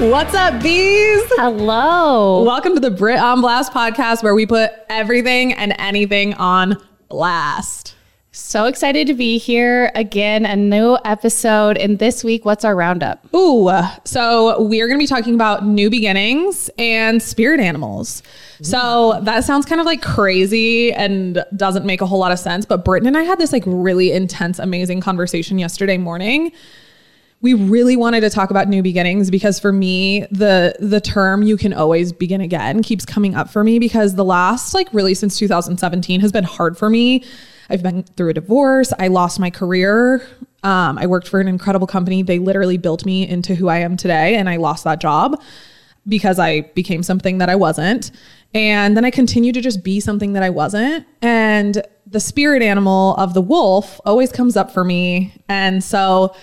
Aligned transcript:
What's 0.00 0.32
up, 0.32 0.62
bees? 0.62 1.22
Hello. 1.32 2.42
Welcome 2.42 2.72
to 2.72 2.80
the 2.80 2.90
Britt 2.90 3.18
on 3.18 3.42
Blast 3.42 3.70
podcast 3.70 4.22
where 4.22 4.34
we 4.34 4.46
put 4.46 4.70
everything 4.88 5.52
and 5.52 5.74
anything 5.78 6.32
on 6.34 6.82
blast. 7.10 7.94
So 8.32 8.64
excited 8.64 9.06
to 9.08 9.14
be 9.14 9.36
here 9.36 9.92
again, 9.94 10.46
a 10.46 10.56
new 10.56 10.96
episode. 11.04 11.76
And 11.76 11.98
this 11.98 12.24
week, 12.24 12.46
what's 12.46 12.64
our 12.64 12.74
roundup? 12.74 13.22
Ooh, 13.34 13.70
so 14.04 14.62
we're 14.62 14.86
going 14.86 14.98
to 14.98 15.02
be 15.02 15.06
talking 15.06 15.34
about 15.34 15.66
new 15.66 15.90
beginnings 15.90 16.70
and 16.78 17.22
spirit 17.22 17.60
animals. 17.60 18.22
So 18.62 18.78
mm. 18.78 19.24
that 19.26 19.44
sounds 19.44 19.66
kind 19.66 19.82
of 19.82 19.86
like 19.86 20.00
crazy 20.00 20.94
and 20.94 21.44
doesn't 21.54 21.84
make 21.84 22.00
a 22.00 22.06
whole 22.06 22.20
lot 22.20 22.32
of 22.32 22.38
sense. 22.38 22.64
But 22.64 22.86
Britton 22.86 23.06
and 23.06 23.18
I 23.18 23.24
had 23.24 23.38
this 23.38 23.52
like 23.52 23.64
really 23.66 24.12
intense, 24.12 24.58
amazing 24.58 25.02
conversation 25.02 25.58
yesterday 25.58 25.98
morning 25.98 26.52
we 27.42 27.54
really 27.54 27.96
wanted 27.96 28.20
to 28.20 28.30
talk 28.30 28.50
about 28.50 28.68
new 28.68 28.82
beginnings 28.82 29.30
because 29.30 29.58
for 29.58 29.72
me 29.72 30.26
the 30.30 30.74
the 30.78 31.00
term 31.00 31.42
you 31.42 31.56
can 31.56 31.72
always 31.72 32.12
begin 32.12 32.40
again 32.40 32.82
keeps 32.82 33.04
coming 33.06 33.34
up 33.34 33.48
for 33.48 33.64
me 33.64 33.78
because 33.78 34.14
the 34.14 34.24
last 34.24 34.74
like 34.74 34.92
really 34.92 35.14
since 35.14 35.38
2017 35.38 36.20
has 36.20 36.32
been 36.32 36.44
hard 36.44 36.76
for 36.76 36.90
me. 36.90 37.24
I've 37.68 37.82
been 37.82 38.02
through 38.02 38.30
a 38.30 38.34
divorce. 38.34 38.92
I 38.98 39.08
lost 39.08 39.38
my 39.38 39.50
career. 39.50 40.26
Um, 40.62 40.98
i 40.98 41.06
worked 41.06 41.28
for 41.28 41.40
an 41.40 41.48
incredible 41.48 41.86
company. 41.86 42.22
They 42.22 42.38
literally 42.38 42.76
built 42.76 43.06
me 43.06 43.26
into 43.26 43.54
who 43.54 43.68
i 43.68 43.78
am 43.78 43.96
today 43.96 44.36
and 44.36 44.48
i 44.48 44.56
lost 44.56 44.84
that 44.84 45.00
job 45.00 45.40
because 46.08 46.38
i 46.38 46.62
became 46.74 47.02
something 47.02 47.38
that 47.38 47.48
i 47.48 47.56
wasn't. 47.56 48.10
And 48.52 48.96
then 48.96 49.04
i 49.04 49.10
continued 49.10 49.54
to 49.54 49.62
just 49.62 49.82
be 49.82 50.00
something 50.00 50.34
that 50.34 50.42
i 50.42 50.50
wasn't. 50.50 51.06
And 51.22 51.82
the 52.06 52.20
spirit 52.20 52.60
animal 52.60 53.14
of 53.14 53.32
the 53.32 53.40
wolf 53.40 54.00
always 54.04 54.32
comes 54.32 54.56
up 54.56 54.72
for 54.72 54.84
me. 54.84 55.32
And 55.48 55.82
so 55.82 56.34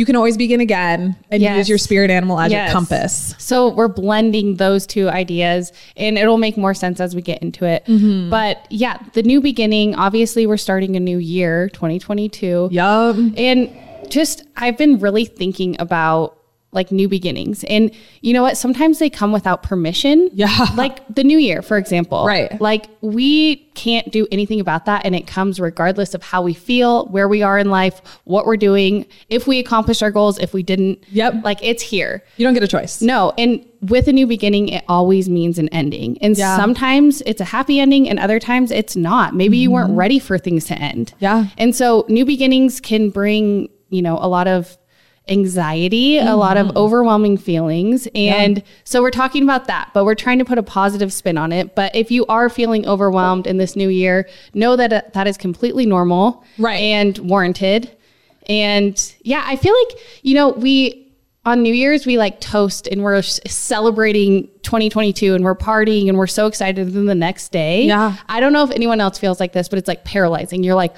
you 0.00 0.06
can 0.06 0.16
always 0.16 0.38
begin 0.38 0.60
again 0.60 1.14
and 1.30 1.42
Yes. 1.42 1.58
use 1.58 1.68
your 1.68 1.76
spirit 1.76 2.10
animal 2.10 2.40
as 2.40 2.50
your 2.50 2.62
Yes. 2.62 2.72
compass. 2.72 3.34
So 3.36 3.68
we're 3.68 3.86
blending 3.88 4.56
those 4.56 4.86
two 4.86 5.10
ideas 5.10 5.72
and 5.94 6.16
it'll 6.16 6.38
make 6.38 6.56
more 6.56 6.72
sense 6.72 7.00
as 7.00 7.14
we 7.14 7.20
get 7.20 7.42
into 7.42 7.66
it. 7.66 7.84
Mm-hmm. 7.84 8.30
But 8.30 8.66
yeah, 8.70 8.96
the 9.12 9.22
new 9.22 9.42
beginning, 9.42 9.94
obviously, 9.96 10.46
we're 10.46 10.56
starting 10.56 10.96
a 10.96 11.00
new 11.00 11.18
year, 11.18 11.68
2022. 11.74 12.70
Yup. 12.72 13.16
And 13.36 13.68
just, 14.08 14.44
I've 14.56 14.78
been 14.78 14.98
really 15.00 15.26
thinking 15.26 15.76
about 15.78 16.38
like 16.72 16.92
new 16.92 17.08
beginnings. 17.08 17.64
And 17.64 17.90
you 18.20 18.32
know 18.32 18.42
what? 18.42 18.56
Sometimes 18.56 19.00
they 19.00 19.10
come 19.10 19.32
without 19.32 19.62
permission. 19.62 20.30
Yeah. 20.32 20.48
Like 20.76 21.02
the 21.12 21.24
new 21.24 21.36
year, 21.38 21.62
for 21.62 21.76
example. 21.76 22.24
Right. 22.24 22.58
Like 22.60 22.86
we 23.00 23.56
can't 23.74 24.10
do 24.12 24.26
anything 24.30 24.60
about 24.60 24.84
that. 24.86 25.04
And 25.04 25.14
it 25.16 25.26
comes 25.26 25.58
regardless 25.58 26.14
of 26.14 26.22
how 26.22 26.42
we 26.42 26.54
feel, 26.54 27.06
where 27.06 27.28
we 27.28 27.42
are 27.42 27.58
in 27.58 27.70
life, 27.70 28.00
what 28.24 28.46
we're 28.46 28.56
doing, 28.56 29.04
if 29.28 29.46
we 29.48 29.58
accomplished 29.58 30.02
our 30.02 30.10
goals, 30.12 30.38
if 30.38 30.52
we 30.54 30.62
didn't. 30.62 31.02
Yep. 31.10 31.42
Like 31.44 31.58
it's 31.62 31.82
here. 31.82 32.22
You 32.36 32.46
don't 32.46 32.54
get 32.54 32.62
a 32.62 32.68
choice. 32.68 33.02
No, 33.02 33.32
and 33.36 33.66
with 33.82 34.06
a 34.08 34.12
new 34.12 34.26
beginning, 34.26 34.68
it 34.68 34.84
always 34.88 35.28
means 35.28 35.58
an 35.58 35.68
ending. 35.70 36.18
And 36.22 36.36
Yeah. 36.36 36.56
sometimes 36.56 37.20
it's 37.26 37.40
a 37.40 37.44
happy 37.46 37.80
ending, 37.80 38.08
and 38.08 38.18
other 38.18 38.38
times 38.38 38.70
it's 38.70 38.94
not. 38.94 39.34
Maybe 39.34 39.56
you 39.58 39.70
weren't 39.70 39.96
ready 39.96 40.18
for 40.18 40.38
things 40.38 40.66
to 40.66 40.74
end. 40.78 41.08
Mm-hmm. 41.08 41.24
Yeah. 41.24 41.46
And 41.58 41.74
so 41.74 42.04
new 42.08 42.24
beginnings 42.24 42.78
can 42.80 43.10
bring, 43.10 43.68
you 43.88 44.02
know, 44.02 44.18
a 44.20 44.28
lot 44.28 44.46
of 44.46 44.76
anxiety, 45.28 46.18
a 46.18 46.34
lot 46.36 46.56
Mm-hmm. 46.56 46.70
of 46.70 46.76
overwhelming 46.76 47.36
feelings. 47.36 48.08
And 48.14 48.62
so 48.84 49.00
we're 49.02 49.10
talking 49.10 49.42
about 49.42 49.66
that, 49.66 49.90
but 49.94 50.04
we're 50.04 50.14
trying 50.16 50.38
to 50.40 50.44
put 50.44 50.58
a 50.58 50.62
positive 50.62 51.12
spin 51.12 51.38
on 51.38 51.52
it. 51.52 51.74
But 51.74 51.94
if 51.94 52.10
you 52.10 52.26
are 52.26 52.48
feeling 52.48 52.86
overwhelmed 52.86 53.46
in 53.46 53.56
this 53.58 53.76
new 53.76 53.88
year, 53.88 54.28
know 54.54 54.76
that 54.76 54.92
uh, 54.92 55.02
that 55.14 55.26
is 55.28 55.36
completely 55.36 55.86
normal 55.86 56.44
Right. 56.58 56.76
and 56.80 57.16
warranted. 57.18 57.96
And 58.48 59.14
yeah, 59.22 59.44
I 59.46 59.54
feel 59.56 59.74
like, 59.86 59.98
you 60.22 60.34
know, 60.34 60.48
we 60.50 61.06
on 61.46 61.62
New 61.62 61.72
Year's, 61.72 62.04
we 62.04 62.18
like 62.18 62.40
toast 62.40 62.86
and 62.88 63.02
we're 63.02 63.22
celebrating 63.22 64.48
2022 64.62 65.34
and 65.34 65.44
we're 65.44 65.54
partying 65.54 66.08
and 66.08 66.18
we're 66.18 66.26
so 66.26 66.46
excited. 66.46 66.92
Then 66.92 67.06
the 67.06 67.14
next 67.14 67.50
day, 67.52 67.84
Yeah. 67.84 68.16
I 68.28 68.40
don't 68.40 68.52
know 68.52 68.64
if 68.64 68.70
anyone 68.72 69.00
else 69.00 69.18
feels 69.18 69.40
like 69.40 69.52
this, 69.52 69.68
but 69.68 69.78
it's 69.78 69.88
like 69.88 70.04
paralyzing. 70.04 70.64
You're 70.64 70.74
like, 70.74 70.94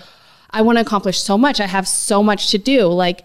I 0.51 0.63
want 0.63 0.79
to 0.79 0.81
accomplish 0.83 1.19
so 1.21 1.37
much. 1.39 1.61
I 1.61 1.67
have 1.67 1.87
so 1.87 2.23
much 2.23 2.51
to 2.51 2.59
do. 2.59 2.87
Like, 2.87 3.25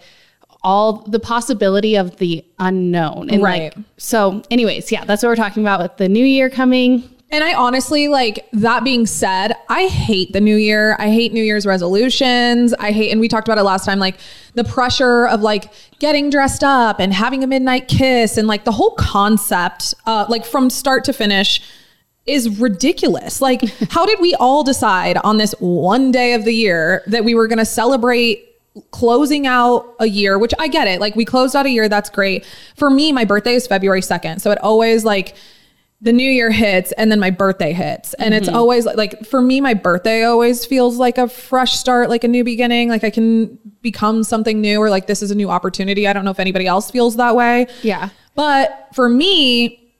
all 0.62 1.04
the 1.06 1.20
possibility 1.20 1.96
of 1.96 2.16
the 2.16 2.44
unknown. 2.58 3.30
And 3.30 3.42
Right. 3.42 3.76
like, 3.76 3.84
so, 3.96 4.42
anyways, 4.50 4.90
yeah, 4.90 5.04
that's 5.04 5.22
what 5.22 5.28
we're 5.28 5.36
talking 5.36 5.62
about 5.62 5.80
with 5.80 5.96
the 5.96 6.08
new 6.08 6.24
year 6.24 6.50
coming. 6.50 7.08
And 7.30 7.44
I 7.44 7.52
honestly 7.52 8.08
like 8.08 8.48
that 8.54 8.84
being 8.84 9.04
said, 9.04 9.52
I 9.68 9.86
hate 9.86 10.32
the 10.32 10.40
new 10.40 10.56
year. 10.56 10.96
I 10.98 11.10
hate 11.10 11.34
New 11.34 11.42
Year's 11.42 11.66
resolutions. 11.66 12.72
I 12.78 12.90
hate, 12.90 13.10
and 13.10 13.20
we 13.20 13.28
talked 13.28 13.46
about 13.46 13.58
it 13.58 13.64
last 13.64 13.84
time, 13.84 13.98
like 13.98 14.16
the 14.54 14.64
pressure 14.64 15.26
of 15.26 15.42
like 15.42 15.70
getting 15.98 16.30
dressed 16.30 16.64
up 16.64 16.98
and 16.98 17.12
having 17.12 17.44
a 17.44 17.46
midnight 17.46 17.86
kiss 17.86 18.38
and 18.38 18.48
like 18.48 18.64
the 18.64 18.72
whole 18.72 18.92
concept, 18.92 19.94
uh, 20.06 20.24
like 20.30 20.46
from 20.46 20.70
start 20.70 21.04
to 21.04 21.12
finish 21.12 21.60
is 22.24 22.58
ridiculous. 22.58 23.42
Like, 23.42 23.60
how 23.90 24.06
did 24.06 24.20
we 24.20 24.34
all 24.36 24.64
decide 24.64 25.18
on 25.18 25.36
this 25.36 25.54
one 25.58 26.10
day 26.10 26.32
of 26.32 26.46
the 26.46 26.52
year 26.54 27.02
that 27.08 27.24
we 27.24 27.34
were 27.34 27.46
going 27.46 27.58
to 27.58 27.66
celebrate 27.66 28.47
closing 28.90 29.46
out 29.46 29.94
a 30.00 30.06
year, 30.06 30.38
which 30.38 30.54
I 30.58 30.68
get 30.68 30.88
it. 30.88 31.00
Like 31.00 31.16
we 31.16 31.24
closed 31.24 31.54
out 31.54 31.66
a 31.66 31.70
year, 31.70 31.88
that's 31.88 32.10
great. 32.10 32.44
For 32.76 32.90
me, 32.90 33.12
my 33.12 33.24
birthday 33.24 33.54
is 33.54 33.66
February 33.66 34.00
2nd. 34.00 34.40
So 34.40 34.50
it 34.50 34.58
always 34.58 35.04
like 35.04 35.34
the 36.00 36.12
new 36.12 36.30
year 36.30 36.50
hits 36.50 36.92
and 36.92 37.10
then 37.10 37.18
my 37.18 37.30
birthday 37.30 37.72
hits. 37.72 38.14
And 38.14 38.32
it's 38.32 38.46
mm-hmm. 38.46 38.56
always 38.56 38.86
like, 38.86 38.96
like 38.96 39.26
for 39.26 39.40
me, 39.40 39.60
my 39.60 39.74
birthday 39.74 40.22
always 40.22 40.64
feels 40.64 40.96
like 40.98 41.18
a 41.18 41.28
fresh 41.28 41.72
start, 41.76 42.08
like 42.08 42.22
a 42.22 42.28
new 42.28 42.44
beginning. 42.44 42.88
Like 42.88 43.02
I 43.02 43.10
can 43.10 43.58
become 43.82 44.22
something 44.22 44.60
new 44.60 44.80
or 44.80 44.90
like 44.90 45.06
this 45.06 45.22
is 45.22 45.30
a 45.30 45.34
new 45.34 45.50
opportunity. 45.50 46.06
I 46.06 46.12
don't 46.12 46.24
know 46.24 46.30
if 46.30 46.40
anybody 46.40 46.66
else 46.66 46.90
feels 46.90 47.16
that 47.16 47.34
way. 47.34 47.66
Yeah. 47.82 48.10
But 48.34 48.88
for 48.94 49.08
me, 49.08 49.92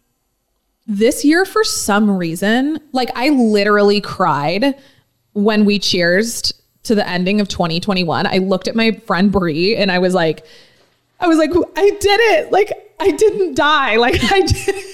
this 0.86 1.24
year, 1.24 1.44
for 1.44 1.64
some 1.64 2.16
reason, 2.16 2.80
like 2.92 3.10
I 3.14 3.28
literally 3.30 4.00
cried 4.00 4.74
when 5.34 5.64
we 5.64 5.78
cheersed 5.78 6.52
to 6.88 6.94
the 6.94 7.08
ending 7.08 7.40
of 7.40 7.48
2021. 7.48 8.26
I 8.26 8.38
looked 8.38 8.68
at 8.68 8.74
my 8.74 8.92
friend 9.06 9.30
Brie 9.30 9.76
and 9.76 9.90
I 9.90 9.98
was 9.98 10.14
like, 10.14 10.44
I 11.20 11.26
was 11.26 11.38
like, 11.38 11.50
I 11.76 11.90
did 11.90 12.20
it. 12.20 12.52
Like 12.52 12.72
I 13.00 13.10
didn't 13.12 13.54
die. 13.54 13.96
Like 13.98 14.20
I 14.30 14.40
did. 14.40 14.74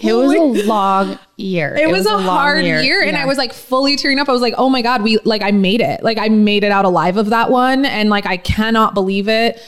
It 0.00 0.14
was 0.14 0.32
a 0.32 0.66
long 0.68 1.18
year. 1.36 1.74
It, 1.74 1.90
was, 1.90 2.06
a, 2.06 2.12
long 2.12 2.22
hard 2.22 2.64
year, 2.64 3.02
and 3.02 3.16
Yeah. 3.16 3.22
I 3.22 3.26
was 3.26 3.36
like 3.36 3.52
fully 3.52 3.96
tearing 3.96 4.20
up. 4.20 4.28
I 4.28 4.32
was 4.32 4.40
like, 4.40 4.54
"Oh 4.56 4.70
my 4.70 4.80
god, 4.80 5.02
we 5.02 5.18
like 5.24 5.42
I 5.42 5.50
made 5.50 5.80
it! 5.80 6.04
Like 6.04 6.18
I 6.18 6.28
made 6.28 6.62
it 6.62 6.70
out 6.70 6.84
alive 6.84 7.16
of 7.16 7.30
that 7.30 7.50
one, 7.50 7.84
and 7.84 8.08
like 8.08 8.26
I 8.26 8.36
cannot 8.36 8.94
believe 8.94 9.28
it." 9.28 9.60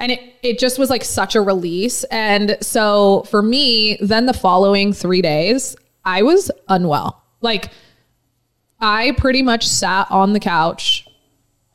And 0.00 0.10
it 0.10 0.20
it 0.42 0.58
just 0.58 0.76
was 0.76 0.90
like 0.90 1.04
such 1.04 1.36
a 1.36 1.40
release. 1.40 2.02
And 2.04 2.58
so 2.60 3.22
for 3.30 3.40
me, 3.40 3.96
then 4.00 4.26
the 4.26 4.34
following 4.34 4.92
three 4.92 5.22
days, 5.22 5.76
I 6.04 6.22
was 6.22 6.50
unwell. 6.68 7.22
Like 7.40 7.70
I 8.80 9.12
pretty 9.18 9.42
much 9.42 9.66
sat 9.66 10.06
on 10.10 10.32
the 10.32 10.40
couch 10.40 11.06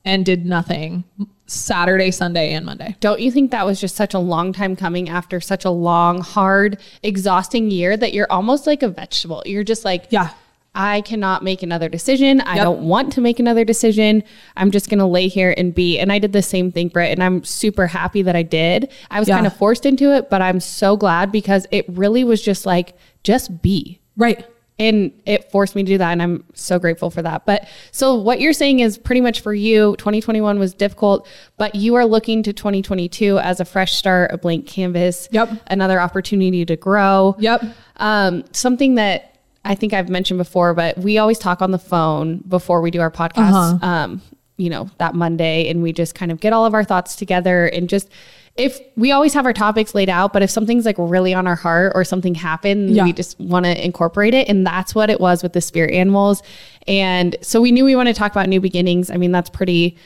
and 0.05 0.25
did 0.25 0.45
nothing 0.45 1.03
Saturday, 1.45 2.11
Sunday, 2.11 2.53
and 2.53 2.65
Monday. 2.65 2.95
Don't 2.99 3.19
you 3.19 3.31
think 3.31 3.51
that 3.51 3.65
was 3.65 3.79
just 3.79 3.95
such 3.95 4.13
a 4.13 4.19
long 4.19 4.53
time 4.53 4.75
coming 4.75 5.09
after 5.09 5.39
such 5.41 5.65
a 5.65 5.69
long, 5.69 6.21
hard, 6.21 6.77
exhausting 7.03 7.69
year 7.71 7.95
that 7.97 8.13
you're 8.13 8.31
almost 8.31 8.65
like 8.67 8.83
a 8.83 8.87
vegetable? 8.89 9.43
You're 9.45 9.63
just 9.63 9.85
like, 9.85 10.05
Yeah. 10.09 10.29
I 10.75 11.01
cannot 11.01 11.43
make 11.43 11.61
another 11.61 11.87
decision. 11.87 12.41
I 12.41 12.55
Yep. 12.55 12.63
don't 12.63 12.81
want 12.87 13.13
to 13.13 13.21
make 13.21 13.39
another 13.39 13.63
decision. 13.63 14.23
I'm 14.57 14.71
just 14.71 14.89
going 14.89 14.97
to 14.97 15.05
lay 15.05 15.27
here 15.27 15.53
and 15.55 15.75
be. 15.75 15.99
And 15.99 16.11
I 16.11 16.17
did 16.17 16.33
the 16.33 16.41
same 16.41 16.71
thing, 16.71 16.87
Britt, 16.87 17.11
and 17.11 17.21
I'm 17.23 17.43
super 17.43 17.85
happy 17.85 18.23
that 18.23 18.35
I 18.35 18.41
did. 18.41 18.89
I 19.11 19.19
was 19.19 19.29
Yeah. 19.29 19.35
kind 19.35 19.45
of 19.45 19.55
forced 19.55 19.85
into 19.85 20.11
it, 20.15 20.31
but 20.31 20.41
I'm 20.41 20.59
so 20.59 20.97
glad 20.97 21.31
because 21.31 21.67
it 21.69 21.85
really 21.87 22.23
was 22.23 22.41
just 22.41 22.65
like, 22.65 22.95
just 23.23 23.61
be. 23.61 23.99
Right. 24.17 24.45
And 24.79 25.11
it 25.25 25.51
forced 25.51 25.75
me 25.75 25.83
to 25.83 25.87
do 25.87 25.97
that. 25.99 26.11
And 26.11 26.21
I'm 26.21 26.43
so 26.55 26.79
grateful 26.79 27.09
for 27.11 27.21
that. 27.21 27.45
But 27.45 27.67
so 27.91 28.15
what 28.15 28.41
you're 28.41 28.53
saying 28.53 28.79
is 28.79 28.97
pretty 28.97 29.21
much 29.21 29.41
for 29.41 29.53
you, 29.53 29.95
2021 29.97 30.57
was 30.57 30.73
difficult, 30.73 31.27
but 31.57 31.75
you 31.75 31.93
are 31.95 32.05
looking 32.05 32.41
to 32.43 32.53
2022 32.53 33.37
as 33.39 33.59
a 33.59 33.65
fresh 33.65 33.93
start, 33.93 34.31
a 34.33 34.37
blank 34.37 34.65
canvas, 34.65 35.29
Yep. 35.31 35.49
another 35.67 35.99
opportunity 36.01 36.65
to 36.65 36.75
grow. 36.75 37.35
Yep. 37.37 37.63
Um, 37.97 38.43
something 38.51 38.95
that 38.95 39.35
I 39.63 39.75
think 39.75 39.93
I've 39.93 40.09
mentioned 40.09 40.39
before, 40.39 40.73
but 40.73 40.97
we 40.97 41.17
always 41.19 41.37
talk 41.39 41.61
on 41.61 41.71
the 41.71 41.79
phone 41.79 42.37
before 42.47 42.81
we 42.81 42.89
do 42.91 42.99
our 42.99 43.11
podcast. 43.11 43.53
Uh-huh. 43.75 43.85
Um, 43.85 44.21
you 44.57 44.69
know, 44.69 44.89
that 44.97 45.15
Monday 45.15 45.69
and 45.69 45.81
we 45.81 45.93
just 45.93 46.15
kind 46.15 46.31
of 46.31 46.39
get 46.39 46.51
all 46.53 46.65
of 46.65 46.73
our 46.73 46.83
thoughts 46.83 47.15
together 47.15 47.65
and 47.67 47.87
just 47.89 48.09
if 48.55 48.79
we 48.95 49.11
always 49.11 49.33
have 49.33 49.45
our 49.47 49.53
topics 49.53 49.95
laid 49.95 50.09
out, 50.09 50.31
but 50.31 50.43
if 50.43 50.49
something's 50.51 50.85
like 50.85 50.95
really 50.99 51.33
on 51.33 51.47
our 51.47 51.55
heart 51.55 51.93
or 51.95 52.03
something 52.03 52.35
happened, 52.35 52.91
Yeah. 52.91 53.03
we 53.03 53.13
just 53.13 53.39
want 53.39 53.65
to 53.65 53.83
incorporate 53.85 54.33
it. 54.35 54.47
And 54.47 54.65
that's 54.65 54.93
what 54.93 55.09
it 55.09 55.19
was 55.19 55.41
with 55.41 55.53
the 55.53 55.61
spirit 55.61 55.93
animals. 55.93 56.43
And 56.87 57.35
so 57.41 57.61
we 57.61 57.71
knew 57.71 57.83
we 57.83 57.95
want 57.95 58.07
to 58.09 58.13
talk 58.13 58.31
about 58.31 58.47
new 58.47 58.61
beginnings. 58.61 59.09
I 59.09 59.17
mean, 59.17 59.31
that's 59.31 59.49
pretty 59.49 59.97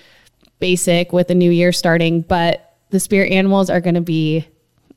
basic 0.60 1.12
with 1.12 1.28
the 1.28 1.36
new 1.36 1.52
year 1.52 1.72
starting, 1.74 2.22
but 2.22 2.76
the 2.90 3.00
spirit 3.02 3.32
animals 3.34 3.70
are 3.70 3.82
going 3.82 3.96
to 3.96 4.02
be 4.02 4.48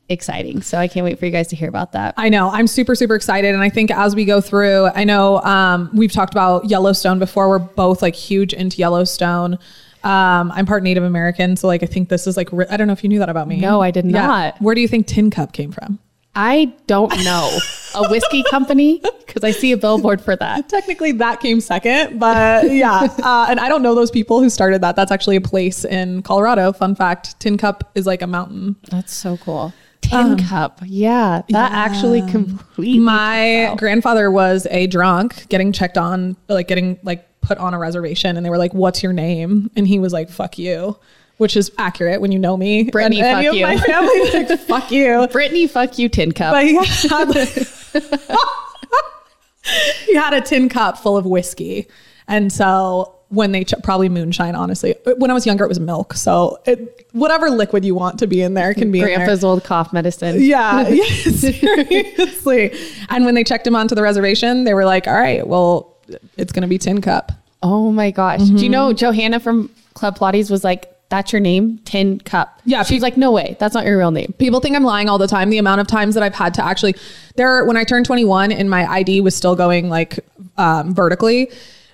exciting. 0.08 0.62
So 0.62 0.78
I 0.78 0.86
can't 0.88 1.04
wait 1.04 1.18
for 1.18 1.26
you 1.26 1.32
guys 1.32 1.48
to 1.48 1.56
hear 1.56 1.68
about 1.68 1.92
that. 1.92 2.14
I 2.16 2.28
know. 2.28 2.50
I'm 2.50 2.66
super, 2.66 2.94
super 2.94 3.14
excited. 3.14 3.52
And 3.54 3.62
I 3.62 3.68
think 3.68 3.90
as 3.90 4.14
we 4.14 4.24
go 4.24 4.40
through, 4.40 4.86
I 4.94 5.04
know 5.04 5.40
um, 5.42 5.90
we've 5.92 6.12
talked 6.12 6.34
about 6.34 6.68
Yellowstone 6.68 7.18
before. 7.18 7.48
We're 7.48 7.58
both 7.58 8.00
like 8.02 8.14
huge 8.14 8.52
into 8.52 8.78
Yellowstone. 8.78 9.58
Um, 10.04 10.50
I'm 10.52 10.66
part 10.66 10.82
Native 10.82 11.04
American. 11.04 11.56
So 11.56 11.66
like, 11.66 11.82
I 11.82 11.86
think 11.86 12.08
this 12.08 12.26
is 12.26 12.36
like, 12.36 12.52
I 12.70 12.76
don't 12.76 12.86
know 12.86 12.92
if 12.92 13.02
you 13.02 13.08
knew 13.08 13.18
that 13.18 13.28
about 13.28 13.48
me. 13.48 13.60
No, 13.60 13.80
I 13.80 13.90
did 13.90 14.04
not. 14.04 14.54
Yeah. 14.54 14.58
Where 14.60 14.74
do 14.74 14.80
you 14.80 14.88
think 14.88 15.06
Tincup 15.06 15.52
came 15.52 15.72
from? 15.72 15.98
I 16.34 16.72
don't 16.86 17.10
know. 17.24 17.58
A 17.96 18.08
whiskey 18.08 18.42
company? 18.50 19.02
Because 19.26 19.42
I 19.42 19.50
see 19.50 19.72
a 19.72 19.76
billboard 19.76 20.20
for 20.20 20.36
that. 20.36 20.68
Technically 20.68 21.12
that 21.12 21.40
came 21.40 21.60
second, 21.60 22.18
but 22.18 22.70
yeah. 22.70 23.08
Uh, 23.22 23.46
and 23.50 23.58
I 23.58 23.68
don't 23.68 23.82
know 23.82 23.94
those 23.94 24.10
people 24.12 24.40
who 24.40 24.48
started 24.48 24.80
that. 24.82 24.94
That's 24.96 25.10
actually 25.10 25.36
a 25.36 25.40
place 25.40 25.84
in 25.84 26.22
Colorado. 26.22 26.72
Fun 26.72 26.94
fact. 26.94 27.38
Tincup 27.40 27.90
is 27.94 28.06
like 28.06 28.22
a 28.22 28.26
mountain. 28.26 28.76
That's 28.90 29.12
so 29.12 29.36
cool. 29.38 29.72
Tin 30.02 30.38
cup. 30.38 30.80
Yeah. 30.84 31.42
That 31.50 31.72
actually 31.72 32.22
completely. 32.30 32.98
My 32.98 33.74
grandfather 33.76 34.30
was 34.30 34.66
a 34.70 34.86
drunk 34.86 35.48
getting 35.48 35.72
checked 35.72 35.98
on, 35.98 36.36
like 36.48 36.68
getting 36.68 36.98
like 37.02 37.26
put 37.40 37.58
on 37.58 37.74
a 37.74 37.78
reservation, 37.78 38.36
and 38.36 38.44
they 38.44 38.50
were 38.50 38.58
like, 38.58 38.74
"What's 38.74 39.02
your 39.02 39.12
name?" 39.12 39.70
And 39.76 39.86
he 39.86 39.98
was 39.98 40.12
like, 40.12 40.30
"Fuck 40.30 40.58
you," 40.58 40.98
which 41.38 41.56
is 41.56 41.72
accurate 41.78 42.20
when 42.20 42.32
you 42.32 42.38
know 42.38 42.56
me. 42.56 42.84
Brittany, 42.84 43.22
and 43.22 43.44
fuck 43.44 43.54
you. 43.54 43.62
my 43.62 43.78
family 43.78 44.30
like, 44.32 44.60
"Fuck 44.60 44.90
you." 44.90 45.28
Brittany, 45.30 45.66
fuck 45.66 45.98
you, 45.98 46.08
tin 46.08 46.32
cup. 46.32 46.52
But 46.52 46.66
he 46.66 46.74
had, 47.08 47.34
he 50.06 50.14
had 50.14 50.34
a 50.34 50.40
tin 50.40 50.68
cup 50.68 50.98
full 50.98 51.16
of 51.16 51.26
whiskey, 51.26 51.88
and 52.28 52.52
so 52.52 53.16
when 53.30 53.52
they 53.52 53.64
ch- 53.64 53.74
probably 53.82 54.08
moonshine. 54.08 54.54
Honestly, 54.54 54.94
when 55.16 55.30
I 55.30 55.34
was 55.34 55.46
younger, 55.46 55.64
it 55.64 55.68
was 55.68 55.80
milk. 55.80 56.14
So 56.14 56.58
it, 56.66 57.08
whatever 57.12 57.48
liquid 57.48 57.84
you 57.84 57.94
want 57.94 58.18
to 58.18 58.26
be 58.26 58.42
in 58.42 58.54
there 58.54 58.74
can 58.74 58.90
be 58.90 59.00
in 59.00 59.06
there. 59.06 59.16
Grandpa's 59.16 59.44
old 59.44 59.64
cough 59.64 59.92
medicine. 59.92 60.42
Yeah, 60.42 60.80
yeah, 60.88 61.04
seriously. 61.04 62.76
And 63.08 63.24
when 63.24 63.34
they 63.34 63.44
checked 63.44 63.66
him 63.66 63.76
onto 63.76 63.94
the 63.94 64.02
reservation, 64.02 64.64
they 64.64 64.74
were 64.74 64.84
like, 64.84 65.06
"All 65.06 65.14
right, 65.14 65.46
well, 65.46 65.96
it's 66.36 66.52
going 66.52 66.62
to 66.62 66.68
be 66.68 66.78
Tincup." 66.78 67.32
Oh 67.62 67.92
my 67.92 68.10
gosh. 68.10 68.40
Do 68.40 68.62
you 68.62 68.70
know 68.70 68.92
Johanna 68.92 69.38
from 69.38 69.70
Club 69.92 70.18
Pilates 70.18 70.50
was 70.50 70.64
like, 70.64 70.96
that's 71.10 71.32
your 71.32 71.40
name? 71.40 71.78
Tin 71.84 72.20
cup. 72.20 72.60
Yeah, 72.64 72.84
She's 72.84 73.02
like, 73.02 73.16
no 73.16 73.32
way. 73.32 73.56
That's 73.58 73.74
not 73.74 73.84
your 73.84 73.98
real 73.98 74.12
name. 74.12 74.32
People 74.38 74.60
think 74.60 74.76
I'm 74.76 74.84
lying 74.84 75.08
all 75.08 75.18
the 75.18 75.26
time. 75.26 75.50
The 75.50 75.58
amount 75.58 75.80
of 75.80 75.88
times 75.88 76.14
that 76.14 76.22
I've 76.22 76.34
had 76.34 76.54
to 76.54 76.64
actually 76.64 76.94
there 77.34 77.64
when 77.64 77.76
I 77.76 77.84
turned 77.84 78.06
21 78.06 78.52
and 78.52 78.70
my 78.70 78.86
ID 78.90 79.20
was 79.20 79.34
still 79.34 79.56
going 79.56 79.90
like 79.90 80.20
um, 80.56 80.94
vertically. 80.94 81.50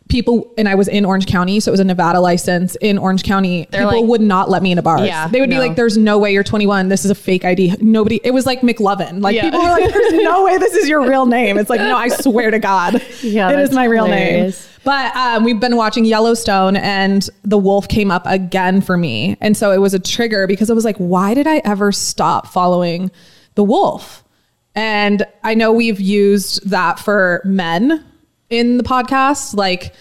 People 0.08 0.52
and 0.56 0.68
I 0.68 0.76
was 0.76 0.86
in 0.86 1.04
Orange 1.04 1.26
County, 1.26 1.58
so 1.58 1.70
it 1.70 1.72
was 1.72 1.80
a 1.80 1.84
Nevada 1.84 2.20
license 2.20 2.76
in 2.76 2.96
Orange 2.96 3.24
County. 3.24 3.66
They're 3.72 3.82
people 3.82 4.02
like- 4.02 4.08
would 4.08 4.20
not 4.20 4.48
let 4.48 4.62
me 4.62 4.70
into 4.70 4.82
bars. 4.82 5.06
Yeah, 5.06 5.26
they 5.26 5.40
would 5.40 5.50
be 5.50 5.58
like, 5.58 5.74
"There's 5.74 5.98
no 5.98 6.18
way 6.18 6.32
you're 6.32 6.44
21. 6.44 6.88
This 6.88 7.04
is 7.04 7.10
a 7.10 7.14
fake 7.16 7.44
ID." 7.44 7.74
Nobody. 7.80 8.20
It 8.22 8.32
was 8.32 8.46
like 8.46 8.60
McLovin. 8.60 9.20
Like 9.20 9.34
Yeah. 9.34 9.42
people 9.42 9.60
were 9.60 9.68
like, 9.68 9.92
"There's 9.92 10.12
no 10.22 10.44
way 10.44 10.58
this 10.58 10.74
is 10.74 10.88
your 10.88 11.08
real 11.08 11.26
name." 11.26 11.58
It's 11.58 11.68
like, 11.68 11.80
no, 11.80 11.96
I 11.96 12.06
swear 12.08 12.52
to 12.52 12.60
God, 12.60 13.02
Yeah, 13.22 13.50
it 13.50 13.58
is 13.58 13.72
my 13.72 13.84
real 13.86 14.04
hilarious. 14.04 14.64
name. 14.64 14.72
But 14.84 15.16
um, 15.16 15.42
we've 15.42 15.58
been 15.58 15.76
watching 15.76 16.04
Yellowstone, 16.04 16.76
and 16.76 17.28
the 17.42 17.58
wolf 17.58 17.88
came 17.88 18.12
up 18.12 18.22
again 18.26 18.80
for 18.82 18.96
me, 18.96 19.36
and 19.40 19.56
so 19.56 19.72
it 19.72 19.80
was 19.80 19.92
a 19.92 19.98
trigger 19.98 20.46
because 20.46 20.70
I 20.70 20.74
was 20.74 20.84
like, 20.84 20.96
"Why 20.98 21.34
did 21.34 21.48
I 21.48 21.60
ever 21.64 21.90
stop 21.90 22.46
following 22.46 23.10
the 23.56 23.64
wolf?" 23.64 24.22
And 24.76 25.24
I 25.42 25.54
know 25.54 25.72
we've 25.72 26.00
used 26.00 26.68
that 26.70 27.00
for 27.00 27.40
men 27.44 28.04
in 28.50 28.78
the 28.78 28.84
podcast, 28.84 29.54
like, 29.54 29.94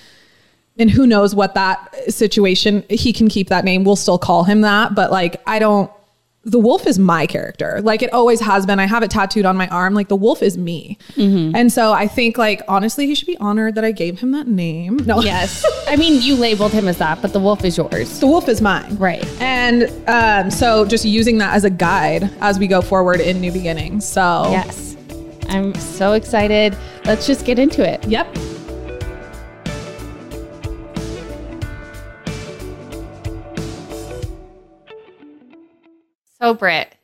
and 0.78 0.90
who 0.92 1.08
knows 1.08 1.34
what 1.34 1.54
that 1.56 1.96
situation 2.12 2.84
he 2.90 3.14
can 3.14 3.28
keep 3.30 3.48
that 3.50 3.64
name. 3.64 3.84
We'll 3.84 3.96
still 3.96 4.18
call 4.20 4.44
him 4.44 4.62
that, 4.62 4.94
but 4.96 5.12
like, 5.12 5.42
I 5.48 5.60
don't. 5.60 5.90
The 6.48 6.60
wolf 6.60 6.86
is 6.86 7.00
my 7.00 7.26
character. 7.26 7.80
Like 7.82 8.04
it 8.04 8.14
always 8.14 8.40
has 8.42 8.68
been. 8.68 8.80
I 8.80 8.86
have 8.86 9.02
it 9.02 9.10
tattooed 9.10 9.46
on 9.48 9.58
my 9.58 9.68
arm. 9.70 9.96
Like 9.96 10.10
the 10.10 10.16
wolf 10.16 10.44
is 10.44 10.60
me. 10.60 11.00
And 11.18 11.72
so 11.74 11.92
I 11.92 12.08
think 12.08 12.38
like 12.38 12.62
honestly, 12.68 13.08
he 13.08 13.16
should 13.16 13.26
be 13.26 13.36
honored 13.38 13.74
that 13.74 13.84
I 13.84 13.92
gave 13.92 14.20
him 14.20 14.32
that 14.34 14.46
name. 14.46 14.98
No, 15.08 15.22
Yes. 15.22 15.66
I 15.88 15.96
mean, 15.96 16.22
you 16.22 16.36
labeled 16.36 16.72
him 16.72 16.88
as 16.88 17.00
that, 17.00 17.20
but 17.24 17.34
the 17.34 17.40
wolf 17.40 17.66
is 17.66 17.78
yours. 17.78 18.20
the 18.20 18.28
wolf 18.28 18.48
is 18.48 18.62
mine. 18.62 18.96
Right. 18.98 19.26
And 19.42 19.92
um, 20.08 20.52
so 20.52 20.86
just 20.86 21.04
using 21.04 21.40
that 21.40 21.56
as 21.56 21.64
a 21.64 21.70
guide 21.72 22.30
as 22.42 22.60
we 22.60 22.68
go 22.68 22.84
forward 22.84 23.22
in 23.22 23.42
new 23.42 23.52
beginnings. 23.52 24.08
So 24.08 24.50
Yes. 24.52 24.95
I'm 25.50 25.74
so 25.76 26.14
excited. 26.14 26.78
Let's 27.06 27.28
just 27.28 27.46
get 27.46 27.60
into 27.60 27.88
it. 27.88 28.04
Yep. 28.08 28.36
So, 36.40 36.54
Britt, 36.54 36.96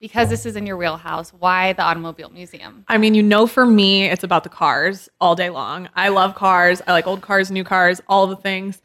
because 0.00 0.28
this 0.28 0.46
is 0.46 0.56
in 0.56 0.66
your 0.66 0.76
wheelhouse, 0.76 1.32
why 1.32 1.72
the 1.72 1.82
Automobile 1.82 2.30
Museum? 2.30 2.84
I 2.88 2.98
mean, 2.98 3.14
you 3.14 3.22
know, 3.22 3.46
for 3.46 3.66
me, 3.66 4.04
it's 4.04 4.24
about 4.24 4.42
the 4.44 4.48
cars 4.48 5.08
all 5.20 5.36
day 5.36 5.50
long. 5.50 5.88
I 5.94 6.08
love 6.08 6.34
cars. 6.34 6.80
I 6.86 6.92
like 6.92 7.06
old 7.06 7.20
cars, 7.20 7.50
new 7.50 7.64
cars, 7.64 8.00
all 8.08 8.26
the 8.26 8.36
things. 8.36 8.80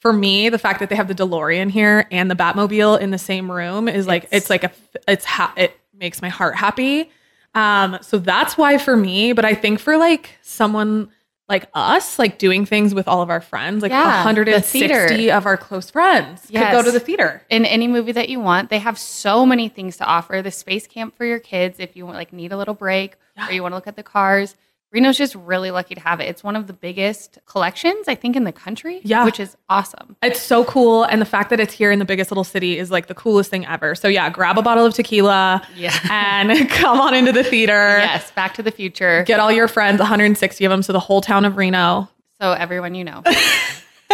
For 0.00 0.12
me, 0.12 0.48
the 0.48 0.58
fact 0.58 0.80
that 0.80 0.88
they 0.88 0.96
have 0.96 1.06
the 1.06 1.14
DeLorean 1.14 1.70
here 1.70 2.06
and 2.10 2.30
the 2.30 2.34
Batmobile 2.34 3.00
in 3.00 3.10
the 3.10 3.18
same 3.18 3.50
room 3.50 3.88
is 3.88 4.06
like 4.06 4.26
it's, 4.32 4.50
like 4.50 4.64
a 4.64 4.72
it's 5.06 5.24
ha- 5.24 5.54
it 5.56 5.78
makes 5.94 6.20
my 6.20 6.28
heart 6.28 6.56
happy. 6.56 7.10
Um, 7.54 7.98
so 8.02 8.18
that's 8.18 8.56
why 8.56 8.78
for 8.78 8.96
me. 8.96 9.32
But 9.32 9.44
I 9.44 9.54
think 9.54 9.78
for 9.78 9.96
like 9.96 10.30
someone 10.42 11.10
like 11.48 11.68
us, 11.74 12.18
like 12.18 12.38
doing 12.38 12.64
things 12.64 12.94
with 12.94 13.06
all 13.06 13.20
of 13.20 13.28
our 13.28 13.40
friends, 13.40 13.82
like 13.82 13.90
Yeah, 13.90 14.04
the 14.04 14.24
160 14.24 14.88
theater. 14.88 15.36
of 15.36 15.44
our 15.44 15.56
close 15.58 15.90
friends 15.90 16.46
could 16.46 16.72
go 16.72 16.82
to 16.82 16.90
the 16.90 17.00
theater. 17.00 17.42
In 17.50 17.66
any 17.66 17.86
movie 17.88 18.12
that 18.12 18.28
you 18.30 18.40
want, 18.40 18.70
they 18.70 18.78
have 18.78 18.98
so 18.98 19.44
many 19.44 19.68
things 19.68 19.98
to 19.98 20.04
offer. 20.04 20.40
The 20.40 20.50
space 20.50 20.86
camp 20.86 21.14
for 21.16 21.26
your 21.26 21.38
kids, 21.40 21.78
if 21.78 21.94
you 21.94 22.06
want, 22.06 22.16
like 22.16 22.32
need 22.32 22.52
a 22.52 22.56
little 22.56 22.74
break 22.74 23.16
or 23.48 23.52
you 23.52 23.62
want 23.62 23.72
to 23.72 23.76
look 23.76 23.86
at 23.86 23.96
the 23.96 24.02
cars. 24.02 24.56
Reno's 24.92 25.16
just 25.16 25.34
really 25.34 25.70
lucky 25.70 25.94
to 25.94 26.00
have 26.02 26.20
it. 26.20 26.24
It's 26.24 26.44
one 26.44 26.54
of 26.54 26.66
the 26.66 26.74
biggest 26.74 27.38
collections, 27.46 28.06
I 28.08 28.14
think, 28.14 28.36
in 28.36 28.44
the 28.44 28.52
country. 28.52 29.00
Yeah. 29.04 29.24
which 29.24 29.40
is 29.40 29.56
awesome. 29.70 30.16
It's 30.22 30.38
so 30.40 30.64
cool. 30.64 31.04
And 31.04 31.20
the 31.20 31.24
fact 31.26 31.48
that 31.50 31.58
it's 31.60 31.72
here 31.72 31.90
in 31.90 31.98
the 31.98 32.04
biggest 32.04 32.30
little 32.30 32.44
city 32.44 32.78
is 32.78 32.90
like 32.90 33.06
the 33.06 33.14
coolest 33.14 33.48
thing 33.50 33.64
ever. 33.66 33.94
So 33.94 34.06
yeah, 34.08 34.28
grab 34.28 34.58
a 34.58 34.62
bottle 34.62 34.84
of 34.84 34.92
tequila 34.92 35.66
Yeah. 35.74 35.96
and 36.10 36.68
come 36.70 37.00
on 37.00 37.14
into 37.14 37.32
the 37.32 37.42
theater. 37.42 37.72
Yes, 37.72 38.30
Back 38.32 38.52
to 38.54 38.62
the 38.62 38.70
Future. 38.70 39.24
Get 39.24 39.40
all 39.40 39.50
your 39.50 39.66
friends, 39.66 39.98
160 39.98 40.64
of 40.64 40.70
them, 40.70 40.82
so 40.82 40.92
the 40.92 41.00
whole 41.00 41.22
town 41.22 41.44
of 41.46 41.56
Reno, 41.56 42.10
So 42.40 42.52
everyone 42.52 42.94
you 42.94 43.04
know. 43.04 43.22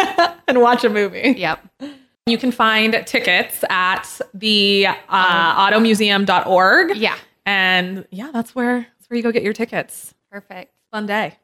and 0.47 0.61
watch 0.61 0.85
a 0.85 0.89
movie. 0.89 1.35
yep. 1.37 1.59
You 2.27 2.39
can 2.39 2.53
find 2.53 3.03
tickets 3.07 3.65
at 3.71 4.21
the 4.35 4.87
uh, 5.09 5.71
automuseum.org. 5.71 6.97
Yeah. 6.97 7.17
And 7.47 8.07
yeah, 8.11 8.31
that's 8.33 8.55
where 8.55 8.81
that's 8.99 9.09
where 9.11 9.17
you 9.17 9.23
go 9.23 9.33
get 9.33 9.43
your 9.43 9.55
tickets. 9.55 10.15
Perfect. 10.31 10.73
Fun 10.91 11.07
day. 11.07 11.37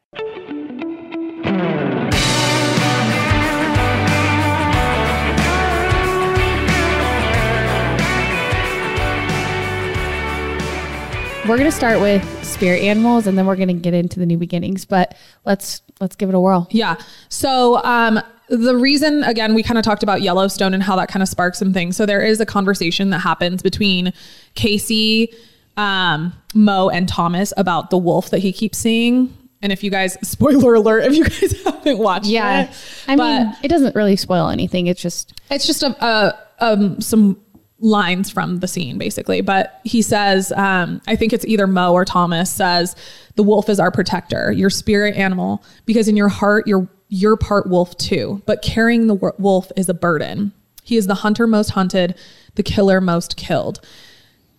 We're 11.46 11.58
gonna 11.58 11.70
start 11.70 12.00
with 12.00 12.24
spirit 12.44 12.80
animals 12.82 13.26
and 13.26 13.36
then 13.36 13.46
we're 13.46 13.56
gonna 13.56 13.74
get 13.74 13.92
into 13.92 14.18
the 14.18 14.24
new 14.24 14.38
beginnings. 14.38 14.84
But 14.84 15.14
let's 15.44 15.82
let's 16.00 16.16
give 16.16 16.28
it 16.28 16.34
a 16.34 16.40
whirl. 16.40 16.66
Yeah. 16.70 16.96
So 17.28 17.82
um, 17.84 18.20
the 18.48 18.76
reason, 18.76 19.24
again, 19.24 19.54
we 19.54 19.62
kind 19.62 19.78
of 19.78 19.84
talked 19.84 20.02
about 20.02 20.22
Yellowstone 20.22 20.74
and 20.74 20.82
how 20.82 20.96
that 20.96 21.08
kind 21.08 21.22
of 21.22 21.28
sparks 21.28 21.58
some 21.58 21.72
things. 21.72 21.96
So 21.96 22.06
there 22.06 22.22
is 22.22 22.40
a 22.40 22.46
conversation 22.46 23.10
that 23.10 23.20
happens 23.20 23.62
between 23.62 24.12
Kayce, 24.54 25.34
um, 25.76 26.32
Mo, 26.54 26.88
and 26.88 27.08
Thomas 27.08 27.52
about 27.56 27.90
the 27.90 27.98
wolf 27.98 28.30
that 28.30 28.38
he 28.38 28.52
keeps 28.52 28.78
seeing. 28.78 29.36
And 29.62 29.72
if 29.72 29.82
you 29.82 29.90
guys, 29.90 30.16
spoiler 30.28 30.74
alert, 30.74 31.04
if 31.04 31.14
you 31.14 31.24
guys 31.24 31.62
haven't 31.64 31.98
watched 31.98 32.26
Yeah. 32.26 32.64
it, 32.64 32.70
I 33.08 33.16
mean, 33.16 33.54
it 33.62 33.68
doesn't 33.68 33.94
really 33.96 34.16
spoil 34.16 34.48
anything. 34.48 34.86
It's 34.86 35.00
just 35.02 35.40
it's 35.50 35.66
just 35.66 35.82
a, 35.82 36.04
a 36.04 36.38
um 36.60 37.00
some 37.00 37.40
lines 37.80 38.30
from 38.30 38.60
the 38.60 38.68
scene 38.68 38.96
basically 38.96 39.40
but 39.42 39.80
he 39.84 40.00
says 40.00 40.52
um 40.52 41.02
i 41.06 41.14
think 41.16 41.32
it's 41.34 41.44
either 41.44 41.66
mo 41.66 41.92
or 41.92 42.02
thomas 42.04 42.50
says 42.50 42.96
the 43.34 43.42
wolf 43.42 43.68
is 43.68 43.78
our 43.78 43.90
protector 43.90 44.50
your 44.52 44.70
spirit 44.70 45.14
animal 45.16 45.62
because 45.84 46.08
in 46.08 46.16
your 46.16 46.28
heart 46.28 46.66
you're 46.66 46.88
you're 47.08 47.36
part 47.36 47.68
wolf 47.68 47.94
too 47.98 48.40
but 48.46 48.62
carrying 48.62 49.06
the 49.08 49.14
wolf 49.38 49.70
is 49.76 49.88
a 49.90 49.92
burden 49.94 50.50
he 50.82 50.96
is 50.96 51.08
the 51.08 51.16
hunter 51.16 51.46
most 51.46 51.70
hunted 51.70 52.14
the 52.54 52.62
killer 52.62 53.02
most 53.02 53.36
killed 53.36 53.84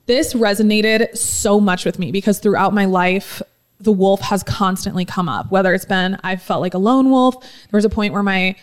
this 0.06 0.34
resonated 0.34 1.16
so 1.18 1.60
much 1.60 1.86
with 1.86 2.00
me 2.00 2.12
because 2.12 2.40
throughout 2.40 2.74
my 2.74 2.86
life 2.86 3.42
the 3.80 3.92
wolf 3.92 4.22
has 4.22 4.44
constantly 4.44 5.06
come 5.06 5.28
up 5.28 5.52
whether 5.52 5.74
it's 5.74 5.86
been 5.86 6.18
i 6.24 6.36
felt 6.36 6.62
like 6.62 6.74
a 6.74 6.78
lone 6.78 7.10
wolf 7.10 7.40
there 7.42 7.78
was 7.78 7.86
a 7.86 7.90
point 7.90 8.14
where 8.14 8.24
my 8.24 8.56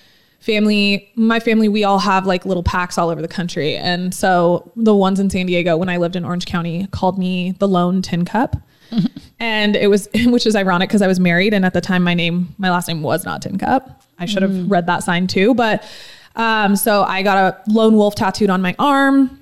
family, 0.43 1.09
my 1.15 1.39
family, 1.39 1.69
we 1.69 1.85
all 1.85 2.01
have 2.01 2.27
like 2.27 2.45
little 2.45 2.65
packs 2.65 2.99
all 2.99 3.09
over 3.09 3.23
the 3.23 3.29
country. 3.29 3.77
And 3.77 4.13
so 4.13 4.71
the 4.75 4.95
ones 4.95 5.21
in 5.21 5.31
San 5.31 5.47
Diego 5.47 5.77
when 5.77 5.89
I 5.89 5.99
lived 5.99 6.17
in 6.17 6.25
Orange 6.25 6.47
County 6.47 6.89
called 6.89 7.17
me 7.17 7.53
the 7.59 7.69
lone 7.69 8.03
tin 8.03 8.25
cup. 8.25 8.57
and 9.41 9.77
it 9.77 9.89
was, 9.89 10.09
which 10.27 10.45
is 10.47 10.57
ironic 10.57 10.89
because 10.89 11.01
I 11.01 11.07
was 11.07 11.21
married. 11.21 11.55
And 11.55 11.65
at 11.65 11.73
the 11.73 11.81
time, 11.81 12.03
my 12.03 12.15
name, 12.15 12.55
my 12.59 12.71
last 12.71 12.89
name 12.89 13.03
was 13.03 13.25
not 13.25 13.41
Tincup. 13.41 14.03
I 14.19 14.27
should 14.27 14.43
have 14.43 14.71
read 14.71 14.87
that 14.87 15.03
sign 15.03 15.27
too. 15.27 15.55
But 15.55 15.89
um, 16.37 16.77
so 16.77 17.03
I 17.05 17.23
got 17.23 17.39
a 17.39 17.71
lone 17.71 17.97
wolf 17.97 18.15
tattooed 18.15 18.51
on 18.51 18.61
my 18.61 18.75
arm. 18.79 19.39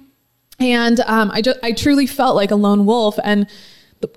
And 0.61 1.01
um, 1.01 1.31
I 1.33 1.41
just, 1.43 1.59
I 1.63 1.73
truly 1.73 2.07
felt 2.07 2.37
like 2.37 2.51
a 2.51 2.57
lone 2.57 2.85
wolf 2.87 3.19
and 3.25 3.49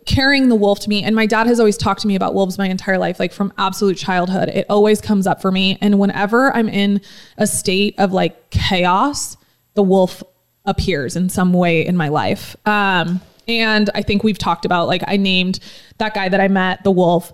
carrying 0.06 0.50
the 0.50 0.56
wolf 0.56 0.80
to 0.82 0.90
me. 0.90 1.04
And 1.04 1.16
my 1.16 1.26
dad 1.26 1.48
has 1.48 1.60
always 1.60 1.78
talked 1.78 2.02
to 2.02 2.08
me 2.08 2.16
about 2.16 2.34
wolves 2.34 2.58
my 2.58 2.68
entire 2.68 2.98
life, 2.98 3.20
like 3.20 3.34
from 3.34 3.52
absolute 3.58 3.98
childhood. 3.98 4.50
It 4.50 4.66
always 4.70 5.02
comes 5.02 5.28
up 5.28 5.42
for 5.42 5.52
me. 5.52 5.78
And 5.82 6.00
whenever 6.00 6.56
I'm 6.56 6.70
in 6.70 7.02
a 7.38 7.48
state 7.48 7.96
of 7.98 8.12
like 8.12 8.50
chaos, 8.50 9.38
the 9.74 9.84
wolf 9.84 10.24
appears 10.66 11.16
in 11.16 11.30
some 11.30 11.54
way 11.54 11.86
in 11.86 11.98
my 11.98 12.10
life. 12.10 12.56
Um, 12.66 13.22
and 13.48 13.90
I 13.94 14.02
think 14.02 14.24
we've 14.24 14.38
talked 14.38 14.64
about 14.66 14.88
like 14.88 15.04
I 15.08 15.18
named 15.18 15.60
that 15.98 16.14
guy 16.14 16.30
that 16.30 16.40
I 16.40 16.48
met 16.48 16.84
the 16.84 16.92
wolf. 16.92 17.34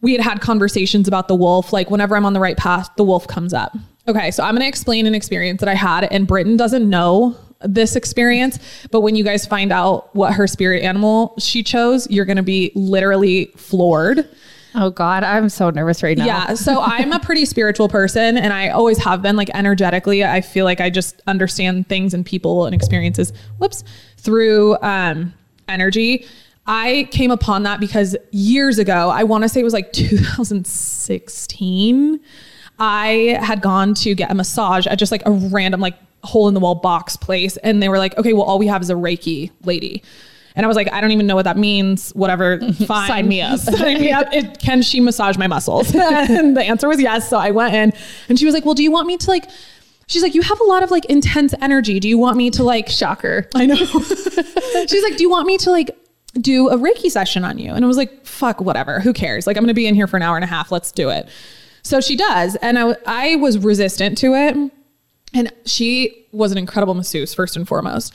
We 0.00 0.12
had 0.12 0.20
had 0.20 0.40
conversations 0.40 1.06
about 1.06 1.28
the 1.28 1.36
wolf. 1.36 1.72
Like 1.72 1.90
whenever 1.90 2.16
I'm 2.16 2.24
on 2.24 2.32
the 2.32 2.40
right 2.40 2.56
path, 2.56 2.88
the 2.96 3.04
wolf 3.04 3.26
comes 3.28 3.52
up. 3.52 3.76
Okay, 4.08 4.30
so 4.30 4.42
I'm 4.42 4.54
going 4.54 4.62
to 4.62 4.68
explain 4.68 5.06
an 5.06 5.14
experience 5.14 5.60
that 5.60 5.68
I 5.68 5.74
had, 5.74 6.04
and 6.10 6.26
Britton 6.26 6.56
doesn't 6.56 6.88
know 6.88 7.36
this 7.62 7.96
experience. 7.96 8.58
But 8.90 9.00
when 9.00 9.16
you 9.16 9.24
guys 9.24 9.46
find 9.46 9.72
out 9.72 10.14
what 10.14 10.34
her 10.34 10.46
spirit 10.46 10.82
animal 10.82 11.34
she 11.38 11.62
chose, 11.62 12.08
you're 12.10 12.24
going 12.24 12.36
to 12.36 12.42
be 12.42 12.72
literally 12.74 13.46
floored. 13.56 14.28
Oh 14.74 14.90
God, 14.90 15.24
I'm 15.24 15.48
so 15.48 15.70
nervous 15.70 16.02
right 16.02 16.16
now. 16.16 16.26
Yeah. 16.26 16.54
So 16.54 16.80
I'm 16.82 17.12
a 17.12 17.18
pretty 17.18 17.46
spiritual 17.46 17.88
person 17.88 18.36
and 18.36 18.52
I 18.52 18.68
always 18.68 19.02
have 19.02 19.22
been 19.22 19.36
like 19.36 19.50
energetically. 19.54 20.24
I 20.24 20.40
feel 20.40 20.64
like 20.64 20.80
I 20.80 20.90
just 20.90 21.20
understand 21.26 21.88
things 21.88 22.14
and 22.14 22.24
people 22.24 22.66
and 22.66 22.74
experiences, 22.74 23.32
whoops, 23.58 23.82
through 24.18 24.76
um, 24.82 25.34
energy. 25.68 26.26
I 26.66 27.08
came 27.10 27.30
upon 27.30 27.62
that 27.62 27.80
because 27.80 28.14
years 28.30 28.78
ago, 28.78 29.08
I 29.08 29.24
want 29.24 29.42
to 29.42 29.48
say 29.48 29.60
it 29.60 29.64
was 29.64 29.72
like 29.72 29.90
2016. 29.94 32.20
I 32.78 33.38
had 33.42 33.60
gone 33.60 33.94
to 33.94 34.14
get 34.14 34.30
a 34.30 34.34
massage 34.34 34.86
at 34.86 34.98
just 34.98 35.12
like 35.12 35.22
a 35.26 35.30
random 35.30 35.80
like 35.80 35.96
hole 36.24 36.48
in 36.48 36.54
the 36.54 36.60
wall 36.60 36.74
box 36.74 37.16
place 37.16 37.56
and 37.58 37.82
they 37.82 37.88
were 37.88 37.98
like, 37.98 38.16
"Okay, 38.18 38.32
well 38.32 38.42
all 38.44 38.58
we 38.58 38.66
have 38.66 38.82
is 38.82 38.90
a 38.90 38.94
Reiki 38.94 39.50
lady." 39.64 40.02
And 40.58 40.64
I 40.64 40.66
was 40.66 40.76
like, 40.76 40.92
I 40.92 41.00
don't 41.00 41.12
even 41.12 41.28
know 41.28 41.36
what 41.36 41.44
that 41.44 41.56
means. 41.56 42.10
Whatever, 42.16 42.58
fine. 42.72 43.06
Sign 43.06 43.28
me 43.28 43.40
up. 43.40 43.58
Sign 43.60 44.00
me 44.00 44.10
up. 44.10 44.26
It, 44.32 44.58
can 44.58 44.82
she 44.82 44.98
massage 44.98 45.36
my 45.38 45.46
muscles? 45.46 45.94
and 45.94 46.56
the 46.56 46.62
answer 46.62 46.88
was 46.88 47.00
yes. 47.00 47.28
So 47.30 47.38
I 47.38 47.52
went 47.52 47.74
in 47.76 47.92
and 48.28 48.38
she 48.38 48.44
was 48.44 48.54
like, 48.54 48.64
Well, 48.64 48.74
do 48.74 48.82
you 48.82 48.90
want 48.90 49.06
me 49.06 49.16
to 49.18 49.30
like, 49.30 49.48
she's 50.08 50.20
like, 50.20 50.34
You 50.34 50.42
have 50.42 50.60
a 50.60 50.64
lot 50.64 50.82
of 50.82 50.90
like 50.90 51.04
intense 51.04 51.54
energy. 51.62 52.00
Do 52.00 52.08
you 52.08 52.18
want 52.18 52.36
me 52.36 52.50
to 52.50 52.64
like, 52.64 52.88
Shocker. 52.88 53.48
I 53.54 53.66
know. 53.66 53.76
she's 53.76 55.02
like, 55.04 55.16
Do 55.16 55.22
you 55.22 55.30
want 55.30 55.46
me 55.46 55.58
to 55.58 55.70
like 55.70 55.96
do 56.40 56.70
a 56.70 56.76
Reiki 56.76 57.08
session 57.08 57.44
on 57.44 57.58
you? 57.58 57.72
And 57.72 57.84
I 57.84 57.88
was 57.88 57.96
like, 57.96 58.26
Fuck, 58.26 58.60
whatever. 58.60 58.98
Who 58.98 59.12
cares? 59.12 59.46
Like, 59.46 59.56
I'm 59.56 59.62
going 59.62 59.68
to 59.68 59.74
be 59.74 59.86
in 59.86 59.94
here 59.94 60.08
for 60.08 60.16
an 60.16 60.24
hour 60.24 60.34
and 60.36 60.44
a 60.44 60.48
half. 60.48 60.72
Let's 60.72 60.90
do 60.90 61.08
it. 61.10 61.28
So 61.88 62.02
she 62.02 62.16
does. 62.16 62.54
And 62.56 62.78
I, 62.78 62.96
I 63.06 63.36
was 63.36 63.56
resistant 63.56 64.18
to 64.18 64.34
it. 64.34 64.54
And 65.32 65.52
she 65.64 66.26
was 66.32 66.52
an 66.52 66.58
incredible 66.58 66.92
masseuse, 66.92 67.32
first 67.32 67.56
and 67.56 67.66
foremost. 67.66 68.14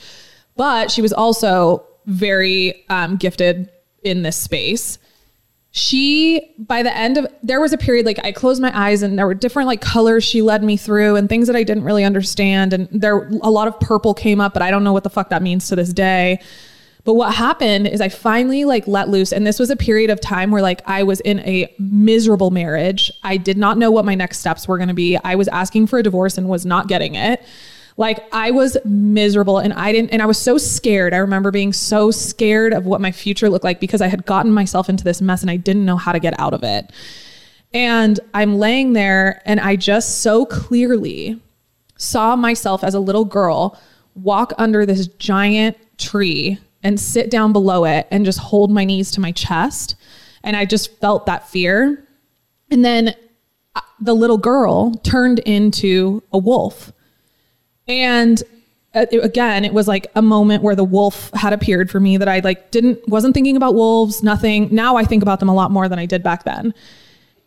But 0.56 0.92
she 0.92 1.02
was 1.02 1.12
also 1.12 1.84
very 2.06 2.84
um, 2.88 3.16
gifted 3.16 3.70
in 4.04 4.22
this 4.22 4.36
space. 4.36 4.98
She, 5.72 6.54
by 6.56 6.84
the 6.84 6.96
end 6.96 7.18
of, 7.18 7.26
there 7.42 7.60
was 7.60 7.72
a 7.72 7.78
period 7.78 8.06
like 8.06 8.20
I 8.24 8.30
closed 8.30 8.62
my 8.62 8.70
eyes 8.78 9.02
and 9.02 9.18
there 9.18 9.26
were 9.26 9.34
different 9.34 9.66
like 9.66 9.80
colors 9.80 10.22
she 10.22 10.40
led 10.40 10.62
me 10.62 10.76
through 10.76 11.16
and 11.16 11.28
things 11.28 11.48
that 11.48 11.56
I 11.56 11.64
didn't 11.64 11.82
really 11.82 12.04
understand. 12.04 12.72
And 12.72 12.88
there, 12.92 13.28
a 13.42 13.50
lot 13.50 13.66
of 13.66 13.80
purple 13.80 14.14
came 14.14 14.40
up, 14.40 14.52
but 14.52 14.62
I 14.62 14.70
don't 14.70 14.84
know 14.84 14.92
what 14.92 15.02
the 15.02 15.10
fuck 15.10 15.30
that 15.30 15.42
means 15.42 15.68
to 15.70 15.76
this 15.76 15.92
day. 15.92 16.40
But 17.04 17.14
what 17.14 17.34
happened 17.34 17.86
is 17.86 18.00
I 18.00 18.08
finally 18.08 18.64
like 18.64 18.86
let 18.88 19.10
loose. 19.10 19.32
And 19.32 19.46
this 19.46 19.58
was 19.58 19.70
a 19.70 19.76
period 19.76 20.10
of 20.10 20.20
time 20.20 20.50
where 20.50 20.62
like 20.62 20.80
I 20.86 21.02
was 21.02 21.20
in 21.20 21.40
a 21.40 21.72
miserable 21.78 22.50
marriage. 22.50 23.12
I 23.22 23.36
did 23.36 23.58
not 23.58 23.76
know 23.76 23.90
what 23.90 24.06
my 24.06 24.14
next 24.14 24.40
steps 24.40 24.66
were 24.66 24.78
going 24.78 24.88
to 24.88 24.94
be. 24.94 25.18
I 25.22 25.34
was 25.34 25.48
asking 25.48 25.88
for 25.88 25.98
a 25.98 26.02
divorce 26.02 26.38
and 26.38 26.48
was 26.48 26.64
not 26.64 26.88
getting 26.88 27.14
it. 27.14 27.44
Like 27.96 28.26
I 28.32 28.50
was 28.50 28.76
miserable 28.84 29.58
and 29.58 29.72
I 29.74 29.92
didn't, 29.92 30.10
and 30.10 30.22
I 30.22 30.26
was 30.26 30.38
so 30.38 30.58
scared. 30.58 31.14
I 31.14 31.18
remember 31.18 31.50
being 31.50 31.72
so 31.72 32.10
scared 32.10 32.72
of 32.72 32.86
what 32.86 33.00
my 33.00 33.12
future 33.12 33.50
looked 33.50 33.64
like 33.64 33.80
because 33.80 34.00
I 34.00 34.08
had 34.08 34.24
gotten 34.24 34.50
myself 34.50 34.88
into 34.88 35.04
this 35.04 35.20
mess 35.20 35.42
and 35.42 35.50
I 35.50 35.56
didn't 35.56 35.84
know 35.84 35.96
how 35.96 36.10
to 36.10 36.18
get 36.18 36.38
out 36.40 36.54
of 36.54 36.64
it. 36.64 36.90
And 37.72 38.18
I'm 38.32 38.58
laying 38.58 38.94
there 38.94 39.42
and 39.44 39.60
I 39.60 39.76
just 39.76 40.22
so 40.22 40.46
clearly 40.46 41.40
saw 41.96 42.34
myself 42.34 42.82
as 42.82 42.94
a 42.94 43.00
little 43.00 43.24
girl 43.24 43.78
walk 44.14 44.52
under 44.58 44.86
this 44.86 45.06
giant 45.06 45.76
tree 45.98 46.58
and 46.84 47.00
sit 47.00 47.30
down 47.30 47.52
below 47.52 47.84
it 47.84 48.06
and 48.10 48.24
just 48.24 48.38
hold 48.38 48.70
my 48.70 48.84
knees 48.84 49.10
to 49.12 49.20
my 49.20 49.32
chest. 49.32 49.96
And 50.44 50.54
I 50.54 50.66
just 50.66 51.00
felt 51.00 51.26
that 51.26 51.48
fear. 51.48 52.06
And 52.70 52.84
then 52.84 53.14
uh, 53.74 53.80
the 53.98 54.14
little 54.14 54.36
girl 54.36 54.92
turned 54.96 55.38
into 55.40 56.22
a 56.32 56.38
wolf. 56.38 56.92
And 57.88 58.42
uh, 58.94 59.06
again, 59.22 59.64
it 59.64 59.72
was 59.72 59.88
like 59.88 60.06
a 60.14 60.22
moment 60.22 60.62
where 60.62 60.76
the 60.76 60.84
wolf 60.84 61.30
had 61.34 61.54
appeared 61.54 61.90
for 61.90 61.98
me 61.98 62.18
that 62.18 62.28
I 62.28 62.40
like 62.40 62.70
didn't 62.70 63.08
wasn't 63.08 63.34
thinking 63.34 63.56
about 63.56 63.74
wolves, 63.74 64.22
nothing. 64.22 64.68
Now 64.70 64.96
I 64.96 65.04
think 65.04 65.22
about 65.22 65.40
them 65.40 65.48
a 65.48 65.54
lot 65.54 65.70
more 65.70 65.88
than 65.88 65.98
I 65.98 66.06
did 66.06 66.22
back 66.22 66.44
then. 66.44 66.74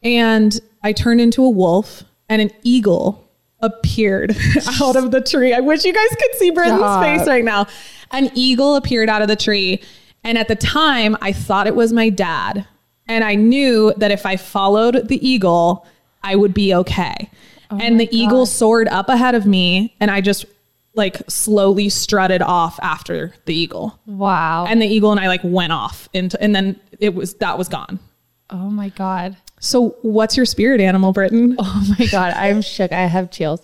And 0.04 0.60
I 0.84 0.94
turned 0.94 1.22
into 1.22 1.44
a 1.44 1.50
wolf 1.50 2.04
and 2.28 2.42
an 2.42 2.52
eagle 2.64 3.24
appeared 3.60 4.36
out 4.82 4.96
of 4.96 5.12
the 5.12 5.22
tree. 5.22 5.54
I 5.54 5.60
wish 5.60 5.86
you 5.86 5.94
guys 5.94 6.10
could 6.10 6.36
see 6.36 6.50
Britton's 6.52 6.80
Stop. 6.80 7.04
face 7.04 7.28
right 7.28 7.44
now. 7.44 7.68
An 8.12 8.30
eagle 8.34 8.76
appeared 8.76 9.10
out 9.10 9.22
of 9.22 9.28
the 9.28 9.36
tree. 9.36 9.82
And 10.24 10.38
at 10.38 10.48
the 10.48 10.56
time, 10.56 11.16
I 11.22 11.32
thought 11.32 11.68
it 11.68 11.76
was 11.76 11.94
my 11.94 12.10
dad. 12.10 12.66
And 13.08 13.24
I 13.24 13.36
knew 13.36 13.94
that 13.98 14.12
if 14.12 14.26
I 14.26 14.36
followed 14.36 15.08
the 15.08 15.26
eagle, 15.28 15.86
I 16.24 16.36
would 16.36 16.54
be 16.54 16.74
okay. 16.74 17.30
and 17.70 18.00
the 18.00 18.10
eagle 18.12 18.46
soared 18.46 18.88
up 18.90 19.08
ahead 19.10 19.36
of 19.36 19.46
me, 19.46 19.96
and 20.00 20.10
I 20.12 20.22
just 20.22 20.46
like 20.96 21.22
slowly 21.30 21.90
strutted 21.90 22.42
off 22.42 22.80
after 22.82 23.34
the 23.46 23.54
eagle. 23.54 24.00
Wow. 24.06 24.66
And 24.66 24.82
the 24.82 24.88
eagle 24.88 25.12
and 25.12 25.20
I 25.20 25.28
like 25.28 25.42
went 25.44 25.72
off 25.72 26.10
into, 26.14 26.42
and 26.42 26.56
then 26.56 26.80
it 27.00 27.14
was 27.14 27.36
that 27.36 27.58
was 27.58 27.70
gone. 27.70 28.00
oh 28.50 28.70
my 28.70 28.90
God. 28.90 29.38
So, 29.60 29.96
what's 30.02 30.38
your 30.38 30.46
spirit 30.46 30.80
animal, 30.82 31.14
Britton? 31.14 31.56
Oh 31.60 31.96
my 31.98 32.06
God. 32.08 32.34
I'm 32.36 32.62
shook. 32.62 32.92
I 32.92 33.06
have 33.06 33.32
chills. 33.32 33.62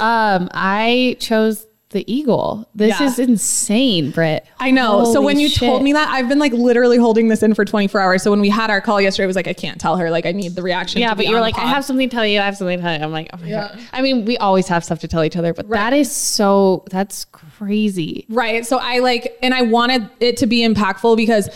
Um, 0.00 0.48
I 0.52 1.16
chose 1.20 1.64
the 1.90 2.04
eagle. 2.12 2.68
This 2.74 3.00
Yeah. 3.00 3.06
is 3.06 3.18
insane, 3.18 4.10
Britt. 4.10 4.44
I 4.60 4.70
know. 4.70 5.10
so 5.10 5.22
when 5.22 5.38
you 5.38 5.48
shit. 5.48 5.66
told 5.68 5.82
me 5.82 5.94
that, 5.94 6.08
I've 6.10 6.28
been 6.28 6.38
like 6.38 6.52
literally 6.52 6.98
holding 6.98 7.28
this 7.28 7.42
in 7.42 7.54
for 7.54 7.64
24 7.64 8.00
hours. 8.00 8.22
So 8.22 8.30
when 8.30 8.40
we 8.40 8.50
had 8.50 8.68
our 8.70 8.80
call 8.82 9.00
yesterday, 9.00 9.24
I 9.24 9.26
was 9.26 9.36
like, 9.36 9.48
I 9.48 9.54
can't 9.54 9.80
tell 9.80 9.96
her. 9.96 10.10
Like, 10.10 10.26
I 10.26 10.32
need 10.32 10.54
the 10.54 10.60
reaction. 10.62 11.00
Yeah, 11.00 11.14
but 11.14 11.26
you 11.26 11.32
were 11.34 11.40
like, 11.40 11.56
I 11.56 11.66
have 11.66 11.84
something 11.86 12.08
to 12.08 12.14
tell 12.14 12.26
you. 12.26 12.40
I 12.40 12.44
have 12.44 12.56
something 12.58 12.76
to 12.78 12.82
tell 12.82 12.98
you. 12.98 13.02
I'm 13.02 13.10
like, 13.10 13.30
oh 13.32 13.38
my 13.38 13.48
God. 13.48 13.80
I 13.92 14.02
mean, 14.02 14.26
we 14.26 14.36
always 14.36 14.68
have 14.68 14.84
stuff 14.84 14.98
to 15.00 15.08
tell 15.08 15.24
each 15.24 15.36
other, 15.36 15.54
but 15.54 15.68
that 15.70 15.94
is 15.94 16.12
so, 16.12 16.84
that's 16.90 17.24
crazy. 17.26 18.26
Right. 18.28 18.66
So 18.66 18.78
I 18.78 18.98
like, 18.98 19.38
and 19.42 19.54
I 19.54 19.62
wanted 19.62 20.10
it 20.20 20.36
to 20.38 20.46
be 20.46 20.60
impactful 20.66 21.16
because 21.16 21.48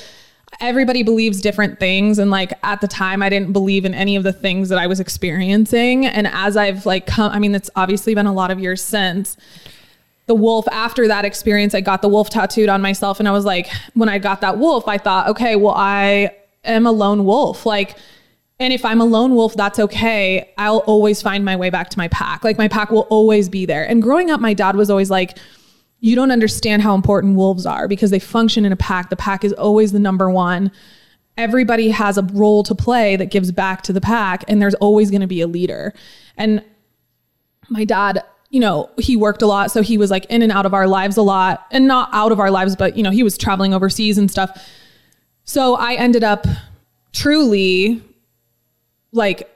everybody 0.61 1.03
believes 1.03 1.41
different 1.43 1.79
things. 1.79 2.19
And 2.19 2.31
like 2.31 2.53
at 2.63 2.81
the 2.81 2.89
time, 2.89 3.23
I 3.23 3.29
didn't 3.29 3.53
believe 3.53 3.85
in 3.85 3.93
any 3.93 4.17
of 4.17 4.23
the 4.23 4.33
things 4.33 4.71
that 4.71 4.79
I 4.79 4.87
was 4.87 4.99
experiencing. 5.01 6.07
And 6.07 6.27
as 6.27 6.57
I've 6.57 6.87
like 6.87 7.07
come, 7.07 7.33
I 7.33 7.39
mean, 7.39 7.55
it's 7.55 7.69
obviously 7.77 8.15
been 8.15 8.27
a 8.27 8.33
lot 8.33 8.51
of 8.51 8.59
years 8.61 8.83
since 8.83 9.37
the 10.27 10.35
wolf 10.35 10.67
after 10.69 11.09
that 11.09 11.25
experience, 11.25 11.75
I 11.75 11.81
got 11.81 12.03
the 12.03 12.09
wolf 12.09 12.31
tattooed 12.31 12.69
on 12.69 12.81
myself. 12.81 13.19
And 13.19 13.29
I 13.29 13.33
was 13.33 13.45
like, 13.45 13.69
when 13.95 14.09
I 14.09 14.19
got 14.19 14.41
that 14.41 14.59
wolf, 14.59 14.87
I 14.87 14.99
thought, 14.99 15.29
okay, 15.29 15.57
well, 15.57 15.75
I 15.77 16.35
am 16.65 16.87
a 16.87 16.93
lone 16.93 17.25
wolf. 17.25 17.67
Like, 17.67 17.97
and 18.61 18.73
if 18.73 18.85
I'm 18.85 19.01
a 19.01 19.05
lone 19.05 19.35
wolf, 19.35 19.55
that's 19.55 19.79
okay. 19.79 20.53
I'll 20.57 20.79
always 20.79 21.21
find 21.21 21.45
my 21.45 21.57
way 21.57 21.71
back 21.71 21.91
to 21.91 21.99
my 21.99 22.09
pack. 22.09 22.45
Like 22.45 22.59
my 22.59 22.69
pack 22.69 22.91
will 22.91 23.09
always 23.11 23.49
be 23.49 23.67
there. 23.67 23.87
And 23.89 24.01
growing 24.01 24.31
up, 24.31 24.41
my 24.41 24.55
dad 24.55 24.77
was 24.77 24.89
always 24.89 25.11
like, 25.11 25.37
you 25.99 26.15
don't 26.15 26.31
understand 26.31 26.83
how 26.83 26.95
important 26.95 27.37
wolves 27.37 27.67
are 27.67 27.89
because 27.89 28.11
they 28.11 28.19
function 28.19 28.65
in 28.65 28.73
a 28.73 28.77
pack. 28.77 29.11
The 29.11 29.17
pack 29.17 29.45
is 29.45 29.53
always 29.55 29.93
the 29.93 29.99
number 29.99 30.31
one. 30.31 30.71
Everybody 31.37 31.91
has 31.91 32.19
a 32.19 32.23
role 32.23 32.63
to 32.65 32.75
play 32.75 33.17
that 33.17 33.27
gives 33.27 33.51
back 33.53 33.83
to 33.83 33.93
the 33.93 34.01
pack, 34.01 34.45
and 34.49 34.61
there's 34.61 34.75
always 34.75 35.11
going 35.11 35.23
to 35.23 35.27
be 35.27 35.41
a 35.41 35.47
leader. 35.47 35.95
And 36.37 36.63
my 37.69 37.85
dad, 37.85 38.23
you 38.53 38.61
know, 38.61 38.91
he 38.99 39.17
worked 39.17 39.41
a 39.41 39.47
lot. 39.47 39.71
So 39.71 39.81
he 39.81 39.97
was 39.97 40.11
like 40.11 40.27
in 40.27 40.43
and 40.43 40.53
out 40.53 40.67
of 40.67 40.75
our 40.75 40.87
lives 40.87 41.17
a 41.17 41.23
lot 41.23 41.67
and 41.71 41.89
not 41.89 42.11
out 42.13 42.33
of 42.33 42.39
our 42.39 42.51
lives, 42.51 42.77
but, 42.77 42.97
you 42.97 43.03
know, 43.03 43.11
he 43.11 43.23
was 43.23 43.39
traveling 43.39 43.73
overseas 43.73 44.19
and 44.19 44.31
stuff. 44.31 44.63
So 45.45 45.75
I 45.75 45.95
ended 45.95 46.23
up 46.23 46.47
truly 47.13 48.03
like 49.11 49.49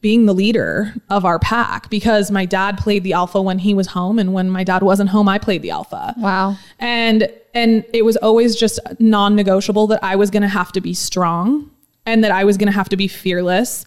being 0.00 0.26
the 0.26 0.32
leader 0.32 0.94
of 1.10 1.24
our 1.24 1.40
pack 1.40 1.90
because 1.90 2.30
my 2.30 2.44
dad 2.44 2.78
played 2.78 3.02
the 3.02 3.14
alpha 3.14 3.42
when 3.42 3.58
he 3.58 3.74
was 3.74 3.88
home. 3.88 4.16
And 4.16 4.32
when 4.32 4.48
my 4.48 4.62
dad 4.62 4.84
wasn't 4.84 5.10
home, 5.10 5.28
I 5.28 5.38
played 5.38 5.62
the 5.62 5.70
alpha. 5.70 6.14
Wow. 6.16 6.56
And 6.78 7.28
and 7.52 7.84
it 7.92 8.04
was 8.04 8.16
always 8.18 8.54
just 8.54 8.78
non-negotiable 9.00 9.88
that 9.88 10.04
I 10.04 10.14
was 10.14 10.30
going 10.30 10.42
to 10.42 10.48
have 10.48 10.70
to 10.72 10.80
be 10.80 10.94
strong 10.94 11.70
and 12.04 12.22
that 12.22 12.30
I 12.30 12.44
was 12.44 12.56
going 12.58 12.66
to 12.66 12.72
have 12.72 12.90
to 12.90 12.96
be 12.96 13.08
fearless 13.08 13.84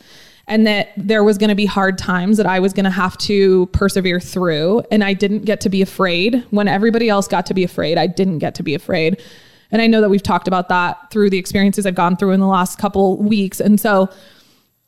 and 0.50 0.65
that 0.65 0.89
there 0.98 1.24
was 1.24 1.38
going 1.38 1.50
to 1.50 1.56
be 1.56 1.68
hard 1.68 1.98
times 1.98 2.36
that 2.38 2.48
I 2.48 2.60
was 2.60 2.74
going 2.74 2.86
to 2.86 2.89
have 2.89 3.15
to 3.20 3.68
persevere 3.68 4.20
through. 4.20 4.82
And 4.91 5.03
I 5.03 5.13
didn't 5.13 5.46
get 5.46 5.62
to 5.62 5.70
be 5.70 5.84
afraid 5.84 6.44
when 6.50 6.68
everybody 6.68 7.08
else 7.08 7.27
got 7.27 7.46
to 7.46 7.53
be 7.53 7.63
afraid. 7.63 8.00
I 8.00 8.08
didn't 8.08 8.39
get 8.39 8.56
to 8.56 8.63
be 8.63 8.74
afraid. 8.74 9.22
And 9.72 9.79
I 9.79 9.88
know 9.88 10.01
that 10.01 10.10
we've 10.10 10.24
talked 10.24 10.48
about 10.48 10.68
that 10.70 11.12
through 11.12 11.29
the 11.29 11.38
experiences 11.38 11.86
I've 11.86 11.94
gone 11.94 12.18
through 12.18 12.32
in 12.32 12.39
the 12.39 12.48
last 12.48 12.79
couple 12.79 13.18
weeks. 13.18 13.60
And 13.60 13.79
so 13.79 14.10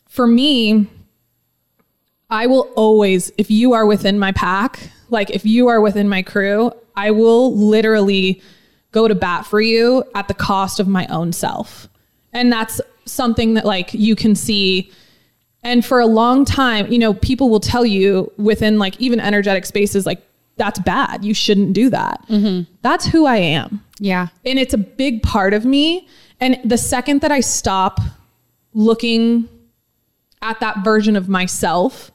for 0.09 0.25
me, 0.25 0.87
I 2.31 2.47
will 2.47 2.71
always, 2.75 3.31
if 3.37 3.51
you 3.51 3.73
are 3.73 3.85
within 3.85 4.17
my 4.17 4.31
pack, 4.31 4.89
like 5.09 5.29
if 5.29 5.45
you 5.45 5.67
are 5.67 5.79
within 5.79 6.09
my 6.09 6.23
crew, 6.23 6.71
I 6.95 7.11
will 7.11 7.55
literally 7.55 8.41
go 8.91 9.07
to 9.07 9.13
bat 9.13 9.45
for 9.45 9.61
you 9.61 10.03
at 10.15 10.27
the 10.27 10.33
cost 10.33 10.79
of 10.79 10.87
my 10.87 11.05
own 11.07 11.31
self. 11.33 11.87
And 12.33 12.51
that's 12.51 12.81
something 13.05 13.53
that 13.53 13.65
like 13.65 13.93
you 13.93 14.15
can 14.15 14.35
see 14.35 14.91
and 15.63 15.85
for 15.85 15.99
a 15.99 16.05
long 16.05 16.45
time, 16.45 16.91
you 16.91 16.99
know, 16.99 17.13
people 17.13 17.49
will 17.49 17.59
tell 17.59 17.85
you 17.85 18.31
within 18.37 18.79
like 18.79 18.99
even 18.99 19.19
energetic 19.19 19.65
spaces, 19.65 20.05
like, 20.05 20.21
that's 20.57 20.79
bad. 20.79 21.23
You 21.23 21.33
shouldn't 21.33 21.73
do 21.73 21.89
that. 21.89 22.23
Mm-hmm. 22.27 22.71
That's 22.81 23.05
who 23.05 23.25
I 23.25 23.37
am. 23.37 23.83
Yeah. 23.99 24.27
And 24.45 24.59
it's 24.59 24.73
a 24.73 24.77
big 24.77 25.23
part 25.23 25.53
of 25.53 25.65
me. 25.65 26.07
And 26.39 26.59
the 26.65 26.77
second 26.77 27.21
that 27.21 27.31
I 27.31 27.39
stop 27.39 27.99
looking 28.73 29.47
at 30.41 30.59
that 30.59 30.83
version 30.83 31.15
of 31.15 31.29
myself 31.29 32.11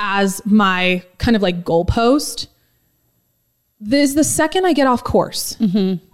as 0.00 0.44
my 0.44 1.02
kind 1.18 1.36
of 1.36 1.42
like 1.42 1.64
goalpost, 1.64 2.48
this 3.80 4.10
is 4.10 4.14
the 4.16 4.24
second 4.24 4.66
I 4.66 4.72
get 4.72 4.86
off 4.88 5.04
course. 5.04 5.56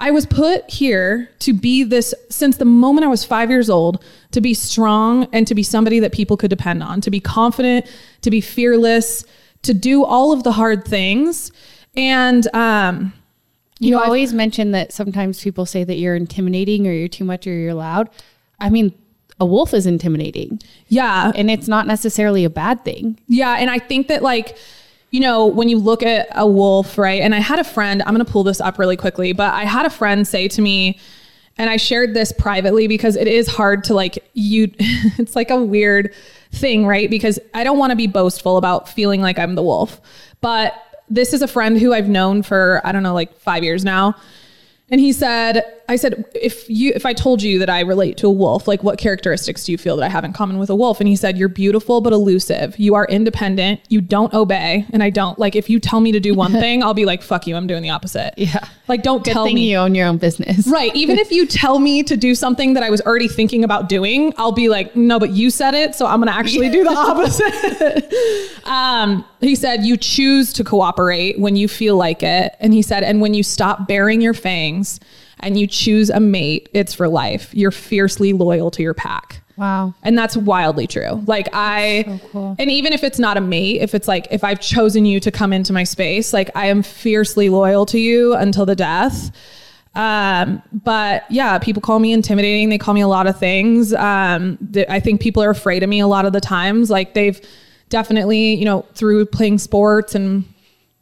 I 0.01 0.11
was 0.11 0.27
put 0.27 0.69
here 0.71 1.31
to 1.41 1.53
be 1.55 1.83
this 1.83 2.13
since 2.29 2.59
the 2.59 2.65
moment 2.67 3.05
I 3.07 3.09
was 3.09 3.25
five 3.25 3.49
years 3.49 3.71
old 3.71 4.05
to 4.33 4.41
be 4.41 4.53
strong 4.53 5.27
and 5.33 5.47
to 5.47 5.55
be 5.55 5.63
somebody 5.63 5.99
that 6.01 6.13
people 6.13 6.37
could 6.37 6.51
depend 6.51 6.83
on, 6.83 7.01
to 7.01 7.11
be 7.11 7.21
confident, 7.21 7.87
to 8.23 8.31
be 8.31 8.41
fearless, 8.43 9.25
to 9.63 9.73
do 9.73 10.05
all 10.05 10.31
of 10.33 10.43
the 10.43 10.53
hard 10.53 10.85
things. 10.85 11.51
And, 11.97 12.47
um, 12.55 13.13
You, 13.81 13.93
know, 13.93 13.99
I've- 13.99 14.07
always 14.07 14.33
mention 14.35 14.73
that 14.73 14.93
sometimes 14.93 15.43
people 15.43 15.65
say 15.65 15.85
that 15.85 15.97
you're 15.97 16.17
intimidating 16.17 16.87
or 16.87 16.93
you're 16.93 17.09
too 17.09 17.25
much 17.25 17.47
or 17.47 17.53
you're 17.55 17.75
loud. 17.75 18.11
I 18.61 18.69
mean, 18.71 18.93
a 19.41 19.45
wolf 19.47 19.75
is 19.75 19.85
intimidating 19.87 20.61
yeah, 20.89 21.33
and 21.35 21.51
it's 21.51 21.67
not 21.67 21.87
necessarily 21.89 22.45
a 22.45 22.51
bad 22.51 22.85
thing. 22.85 23.19
Yeah, 23.27 23.57
and 23.59 23.69
I 23.71 23.79
think 23.81 24.07
that 24.09 24.23
like 24.23 24.57
you 25.15 25.21
know, 25.21 25.47
when 25.47 25.69
you 25.69 25.79
look 25.79 26.03
at 26.03 26.27
a 26.33 26.45
wolf, 26.45 26.99
right? 26.99 27.23
And 27.23 27.37
I 27.37 27.39
had 27.39 27.61
a 27.61 27.65
friend, 27.65 28.03
I'm 28.03 28.13
going 28.15 28.27
to 28.27 28.33
pull 28.33 28.43
this 28.43 28.61
up 28.61 28.81
really 28.81 28.97
quickly, 28.97 29.33
but 29.33 29.55
I 29.55 29.63
had 29.63 29.87
a 29.87 29.91
friend 29.91 30.27
say 30.27 30.49
to 30.49 30.61
me 30.61 30.99
and 31.57 31.71
I 31.71 31.77
shared 31.77 32.15
this 32.15 32.33
privately 32.33 32.89
because 32.89 33.15
it 33.15 33.29
is 33.29 33.47
hard 33.47 33.85
to 33.85 33.95
like 33.95 34.29
you 34.33 34.73
it's 35.17 35.37
like 35.37 35.51
a 35.51 35.63
weird 35.63 36.13
thing, 36.51 36.85
right? 36.85 37.09
Because 37.09 37.39
I 37.55 37.63
don't 37.63 37.79
want 37.79 37.91
to 37.91 37.97
be 37.97 38.09
boastful 38.09 38.57
about 38.57 38.89
feeling 38.89 39.21
like 39.21 39.39
I'm 39.39 39.55
the 39.55 39.63
wolf. 39.63 40.01
But 40.41 40.75
this 41.09 41.33
is 41.33 41.43
a 41.43 41.49
friend 41.49 41.79
who 41.79 41.95
I've 41.95 42.09
known 42.09 42.43
for 42.43 42.81
I 42.83 42.91
don't 42.91 43.05
know 43.05 43.15
like 43.15 43.39
5 43.39 43.63
years 43.63 43.85
now. 43.85 44.17
And 44.95 45.01
he 45.01 45.13
said, 45.13 45.65
I 45.89 45.97
said, 45.97 46.25
if 46.37 46.71
you, 46.71 46.93
if 46.95 47.05
I 47.05 47.13
told 47.15 47.43
you 47.43 47.59
that 47.59 47.69
I 47.69 47.81
relate 47.81 48.17
to 48.19 48.29
a 48.29 48.31
wolf, 48.31 48.69
like 48.69 48.85
what 48.85 48.97
characteristics 48.97 49.65
do 49.65 49.73
you 49.73 49.77
feel 49.77 49.97
that 49.97 50.05
I 50.05 50.09
have 50.09 50.23
in 50.23 50.33
common 50.33 50.59
with 50.61 50.71
a 50.71 50.77
wolf? 50.77 51.01
And 51.01 51.09
he 51.09 51.17
said, 51.17 51.37
you're 51.37 51.49
beautiful, 51.49 52.01
but 52.01 52.13
elusive. 52.13 52.79
You 52.79 52.95
are 52.95 53.05
independent. 53.07 53.81
You 53.89 54.01
don't 54.01 54.33
obey. 54.33 54.87
And 54.93 55.03
I 55.03 55.11
don't 55.11 55.37
like, 55.37 55.57
if 55.57 55.69
you 55.69 55.81
tell 55.81 55.99
me 55.99 56.13
to 56.13 56.21
do 56.21 56.33
one 56.33 56.53
thing, 56.63 56.85
I'll 56.85 56.95
be 56.95 57.07
like, 57.07 57.23
fuck 57.23 57.49
you. 57.49 57.57
I'm 57.57 57.67
doing 57.67 57.83
the 57.83 57.91
opposite. 57.91 58.35
Yeah. 58.37 58.69
Like, 58.87 59.03
don't 59.03 59.25
Good 59.25 59.33
tell 59.33 59.47
thing 59.47 59.57
me. 59.57 59.69
you 59.73 59.79
own 59.79 59.97
your 59.97 60.07
own 60.07 60.19
business. 60.19 60.69
Right. 60.69 60.95
Even 60.95 61.19
if 61.19 61.33
you 61.33 61.45
tell 61.49 61.81
me 61.81 62.05
to 62.05 62.17
do 62.17 62.37
something 62.37 62.75
that 62.75 62.85
I 62.85 62.91
was 62.91 63.01
already 63.01 63.27
thinking 63.27 63.65
about 63.65 63.89
doing, 63.89 64.33
I'll 64.37 64.53
be 64.53 64.69
like, 64.69 64.95
no, 64.95 65.19
but 65.19 65.31
you 65.31 65.51
said 65.51 65.75
it. 65.75 65.97
So 65.97 66.07
I'm 66.07 66.21
going 66.21 66.33
to 66.33 66.39
actually 66.39 66.71
do 66.71 66.85
the 66.85 66.91
opposite. 66.97 68.65
um, 68.69 69.25
he 69.49 69.55
said, 69.55 69.85
you 69.85 69.97
choose 69.97 70.53
to 70.55 70.65
cooperate 70.65 71.39
when 71.39 71.57
you 71.57 71.69
feel 71.69 71.97
like 71.97 72.23
it. 72.23 72.55
And 72.61 72.73
he 72.73 72.83
said, 72.83 73.03
and 73.03 73.21
when 73.21 73.35
you 73.35 73.43
stop 73.43 73.89
bearing 73.89 74.21
your 74.21 74.35
fangs 74.35 75.01
and 75.41 75.59
you 75.59 75.67
choose 75.67 76.11
a 76.11 76.21
mate, 76.21 76.69
it's 76.73 76.95
for 76.95 77.09
life. 77.09 77.55
You're 77.55 77.71
fiercely 77.71 78.33
loyal 78.33 78.71
to 78.73 78.83
your 78.83 78.95
pack. 78.95 79.43
Wow. 79.57 79.95
And 80.03 80.19
that's 80.19 80.37
wildly 80.37 80.87
true. 80.87 81.23
Like 81.27 81.49
I, 81.53 82.21
cool. 82.33 82.57
and 82.59 82.71
even 82.71 82.93
if 82.93 83.05
it's 83.05 83.19
not 83.19 83.37
a 83.37 83.41
mate, 83.41 83.81
if 83.81 83.95
it's 83.95 84.09
like, 84.09 84.27
if 84.31 84.43
I've 84.43 84.61
chosen 84.61 85.05
you 85.05 85.21
to 85.21 85.31
come 85.31 85.53
into 85.53 85.73
my 85.73 85.85
space, 85.85 86.33
like 86.33 86.51
I 86.55 86.67
am 86.67 86.83
fiercely 86.83 87.49
loyal 87.49 87.87
to 87.87 87.99
you 87.99 88.35
until 88.35 88.67
the 88.67 88.75
death. 88.75 89.31
Um, 89.95 90.61
but 90.73 91.25
yeah, 91.31 91.59
people 91.61 91.81
call 91.81 92.01
me 92.01 92.13
intimidating. 92.13 92.69
They 92.69 92.79
call 92.79 92.95
me 92.95 93.01
a 93.01 93.09
lot 93.09 93.29
of 93.29 93.39
things. 93.39 93.95
Um, 93.95 94.59
th- 94.73 94.89
I 94.89 94.99
think 94.99 95.21
people 95.21 95.43
are 95.43 95.51
afraid 95.51 95.85
of 95.85 95.89
me 95.89 96.01
a 96.01 96.09
lot 96.09 96.25
of 96.25 96.33
the 96.33 96.41
times. 96.41 96.91
Like 96.91 97.15
they've 97.15 97.41
definitely, 97.89 98.55
you 98.55 98.65
know, 98.65 98.85
through 98.95 99.27
playing 99.27 99.59
sports 99.59 100.15
and, 100.15 100.45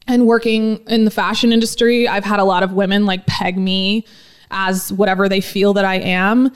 and 0.07 0.27
working 0.27 0.79
in 0.89 1.05
the 1.05 1.11
fashion 1.11 1.53
industry, 1.53 2.09
I've 2.09 2.25
had 2.25 2.41
a 2.41 2.45
lot 2.45 2.63
of 2.63 2.73
women 2.73 3.07
like 3.07 3.27
peg 3.27 3.57
me 3.57 4.07
as 4.51 4.93
whatever 4.93 5.29
they 5.29 5.41
feel 5.41 5.73
that 5.75 5.85
I 5.85 5.97
am. 5.97 6.53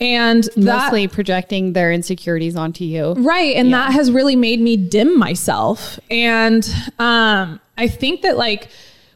And 0.00 0.44
that, 0.44 0.56
Mostly 0.56 1.08
projecting 1.08 1.72
their 1.72 1.92
insecurities 1.92 2.54
onto 2.54 2.84
you. 2.84 3.14
Right. 3.14 3.56
And 3.56 3.72
that 3.72 3.92
has 3.92 4.12
really 4.12 4.36
made 4.36 4.60
me 4.60 4.76
dim 4.76 5.18
myself. 5.18 5.98
And 6.08 6.64
um, 7.00 7.60
I 7.76 7.88
think 7.88 8.22
that 8.22 8.36
like 8.36 8.68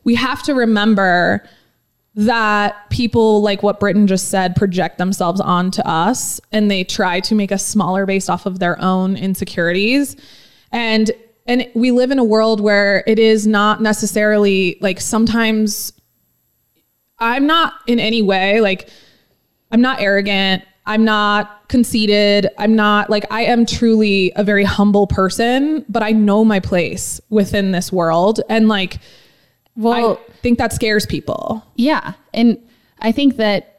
we 0.03 0.17
have 0.17 0.43
to 0.45 0.55
remember 0.55 1.49
that 2.15 2.91
people 2.91 3.41
like 3.43 3.63
what 3.63 3.81
Britton 3.81 4.07
just 4.07 4.29
said 4.29 4.55
project 4.55 4.99
themselves 4.99 5.41
onto 5.41 5.81
us 5.83 6.41
and 6.51 6.71
they 6.71 6.85
try 6.85 7.21
to 7.21 7.35
make 7.35 7.53
us 7.53 7.65
smaller 7.65 8.05
based 8.05 8.29
off 8.29 8.45
of 8.45 8.59
their 8.59 8.81
own 8.83 9.17
insecurities. 9.17 10.17
And 10.73 11.11
and 11.47 11.69
we 11.75 11.91
live 11.91 12.11
in 12.11 12.19
a 12.19 12.25
world 12.25 12.61
where 12.61 13.03
it 13.07 13.19
is 13.19 13.47
not 13.47 13.83
necessarily 13.83 14.79
like 14.81 15.01
sometimes 15.01 15.93
I'm 17.19 17.47
not 17.47 17.75
in 17.87 17.99
any 17.99 18.23
way 18.23 18.61
like 18.61 18.89
I'm 19.73 19.81
not 19.81 20.01
arrogant. 20.01 20.65
I'm 20.85 21.05
not 21.05 21.69
conceited. 21.69 22.49
I'm 22.59 22.77
not 22.77 23.09
like, 23.09 23.25
I 23.31 23.45
am 23.45 23.65
truly 23.65 24.33
a 24.37 24.45
very 24.45 24.65
humble 24.65 25.07
person, 25.07 25.85
but 25.89 26.03
I 26.03 26.11
know 26.11 26.45
my 26.45 26.61
place 26.61 27.21
within 27.31 27.73
this 27.73 27.93
world. 27.93 28.41
And 28.49 28.69
like, 28.69 28.99
Well, 29.77 30.19
I 30.19 30.33
think 30.43 30.59
that 30.59 30.73
scares 30.73 31.07
people. 31.07 31.65
Yeah. 31.77 32.15
And 32.35 32.59
I 32.99 33.13
think 33.13 33.37
that, 33.37 33.72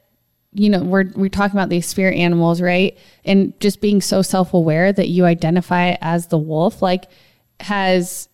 you 0.54 0.70
know, 0.70 0.84
we're 0.84 1.06
we're 1.16 1.30
talking 1.30 1.58
about 1.58 1.70
these 1.70 1.86
spirit 1.88 2.16
animals, 2.16 2.62
right? 2.62 2.98
And 3.26 3.60
just 3.60 3.82
being 3.82 4.02
so 4.02 4.22
self-aware 4.22 4.94
that 4.94 5.10
you 5.10 5.26
identify 5.26 5.96
as 6.02 6.28
the 6.28 6.38
wolf, 6.38 6.82
like 6.82 7.06
has 7.60 8.30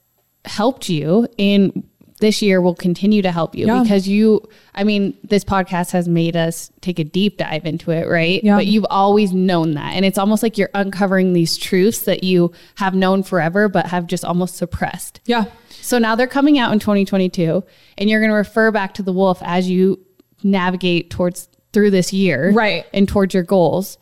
helped 0.46 0.90
you 0.90 1.28
in 1.38 1.84
this 2.22 2.42
year 2.42 2.60
will 2.60 2.76
continue 2.76 3.22
to 3.22 3.32
help 3.32 3.56
you 3.56 3.66
Yeah. 3.66 3.82
because 3.82 4.06
you 4.08 4.42
I 4.76 4.84
mean, 4.84 5.16
this 5.24 5.46
podcast 5.46 5.92
has 5.92 6.08
made 6.10 6.36
us 6.36 6.70
take 6.82 7.00
a 7.00 7.04
deep 7.06 7.38
dive 7.38 7.66
into 7.66 7.92
it, 7.92 8.08
right? 8.10 8.44
Yeah. 8.44 8.58
But 8.58 8.68
you've 8.68 8.86
always 8.90 9.32
known 9.32 9.76
that. 9.76 9.94
And 9.94 10.04
it's 10.04 10.18
almost 10.18 10.44
like 10.44 10.58
you're 10.58 10.70
uncovering 10.74 11.32
these 11.32 11.58
truths 11.58 12.00
that 12.02 12.24
you 12.26 12.52
have 12.76 12.94
known 12.94 13.24
forever 13.24 13.70
but 13.70 13.86
have 13.88 14.06
just 14.08 14.26
almost 14.26 14.56
suppressed. 14.56 15.22
Yeah. 15.26 15.46
So 15.70 15.98
now 15.98 16.16
they're 16.16 16.28
coming 16.28 16.60
out 16.60 16.74
in 16.74 16.80
2022 16.80 17.64
and 17.98 18.10
you're 18.10 18.20
going 18.20 18.32
to 18.32 18.36
refer 18.36 18.70
back 18.72 18.94
to 18.96 19.04
the 19.04 19.14
wolf 19.14 19.40
as 19.42 19.70
you 19.70 20.00
navigate 20.44 21.10
towards 21.10 21.48
through 21.74 21.92
this 21.92 22.14
year. 22.14 22.52
Right. 22.52 22.86
And 22.94 23.08
towards 23.08 23.34
your 23.34 23.44
goals. 23.44 23.98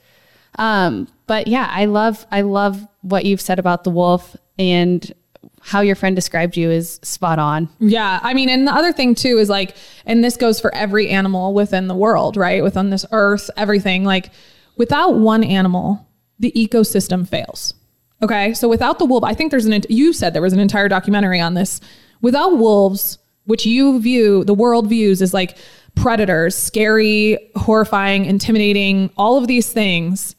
Um, 0.56 1.08
but 1.28 1.48
yeah, 1.48 1.70
I 1.72 1.86
love 1.86 2.26
I 2.32 2.42
love 2.42 2.88
what 3.02 3.26
you've 3.26 3.42
said 3.42 3.60
about 3.60 3.84
the 3.84 3.90
wolf 3.90 4.36
and 4.58 5.14
how 5.62 5.82
your 5.82 5.96
friend 5.96 6.16
described 6.16 6.56
you 6.56 6.72
is 6.72 7.00
spot 7.04 7.40
on. 7.40 7.70
Yeah. 7.80 8.20
I 8.24 8.34
mean, 8.34 8.50
and 8.50 8.68
the 8.68 8.72
other 8.72 8.94
thing 8.94 9.16
too 9.16 9.38
is 9.38 9.50
like, 9.50 9.76
and 10.06 10.24
this 10.24 10.38
goes 10.38 10.60
for 10.60 10.74
every 10.74 11.10
animal 11.10 11.54
within 11.54 11.88
the 11.88 11.96
world, 11.96 12.38
right? 12.38 12.64
Within 12.64 12.90
this 12.90 13.06
earth, 13.12 13.50
everything. 13.58 14.04
Like, 14.06 14.32
without 14.78 15.16
one 15.16 15.44
animal, 15.44 16.08
the 16.40 16.52
ecosystem 16.54 17.28
fails. 17.28 17.74
Okay. 18.22 18.54
So 18.54 18.68
without 18.70 18.98
the 18.98 19.06
wolf, 19.06 19.24
I 19.24 19.34
think 19.34 19.52
there's 19.52 19.66
an, 19.66 19.82
you 19.90 20.14
said 20.14 20.34
there 20.34 20.42
was 20.42 20.54
an 20.54 20.60
entire 20.60 20.88
documentary 20.88 21.40
on 21.40 21.54
this. 21.54 21.82
Without 22.22 22.58
wolves, 22.58 23.20
which 23.46 23.66
you 23.66 24.00
view, 24.00 24.44
the 24.44 24.54
world 24.54 24.88
views 24.88 25.22
as 25.22 25.34
like 25.34 25.58
predators, 25.98 26.56
scary, 26.56 27.38
horrifying, 27.56 28.26
intimidating, 28.26 29.10
all 29.18 29.38
of 29.38 29.48
these 29.48 29.72
things, 29.72 30.36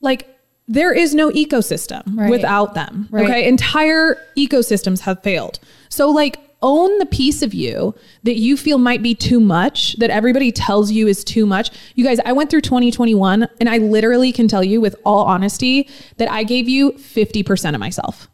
like 0.00 0.26
there 0.68 0.92
is 0.92 1.14
no 1.14 1.30
ecosystem 1.30 2.02
Right. 2.16 2.30
without 2.30 2.74
them. 2.74 3.08
Right. 3.10 3.24
Okay. 3.24 3.48
Entire 3.48 4.16
ecosystems 4.36 5.00
have 5.00 5.22
failed. 5.22 5.58
So, 5.88 6.08
like, 6.10 6.38
own 6.62 6.98
the 6.98 7.06
piece 7.06 7.42
of 7.42 7.54
you 7.54 7.94
that 8.22 8.36
you 8.38 8.56
feel 8.56 8.76
might 8.78 9.02
be 9.02 9.14
too 9.14 9.40
much, 9.40 9.96
that 9.96 10.10
everybody 10.10 10.52
tells 10.52 10.92
you 10.92 11.08
is 11.08 11.24
too 11.24 11.46
much. 11.46 11.70
You 11.94 12.04
guys, 12.04 12.20
I 12.24 12.32
went 12.32 12.50
through 12.50 12.60
2021 12.60 13.48
and 13.58 13.68
I 13.68 13.78
literally 13.78 14.30
can 14.30 14.46
tell 14.46 14.62
you 14.62 14.80
with 14.80 14.94
all 15.04 15.24
honesty 15.24 15.88
that 16.18 16.30
I 16.30 16.44
gave 16.44 16.68
you 16.68 16.92
50% 16.92 17.74
of 17.74 17.80
myself. 17.80 18.28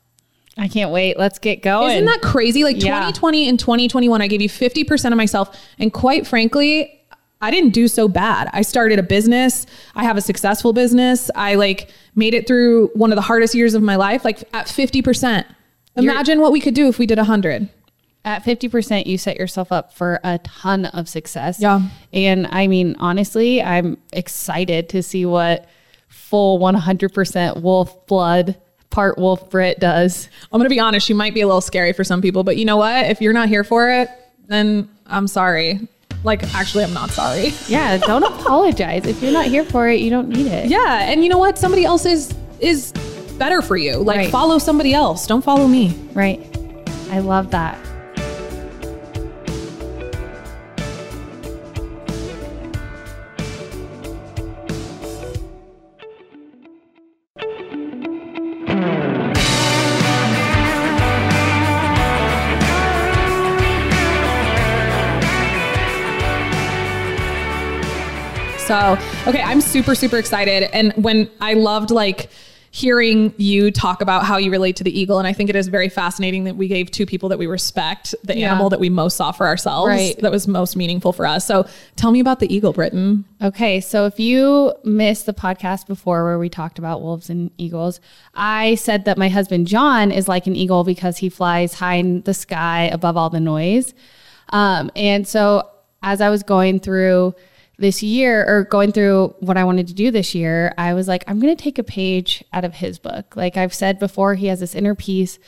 I 0.59 0.69
can't 0.69 0.91
wait. 0.91 1.19
Let's 1.19 1.39
get 1.39 1.63
going. 1.63 1.93
Isn't 1.93 2.07
that 2.07 2.23
crazy? 2.23 2.65
Like 2.65 2.77
Yeah. 2.77 3.11
2020 3.11 3.49
and 3.49 3.59
2021, 3.59 4.23
I 4.23 4.27
gave 4.27 4.41
you 4.41 4.49
50% 4.49 5.13
of 5.13 5.17
myself. 5.17 5.57
And 5.79 5.93
quite 5.93 6.27
frankly, 6.27 6.93
I 7.43 7.51
didn't 7.51 7.71
do 7.75 7.89
so 7.89 8.09
bad. 8.09 8.49
I 8.53 8.63
started 8.63 8.99
a 8.99 9.03
business. 9.03 9.67
I 9.95 10.05
have 10.05 10.17
a 10.17 10.23
successful 10.23 10.73
business. 10.73 11.31
I 11.35 11.57
like 11.57 11.91
made 12.15 12.33
it 12.33 12.47
through 12.47 12.89
one 12.95 13.13
of 13.13 13.17
the 13.17 13.23
hardest 13.23 13.55
years 13.55 13.75
of 13.75 13.83
my 13.83 13.97
life, 13.97 14.25
like 14.25 14.43
at 14.55 14.67
50%. 14.67 15.45
Imagine 15.97 16.41
what 16.41 16.53
we 16.53 16.61
could 16.61 16.75
do 16.75 16.89
if 16.89 16.99
we 16.99 17.07
did 17.07 17.19
100. 17.19 17.69
At 18.25 18.43
50%, 18.43 19.07
you 19.07 19.19
set 19.19 19.37
yourself 19.37 19.71
up 19.71 19.93
for 19.93 20.19
a 20.25 20.39
ton 20.39 20.87
of 20.87 21.09
success. 21.09 21.61
Yeah. 21.61 21.83
And 22.13 22.49
I 22.51 22.67
mean, 22.67 22.97
honestly, 22.99 23.63
I'm 23.63 23.99
excited 24.13 24.89
to 24.89 25.03
see 25.03 25.25
what 25.27 25.69
full 26.09 26.59
100% 26.59 27.63
wolf 27.63 28.07
blood, 28.07 28.57
part 28.97 29.19
wolf 29.19 29.51
Brit 29.51 29.79
does. 29.79 30.31
I'm 30.51 30.59
going 30.59 30.65
to 30.65 30.75
be 30.75 30.81
honest, 30.81 31.07
she 31.07 31.13
might 31.13 31.35
be 31.35 31.43
a 31.43 31.47
little 31.47 31.61
scary 31.61 31.93
for 31.93 32.03
some 32.03 32.23
people, 32.23 32.45
but 32.45 32.57
you 32.57 32.65
know 32.65 32.79
what? 32.79 33.05
If 33.11 33.21
you're 33.21 33.35
not 33.35 33.51
here 33.51 33.63
for 33.63 33.91
it, 33.91 34.09
then 34.47 34.89
I'm 35.07 35.29
sorry. 35.29 35.87
Like, 36.25 36.43
actually, 36.55 36.83
I'm 36.85 36.95
not 36.95 37.11
sorry. 37.11 37.53
Yeah, 37.69 37.99
don't 37.99 38.23
apologize. 38.23 39.05
If 39.07 39.23
you're 39.23 39.33
not 39.35 39.45
here 39.47 39.65
for 39.65 39.87
it, 39.87 40.01
you 40.01 40.09
don't 40.09 40.29
need 40.31 40.47
it. 40.47 40.71
Yeah, 40.71 41.11
and 41.11 41.23
you 41.23 41.29
know 41.29 41.37
what? 41.37 41.59
Somebody 41.59 41.85
else 41.85 42.07
is 42.07 42.35
is 42.59 42.93
better 43.39 43.61
for 43.61 43.77
you. 43.77 43.97
Like, 43.99 44.17
Right. 44.17 44.31
follow 44.31 44.57
somebody 44.59 44.95
else. 44.95 45.27
Don't 45.27 45.43
follow 45.45 45.69
me. 45.69 45.95
Right. 46.15 46.41
I 47.11 47.19
love 47.19 47.51
that. 47.51 47.77
So, 68.67 68.99
okay, 69.29 69.43
I'm 69.43 69.61
super, 69.61 69.95
super 69.95 70.17
excited. 70.19 70.65
And 70.73 70.93
when 70.95 71.31
I 71.41 71.55
loved 71.55 71.91
like 71.93 72.31
hearing 72.73 73.33
you 73.39 73.71
talk 73.71 74.03
about 74.03 74.25
how 74.25 74.37
you 74.37 74.51
relate 74.51 74.77
to 74.77 74.85
the 74.85 74.99
eagle, 75.01 75.19
and 75.19 75.27
I 75.27 75.33
think 75.33 75.49
it 75.49 75.57
is 75.57 75.69
very 75.69 75.89
fascinating 75.89 76.45
that 76.45 76.57
we 76.57 76.69
gave 76.69 76.91
two 76.91 77.07
people 77.07 77.29
that 77.31 77.39
we 77.39 77.47
respect 77.47 78.15
the 78.25 78.37
Yeah. 78.37 78.51
animal 78.51 78.69
that 78.71 78.81
we 78.81 78.91
most 78.91 79.17
saw 79.17 79.31
for 79.33 79.47
ourselves. 79.47 79.89
Right. 79.89 80.19
That 80.21 80.31
was 80.33 80.47
most 80.49 80.77
meaningful 80.77 81.13
for 81.13 81.27
us. 81.27 81.47
So 81.47 81.65
tell 81.95 82.11
me 82.11 82.21
about 82.21 82.41
the 82.41 82.53
eagle, 82.55 82.73
Britton. 82.75 83.25
Okay, 83.41 83.81
so 83.81 84.05
if 84.05 84.19
you 84.21 84.75
missed 84.85 85.25
the 85.27 85.33
podcast 85.33 85.87
before 85.87 86.25
where 86.25 86.39
we 86.39 86.49
talked 86.51 86.79
about 86.79 87.01
wolves 87.01 87.31
and 87.31 87.51
eagles, 87.57 88.01
I 88.35 88.75
said 88.75 89.05
that 89.07 89.17
my 89.17 89.29
husband 89.31 89.69
John 89.69 90.11
is 90.11 90.29
like 90.29 90.47
an 90.47 90.57
eagle 90.57 90.83
because 90.85 91.19
he 91.19 91.29
flies 91.31 91.75
high 91.75 91.95
in 91.95 92.23
the 92.23 92.35
sky 92.35 92.91
above 92.93 93.17
all 93.17 93.31
the 93.31 93.41
noise. 93.41 93.95
Um, 94.51 94.91
and 94.97 95.27
so 95.27 95.67
as 96.03 96.21
I 96.21 96.29
was 96.31 96.43
going 96.43 96.81
through 96.81 97.35
this 97.79 98.03
year 98.03 98.45
or 98.47 98.65
going 98.65 98.93
through 98.93 99.35
what 99.41 99.57
I 99.57 99.65
wanted 99.65 99.87
to 99.89 99.95
do 99.95 100.11
this 100.11 100.35
year, 100.35 100.73
I 100.79 100.95
was 100.95 101.09
like, 101.09 101.25
I'm 101.27 101.39
going 101.41 101.55
to 101.55 101.63
take 101.63 101.79
a 101.79 101.85
page 101.85 102.43
out 102.53 102.65
of 102.65 102.75
his 102.75 102.99
book. 102.99 103.37
Like 103.37 103.57
I've 103.57 103.75
said 103.75 103.99
before, 103.99 104.35
he 104.35 104.47
has 104.47 104.61
this 104.61 104.75
inner 104.75 104.95
peace. 104.95 105.39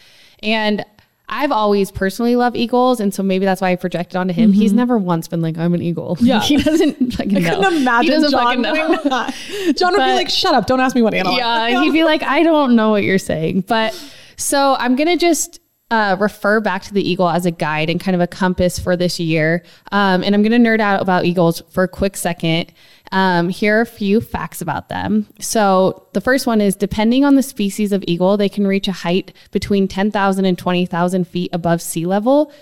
And 0.42 0.84
I've 1.30 1.52
always 1.52 1.90
personally 1.90 2.36
loved 2.36 2.56
eagles. 2.56 3.00
And 3.00 3.12
so 3.12 3.22
maybe 3.22 3.44
that's 3.44 3.60
why 3.60 3.70
I 3.72 3.76
projected 3.76 4.16
onto 4.16 4.32
him. 4.32 4.52
He's 4.52 4.72
never 4.72 4.96
once 4.98 5.28
been 5.28 5.42
like, 5.42 5.58
I'm 5.58 5.74
an 5.74 5.82
eagle. 5.82 6.16
Mm-hmm. 6.16 6.26
Yeah. 6.26 6.40
he 6.40 6.56
doesn't 6.58 7.12
fucking 7.14 7.32
know. 7.42 7.56
couldn't 7.56 7.76
imagine 7.82 8.02
He 8.04 8.10
doesn't 8.10 8.30
John 8.30 8.44
fucking 8.44 8.62
know. 8.62 9.02
that. 9.04 9.34
John 9.76 9.92
would 9.92 10.04
be 10.04 10.12
like, 10.14 10.30
shut 10.30 10.54
up, 10.54 10.66
don't 10.66 10.80
ask 10.80 10.94
me 10.94 11.02
what 11.02 11.14
animal. 11.14 11.34
I 11.34 11.68
Yeah, 11.70 11.82
he'd 11.82 11.92
be 11.92 12.04
like, 12.04 12.22
I 12.22 12.42
don't 12.42 12.76
know 12.76 12.90
what 12.90 13.02
you're 13.04 13.18
saying. 13.18 13.62
But 13.62 13.94
so 14.36 14.76
I'm 14.78 14.96
going 14.96 15.08
to 15.08 15.16
just 15.16 15.60
uh, 15.90 16.16
refer 16.18 16.60
back 16.60 16.82
to 16.82 16.92
the 16.92 17.08
eagle 17.08 17.28
as 17.28 17.46
a 17.46 17.50
guide 17.50 17.88
and 17.88 18.00
kind 18.00 18.14
of 18.14 18.20
a 18.20 18.26
compass 18.26 18.78
for 18.78 18.96
this 18.96 19.18
year. 19.18 19.62
Um, 19.90 20.22
and 20.22 20.34
I'm 20.34 20.42
going 20.42 20.62
to 20.62 20.68
nerd 20.68 20.80
out 20.80 21.00
about 21.00 21.24
eagles 21.24 21.62
for 21.70 21.84
a 21.84 21.88
quick 21.88 22.16
second. 22.16 22.72
Um, 23.10 23.48
here 23.48 23.78
are 23.78 23.82
a 23.82 23.86
few 23.86 24.20
facts 24.20 24.60
about 24.60 24.90
them. 24.90 25.26
So 25.40 26.06
the 26.12 26.20
first 26.20 26.46
one 26.46 26.60
is 26.60 26.76
depending 26.76 27.24
on 27.24 27.36
the 27.36 27.42
species 27.42 27.92
of 27.92 28.04
eagle, 28.06 28.36
they 28.36 28.50
can 28.50 28.66
reach 28.66 28.86
a 28.86 28.92
height 28.92 29.32
between 29.50 29.88
10,000 29.88 30.44
and 30.44 30.58
20,000 30.58 31.26
feet 31.26 31.50
above 31.54 31.80
sea 31.80 32.04
level. 32.04 32.52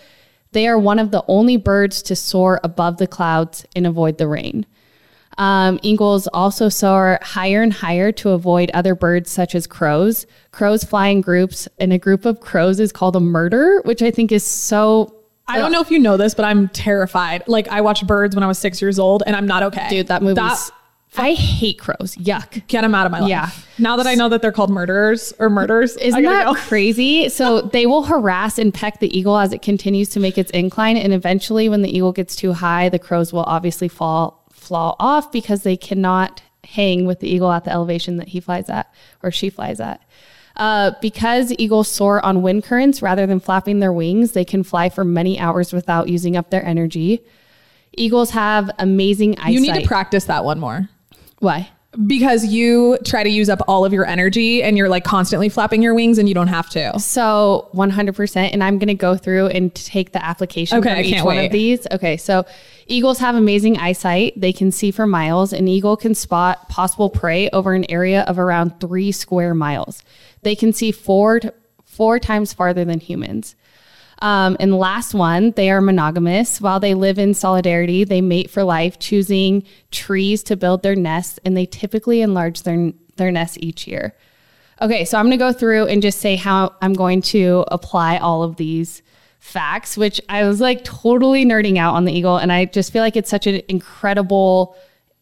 They 0.52 0.68
are 0.68 0.78
one 0.78 1.00
of 1.00 1.10
the 1.10 1.24
only 1.26 1.56
birds 1.56 2.02
to 2.02 2.16
soar 2.16 2.60
above 2.62 2.98
the 2.98 3.08
clouds 3.08 3.66
and 3.74 3.86
avoid 3.86 4.18
the 4.18 4.28
rain. 4.28 4.66
Um, 5.38 5.78
eagles 5.82 6.26
also 6.28 6.68
soar 6.68 7.18
higher 7.22 7.62
and 7.62 7.72
higher 7.72 8.10
to 8.12 8.30
avoid 8.30 8.70
other 8.72 8.94
birds 8.94 9.30
such 9.30 9.54
as 9.54 9.66
crows. 9.66 10.26
Crows 10.50 10.82
fly 10.84 11.08
in 11.08 11.20
groups, 11.20 11.68
and 11.78 11.92
a 11.92 11.98
group 11.98 12.24
of 12.24 12.40
crows 12.40 12.80
is 12.80 12.92
called 12.92 13.16
a 13.16 13.20
murder, 13.20 13.82
which 13.84 14.02
I 14.02 14.10
think 14.10 14.32
is 14.32 14.44
so. 14.44 15.12
I 15.48 15.58
don't 15.58 15.70
know 15.70 15.80
if 15.80 15.90
you 15.92 15.98
know 16.00 16.16
this, 16.16 16.34
but 16.34 16.44
I'm 16.44 16.68
terrified. 16.68 17.46
Like 17.46 17.68
I 17.68 17.80
watched 17.80 18.06
birds 18.06 18.34
when 18.34 18.42
I 18.42 18.46
was 18.48 18.58
six 18.58 18.80
years 18.80 18.98
old, 18.98 19.22
and 19.26 19.36
I'm 19.36 19.46
not 19.46 19.62
okay. 19.64 19.88
Dude, 19.88 20.08
that 20.08 20.22
movie. 20.22 20.34
That, 20.34 20.70
I 21.18 21.32
hate 21.34 21.78
crows. 21.78 22.16
Yuck. 22.16 22.66
get 22.66 22.82
them 22.82 22.94
out 22.94 23.06
of 23.06 23.12
my 23.12 23.20
life. 23.20 23.30
Yeah. 23.30 23.50
Now 23.78 23.96
that 23.96 24.06
I 24.06 24.14
know 24.14 24.28
that 24.28 24.42
they're 24.42 24.52
called 24.52 24.70
murderers 24.70 25.32
or 25.38 25.48
murders, 25.48 25.96
Isn't 25.96 26.22
that 26.22 26.44
go. 26.46 26.54
crazy? 26.68 27.28
So 27.28 27.62
they 27.62 27.86
will 27.86 28.02
harass 28.02 28.58
and 28.58 28.72
peck 28.74 29.00
the 29.00 29.16
eagle 29.16 29.38
as 29.38 29.52
it 29.52 29.62
continues 29.62 30.08
to 30.10 30.20
make 30.20 30.36
its 30.36 30.50
incline, 30.50 30.96
and 30.96 31.12
eventually, 31.12 31.68
when 31.68 31.82
the 31.82 31.94
eagle 31.94 32.12
gets 32.12 32.36
too 32.36 32.52
high, 32.52 32.88
the 32.88 32.98
crows 32.98 33.32
will 33.32 33.44
obviously 33.44 33.88
fall 33.88 34.45
fall 34.66 34.96
off 34.98 35.32
because 35.32 35.62
they 35.62 35.76
cannot 35.76 36.42
hang 36.64 37.06
with 37.06 37.20
the 37.20 37.28
eagle 37.28 37.52
at 37.52 37.64
the 37.64 37.72
elevation 37.72 38.16
that 38.16 38.28
he 38.28 38.40
flies 38.40 38.68
at 38.68 38.92
or 39.22 39.30
she 39.30 39.50
flies 39.50 39.80
at. 39.80 40.00
Uh, 40.56 40.92
because 41.02 41.52
eagles 41.58 41.86
soar 41.86 42.24
on 42.24 42.40
wind 42.40 42.64
currents 42.64 43.02
rather 43.02 43.26
than 43.26 43.38
flapping 43.38 43.80
their 43.80 43.92
wings, 43.92 44.32
they 44.32 44.44
can 44.44 44.62
fly 44.62 44.88
for 44.88 45.04
many 45.04 45.38
hours 45.38 45.72
without 45.72 46.08
using 46.08 46.36
up 46.36 46.50
their 46.50 46.64
energy. 46.64 47.20
Eagles 47.92 48.30
have 48.30 48.70
amazing 48.78 49.38
eyesight. 49.38 49.52
You 49.52 49.60
need 49.60 49.80
to 49.80 49.86
practice 49.86 50.24
that 50.24 50.44
one 50.44 50.58
more. 50.58 50.88
Why? 51.40 51.70
Because 52.06 52.44
you 52.44 52.98
try 53.04 53.22
to 53.22 53.28
use 53.30 53.48
up 53.48 53.60
all 53.68 53.84
of 53.84 53.92
your 53.92 54.06
energy 54.06 54.62
and 54.62 54.76
you're 54.76 54.88
like 54.88 55.04
constantly 55.04 55.48
flapping 55.48 55.82
your 55.82 55.94
wings 55.94 56.18
and 56.18 56.28
you 56.28 56.34
don't 56.34 56.48
have 56.48 56.68
to. 56.70 56.98
So 56.98 57.70
100%. 57.74 58.50
And 58.52 58.62
I'm 58.62 58.78
going 58.78 58.88
to 58.88 58.94
go 58.94 59.16
through 59.16 59.46
and 59.48 59.74
take 59.74 60.12
the 60.12 60.24
application 60.24 60.78
Okay, 60.78 60.90
I 60.90 61.00
each 61.02 61.14
can't 61.14 61.24
one 61.24 61.36
wait. 61.36 61.46
of 61.46 61.52
these. 61.52 61.86
Okay. 61.92 62.16
So 62.16 62.44
eagles 62.86 63.18
have 63.18 63.34
amazing 63.34 63.78
eyesight. 63.78 64.38
They 64.38 64.52
can 64.52 64.70
see 64.70 64.90
for 64.90 65.06
miles. 65.06 65.52
An 65.52 65.68
eagle 65.68 65.96
can 65.96 66.14
spot 66.14 66.68
possible 66.68 67.08
prey 67.08 67.48
over 67.50 67.72
an 67.72 67.90
area 67.90 68.22
of 68.22 68.38
around 68.38 68.80
three 68.80 69.12
square 69.12 69.54
miles. 69.54 70.02
They 70.42 70.54
can 70.54 70.72
see 70.72 70.92
four, 70.92 71.40
to, 71.40 71.54
four 71.84 72.18
times 72.18 72.52
farther 72.52 72.84
than 72.84 73.00
humans. 73.00 73.56
Um, 74.20 74.56
and 74.58 74.78
last 74.78 75.14
one, 75.14 75.50
they 75.52 75.70
are 75.70 75.80
monogamous. 75.80 76.60
While 76.60 76.80
they 76.80 76.94
live 76.94 77.18
in 77.18 77.34
solidarity, 77.34 78.04
they 78.04 78.20
mate 78.20 78.50
for 78.50 78.64
life, 78.64 78.98
choosing 78.98 79.62
trees 79.90 80.42
to 80.44 80.56
build 80.56 80.82
their 80.82 80.96
nests, 80.96 81.38
and 81.44 81.56
they 81.56 81.66
typically 81.66 82.22
enlarge 82.22 82.62
their, 82.62 82.92
their 83.16 83.30
nests 83.30 83.58
each 83.60 83.86
year. 83.86 84.14
Okay, 84.80 85.04
so 85.04 85.18
I'm 85.18 85.26
going 85.26 85.32
to 85.32 85.36
go 85.38 85.52
through 85.52 85.86
and 85.86 86.02
just 86.02 86.18
say 86.18 86.36
how 86.36 86.74
I'm 86.82 86.92
going 86.92 87.22
to 87.22 87.64
apply 87.68 88.18
all 88.18 88.42
of 88.42 88.56
these 88.56 89.02
facts, 89.38 89.96
which 89.96 90.20
I 90.28 90.44
was 90.44 90.60
like 90.60 90.84
totally 90.84 91.44
nerding 91.44 91.78
out 91.78 91.94
on 91.94 92.04
the 92.04 92.12
eagle. 92.12 92.36
And 92.36 92.52
I 92.52 92.66
just 92.66 92.92
feel 92.92 93.02
like 93.02 93.16
it's 93.16 93.30
such 93.30 93.46
an 93.46 93.62
incredible 93.68 94.76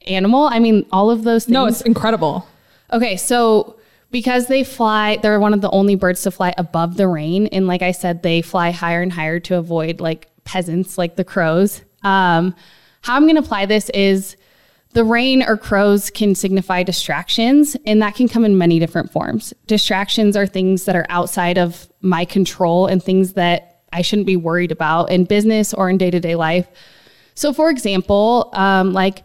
animal. 0.07 0.47
I 0.47 0.59
mean, 0.59 0.87
all 0.91 1.11
of 1.11 1.25
those 1.25 1.45
things. 1.45 1.53
No, 1.53 1.67
it's 1.67 1.83
incredible. 1.83 2.47
Okay, 2.93 3.17
so 3.17 3.77
because 4.15 4.47
they 4.47 4.63
fly, 4.63 5.17
they're 5.17 5.41
one 5.41 5.53
of 5.53 5.61
the 5.61 5.71
only 5.73 5.97
birds 5.97 6.23
to 6.23 6.31
fly 6.31 6.55
above 6.57 6.97
the 6.97 7.09
rain. 7.09 7.49
And 7.49 7.67
like 7.67 7.83
I 7.83 7.91
said, 7.91 8.23
they 8.23 8.43
fly 8.43 8.71
higher 8.71 9.03
and 9.03 9.13
higher 9.13 9.41
to 9.41 9.57
avoid 9.57 9.99
like 9.99 10.29
peasants, 10.45 10.97
like 10.97 11.17
the 11.17 11.25
crows. 11.25 11.83
Um, 12.05 12.55
how 13.03 13.17
I'm 13.17 13.25
going 13.25 13.35
to 13.35 13.43
apply 13.43 13.67
this 13.67 13.91
is 13.91 14.37
the 14.93 15.03
rain 15.03 15.43
or 15.43 15.57
crows 15.57 16.11
can 16.11 16.37
signify 16.37 16.85
distractions, 16.85 17.77
and 17.87 18.01
that 18.03 18.15
can 18.15 18.29
come 18.29 18.45
in 18.45 18.57
many 18.57 18.79
different 18.79 19.11
forms. 19.11 19.53
Distractions 19.67 20.37
are 20.37 20.47
things 20.47 20.85
that 20.85 20.95
are 20.95 21.07
outside 21.09 21.59
of 21.59 21.89
my 22.01 22.25
control 22.25 22.87
and 22.87 23.03
things 23.03 23.33
that 23.33 23.83
I 23.93 24.03
shouldn't 24.03 24.29
be 24.29 24.37
worried 24.37 24.71
about 24.71 25.11
in 25.11 25.25
business 25.25 25.75
or 25.75 25.91
in 25.91 25.99
day 25.99 26.13
to 26.13 26.21
day 26.21 26.37
life. 26.37 26.69
So, 27.35 27.53
for 27.53 27.69
example, 27.69 28.51
um, 28.53 28.93
like 28.93 29.25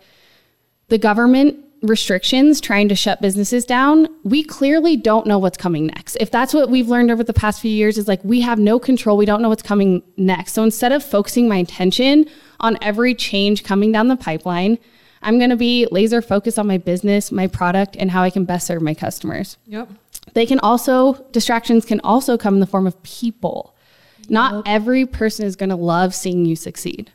the 0.88 0.98
government 0.98 1.64
restrictions 1.82 2.60
trying 2.60 2.90
to 2.90 2.96
shut 2.96 3.22
businesses 3.22 3.66
down, 3.66 4.08
we 4.24 4.44
clearly 4.44 4.98
don't 4.98 5.26
know 5.26 5.40
what's 5.40 5.58
coming 5.58 5.88
next. 5.88 6.16
If 6.18 6.32
that's 6.32 6.54
what 6.54 6.70
we've 6.70 6.88
learned 6.88 7.12
over 7.12 7.24
the 7.24 7.34
past 7.34 7.62
few 7.62 7.72
years 7.72 7.98
is 7.98 8.08
like 8.08 8.24
we 8.24 8.42
have 8.42 8.60
no 8.60 8.80
control, 8.80 9.18
we 9.18 9.26
don't 9.26 9.42
know 9.42 9.50
what's 9.50 9.64
coming 9.64 10.04
next. 10.18 10.54
So 10.54 10.64
instead 10.64 10.92
of 10.92 11.04
focusing 11.04 11.48
my 11.48 11.58
attention 11.58 12.26
on 12.60 12.78
every 12.82 13.16
change 13.16 13.64
coming 13.64 13.92
down 13.92 14.08
the 14.08 14.18
pipeline, 14.18 14.78
I'm 15.22 15.38
going 15.38 15.50
to 15.50 15.58
be 15.58 15.88
laser 15.92 16.22
focused 16.22 16.58
on 16.60 16.68
my 16.68 16.78
business, 16.78 17.32
my 17.32 17.48
product 17.48 17.96
and 17.98 18.12
how 18.12 18.24
I 18.24 18.30
can 18.30 18.46
best 18.46 18.68
serve 18.68 18.82
my 18.82 18.94
customers. 18.94 19.58
Yep. 19.66 19.90
They 20.34 20.46
can 20.46 20.60
also 20.60 21.14
distractions 21.32 21.86
can 21.86 22.00
also 22.02 22.38
come 22.38 22.56
in 22.56 22.60
the 22.60 22.68
form 22.68 22.88
of 22.88 23.02
people. 23.04 23.76
Not 24.30 24.68
every 24.68 25.06
person 25.06 25.46
is 25.46 25.56
going 25.56 25.70
to 25.70 25.76
love 25.76 26.14
seeing 26.14 26.46
you 26.46 26.56
succeed. 26.56 27.12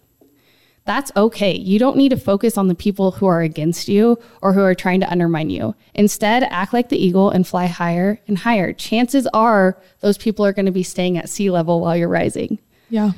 That's 0.87 1.11
okay. 1.17 1.57
You 1.57 1.79
don't 1.79 1.97
need 1.97 2.11
to 2.11 2.17
focus 2.17 2.59
on 2.59 2.69
the 2.69 2.75
people 2.75 3.13
who 3.13 3.27
are 3.27 3.41
against 3.41 3.89
you 3.89 4.19
or 4.43 4.53
who 4.53 4.61
are 4.61 4.75
trying 4.75 5.01
to 5.01 5.11
undermine 5.11 5.49
you. 5.49 5.75
Instead, 5.95 6.43
act 6.45 6.75
like 6.75 6.91
the 6.91 7.03
eagle 7.03 7.31
and 7.31 7.47
fly 7.47 7.67
higher 7.67 8.21
and 8.29 8.39
higher. 8.39 8.73
Chances 8.75 9.27
are 9.29 9.79
those 10.01 10.19
people 10.19 10.45
are 10.45 10.53
going 10.53 10.67
to 10.67 10.73
be 10.73 10.83
staying 10.83 11.17
at 11.17 11.31
sea 11.31 11.51
level 11.51 11.81
while 11.81 11.97
you're 11.97 12.09
rising. 12.09 12.59
Yeah. 12.91 13.13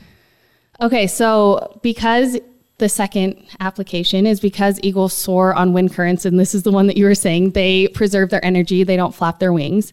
Okay, 0.81 1.09
so 1.09 1.81
because 1.83 2.39
the 2.79 2.89
second 2.89 3.43
application 3.59 4.27
is 4.27 4.39
because 4.39 4.79
eagles 4.83 5.13
soar 5.13 5.55
on 5.55 5.73
wind 5.73 5.93
currents, 5.93 6.25
and 6.25 6.39
this 6.39 6.55
is 6.55 6.63
the 6.63 6.71
one 6.71 6.87
that 6.87 6.97
you 6.97 7.07
were 7.07 7.15
saying. 7.15 7.51
They 7.53 7.89
preserve 7.89 8.31
their 8.31 8.45
energy, 8.45 8.85
they 8.85 8.97
don't 8.97 9.15
flap 9.15 9.39
their 9.39 9.53
wings. 9.53 9.93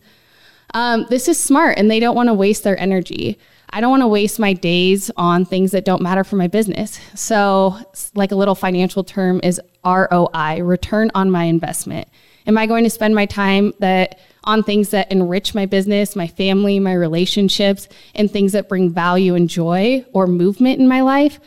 Um, 0.74 1.06
this 1.10 1.28
is 1.28 1.40
smart, 1.40 1.78
and 1.78 1.90
they 1.90 2.00
don't 2.00 2.16
want 2.16 2.28
to 2.28 2.34
waste 2.34 2.64
their 2.64 2.80
energy. 2.80 3.40
I 3.76 3.82
don't 3.82 3.90
want 3.90 4.04
to 4.04 4.08
waste 4.08 4.40
my 4.40 4.54
days 4.54 5.10
on 5.18 5.46
things 5.46 5.72
that 5.72 5.84
don't 5.84 6.02
matter 6.02 6.24
for 6.24 6.36
my 6.36 6.48
business. 6.48 7.00
So, 7.16 7.76
like 8.14 8.32
a 8.32 8.36
little 8.36 8.54
financial 8.54 9.04
term 9.04 9.40
is 9.44 9.60
ROI, 9.84 10.62
return 10.62 11.10
on 11.16 11.32
my 11.32 11.46
investment. 11.46 12.08
Am 12.46 12.56
I 12.58 12.68
going 12.68 12.84
to 12.84 12.90
spend 12.90 13.16
my 13.16 13.26
time 13.26 13.74
that 13.80 14.20
on 14.44 14.62
things 14.62 14.90
that 14.90 15.12
enrich 15.12 15.56
my 15.56 15.66
business, 15.66 16.16
my 16.16 16.28
family, 16.28 16.80
my 16.80 16.94
relationships, 16.94 17.88
and 18.14 18.30
things 18.30 18.52
that 18.52 18.70
bring 18.70 18.92
value 18.92 19.34
and 19.34 19.50
joy 19.50 20.06
or 20.14 20.28
movement 20.28 20.80
in 20.80 20.88
my 20.88 21.02
life? 21.02 21.40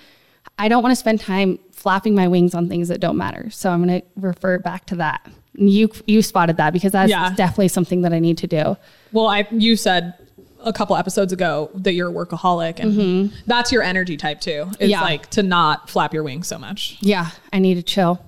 I 0.58 0.68
don't 0.68 0.82
want 0.82 0.92
to 0.92 0.96
spend 0.96 1.20
time 1.20 1.58
flapping 1.70 2.14
my 2.16 2.26
wings 2.26 2.54
on 2.54 2.68
things 2.68 2.88
that 2.88 2.98
don't 2.98 3.16
matter. 3.18 3.50
So 3.50 3.70
I'm 3.70 3.84
going 3.86 4.00
to 4.00 4.06
refer 4.16 4.58
back 4.58 4.86
to 4.86 4.96
that. 4.96 5.30
You 5.54 5.90
you 6.06 6.22
spotted 6.22 6.56
that 6.56 6.72
because 6.72 6.92
that's 6.92 7.10
Yeah. 7.10 7.32
definitely 7.36 7.68
something 7.68 8.02
that 8.02 8.12
I 8.12 8.18
need 8.18 8.38
to 8.38 8.46
do. 8.46 8.76
Well, 9.12 9.26
I 9.28 9.46
you 9.52 9.76
said 9.76 10.14
a 10.66 10.72
couple 10.72 10.96
episodes 10.96 11.33
ago 11.33 11.70
that 11.74 11.94
you're 11.94 12.11
a 12.11 12.12
workaholic 12.12 12.81
and 12.81 13.33
that's 13.46 13.70
your 13.72 13.83
energy 13.83 14.16
type 14.16 14.40
too. 14.40 14.68
It's 14.81 14.90
Yeah. 14.90 15.00
like 15.00 15.31
to 15.31 15.42
not 15.42 15.88
flap 15.88 16.12
your 16.12 16.24
wings 16.24 16.48
so 16.48 16.59
much. 16.59 16.96
Yeah, 17.00 17.29
I 17.52 17.61
need 17.61 17.74
to 17.76 17.83
chill. 17.83 18.20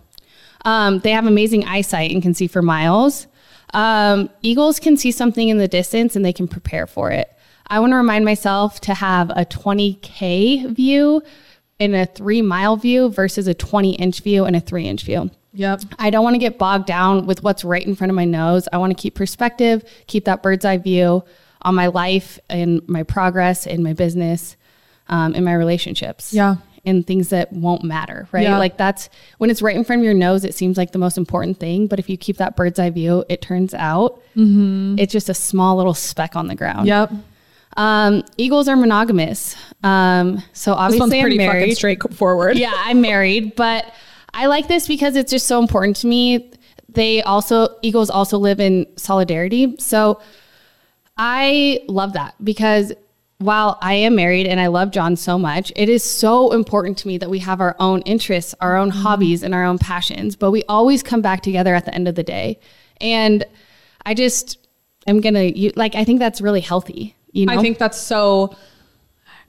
Um, 0.65 1.01
they 1.01 1.11
have 1.11 1.27
amazing 1.27 1.65
eyesight 1.67 2.11
and 2.13 2.23
can 2.23 2.35
see 2.35 2.47
for 2.47 2.63
miles. 2.63 3.27
Um, 3.75 4.31
eagles 4.43 4.79
can 4.81 4.97
see 4.97 5.11
something 5.11 5.49
in 5.49 5.59
the 5.59 5.69
distance 5.69 6.17
and 6.17 6.25
they 6.25 6.33
can 6.33 6.49
prepare 6.49 6.87
for 6.87 7.11
it. 7.11 7.29
I 7.67 7.81
want 7.81 7.91
to 7.93 7.97
remind 7.97 8.25
myself 8.25 8.81
to 8.83 8.95
have 8.95 9.31
a 9.31 9.45
20K 9.45 10.73
view 10.75 11.23
in 11.79 11.95
a 11.95 12.07
three 12.07 12.41
mile 12.43 12.77
view 12.77 13.09
versus 13.11 13.47
a 13.47 13.55
20 13.55 13.95
inch 13.97 14.21
view 14.21 14.45
and 14.45 14.57
a 14.57 14.61
three 14.61 14.87
inch 14.87 15.03
view. 15.03 15.31
Yep. 15.55 15.83
I 15.99 16.11
don't 16.11 16.23
want 16.25 16.35
to 16.35 16.39
get 16.39 16.57
bogged 16.59 16.87
down 16.87 17.27
with 17.27 17.43
what's 17.43 17.65
right 17.65 17.85
in 17.85 17.95
front 17.97 18.11
of 18.11 18.15
my 18.17 18.25
nose. 18.25 18.69
I 18.73 18.79
want 18.79 18.97
to 18.97 19.01
keep 19.01 19.15
perspective, 19.15 19.83
keep 20.07 20.25
that 20.27 20.43
bird's 20.43 20.65
eye 20.65 20.77
view 20.79 21.25
on 21.63 21.75
my 21.75 21.89
life 21.89 22.39
and 22.49 22.87
my 22.89 23.03
progress 23.03 23.67
in 23.67 23.83
my 23.83 23.93
business, 23.93 24.57
um, 25.09 25.35
in 25.35 25.45
my 25.45 25.55
relationships. 25.55 26.33
Yeah. 26.33 26.57
And 26.85 27.07
things 27.07 27.29
that 27.31 27.53
won't 27.53 27.83
matter, 27.83 28.29
right? 28.33 28.45
Yeah. 28.45 28.57
Like 28.57 28.79
that's 28.79 29.11
when 29.39 29.51
it's 29.51 29.61
right 29.61 29.77
in 29.77 29.85
front 29.85 30.01
of 30.01 30.05
your 30.05 30.15
nose, 30.15 30.45
it 30.45 30.55
seems 30.55 30.79
like 30.79 30.93
the 30.93 30.99
most 30.99 31.19
important 31.19 31.59
thing. 31.59 31.87
But 31.87 31.99
if 31.99 32.09
you 32.09 32.17
keep 32.17 32.39
that 32.39 32.57
bird's 32.57 32.79
eye 32.79 32.89
view, 32.89 33.25
it 33.29 33.43
turns 33.43 33.75
out 33.75 34.23
it's 34.35 35.13
just 35.13 35.29
a 35.29 35.35
small 35.35 35.77
little 35.77 35.93
speck 35.93 36.35
on 36.37 36.47
the 36.47 36.55
ground. 36.55 36.87
Yep. 36.87 37.13
Um, 37.77 38.25
eagles 38.39 38.69
are 38.69 38.77
monogamous. 38.77 39.55
Um, 39.83 40.43
so 40.53 40.73
obviously 40.73 41.19
I'm 41.19 41.25
pretty 41.25 41.37
fucking 41.37 41.53
married 41.53 41.77
straightforward. 41.77 42.57
yeah, 42.57 42.73
I'm 42.75 43.01
married, 43.01 43.55
but 43.55 43.93
I 44.33 44.47
like 44.47 44.69
this 44.69 44.89
because 44.89 45.15
it's 45.17 45.31
just 45.31 45.47
so 45.47 45.59
important 45.61 45.97
to 45.97 46.07
me. 46.07 46.53
They 46.89 47.23
also 47.23 47.77
eagles 47.83 48.09
also 48.09 48.39
live 48.39 48.61
in 48.61 48.87
solidarity. 48.97 49.77
So 49.79 50.21
I 51.19 51.81
love 51.89 52.13
that 52.13 52.35
because 52.43 52.93
while 53.39 53.79
I 53.81 53.95
am 53.95 54.17
married 54.17 54.47
and 54.47 54.61
I 54.61 54.67
love 54.69 54.91
John 54.91 55.17
so 55.17 55.39
much, 55.39 55.73
it 55.77 55.89
is 55.89 56.03
so 56.03 56.53
important 56.53 56.99
to 56.99 57.09
me 57.09 57.19
that 57.19 57.31
we 57.31 57.39
have 57.41 57.61
our 57.61 57.77
own 57.79 58.03
interests, 58.03 58.55
our 58.61 58.77
own 58.77 58.91
mm-hmm. 58.91 59.01
hobbies, 59.01 59.43
and 59.43 59.55
our 59.55 59.65
own 59.65 59.79
passions, 59.79 60.37
but 60.37 60.51
we 60.51 60.65
always 60.69 61.03
come 61.03 61.23
back 61.23 61.43
together 61.43 61.75
at 61.75 61.85
the 61.85 61.95
end 61.95 62.09
of 62.09 62.15
the 62.15 62.23
day. 62.23 62.59
And 63.01 63.45
I 64.05 64.15
just 64.15 64.59
am 65.07 65.21
gonna 65.21 65.45
you, 65.45 65.73
like 65.77 65.95
I 65.95 66.05
think 66.05 66.19
that's 66.19 66.41
really 66.41 66.61
healthy. 66.61 67.17
You 67.33 67.47
know, 67.47 67.53
I 67.53 67.63
think 67.63 67.79
that's 67.79 68.01
so 68.01 68.57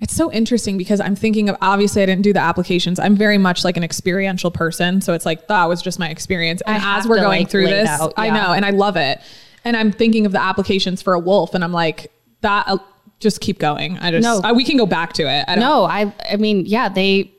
it's 0.01 0.15
so 0.15 0.32
interesting 0.32 0.77
because 0.77 1.01
I'm 1.01 1.15
thinking 1.15 1.49
of 1.49 1.58
obviously 1.62 2.01
I 2.01 2.05
didn't 2.05 2.21
do 2.21 2.32
the 2.32 2.39
applications. 2.39 2.99
I'm 2.99 3.15
very 3.15 3.38
much 3.38 3.63
like 3.63 3.75
an 3.75 3.84
experiential 3.84 4.49
person. 4.51 5.01
So 5.01 5.13
it's 5.13 5.25
like 5.25 5.47
that 5.47 5.65
was 5.65 5.82
just 5.82 5.99
my 5.99 6.10
experience. 6.10 6.62
And 6.65 6.82
I 6.82 6.99
as 6.99 7.08
we're 7.08 7.17
going 7.17 7.41
like, 7.41 7.49
through 7.49 7.67
this, 7.67 7.89
out, 7.89 8.13
I 8.15 8.29
know 8.29 8.53
and 8.53 8.65
I 8.65 8.69
love 8.69 8.97
it. 8.97 9.19
And 9.65 9.76
I'm 9.78 9.91
thinking 9.91 10.26
of 10.26 10.32
the 10.32 10.41
applications 10.41 11.02
for 11.02 11.13
a 11.13 11.19
wolf 11.19 11.54
and 11.54 11.63
I'm 11.63 11.74
like, 11.74 12.12
that 12.41 12.65
uh, 12.67 12.78
just 13.19 13.41
keep 13.41 13.60
going. 13.60 13.98
I 14.00 14.12
just 14.12 14.24
No. 14.24 14.41
uh, 14.50 14.54
we 14.54 14.63
can 14.63 14.78
go 14.78 14.86
back 14.86 15.13
to 15.13 15.24
it. 15.24 15.45
I 15.48 15.56
don't 15.56 15.63
no, 15.63 15.84
I 15.84 16.13
I 16.32 16.38
mean, 16.38 16.65
yeah, 16.65 16.89
they 16.89 17.32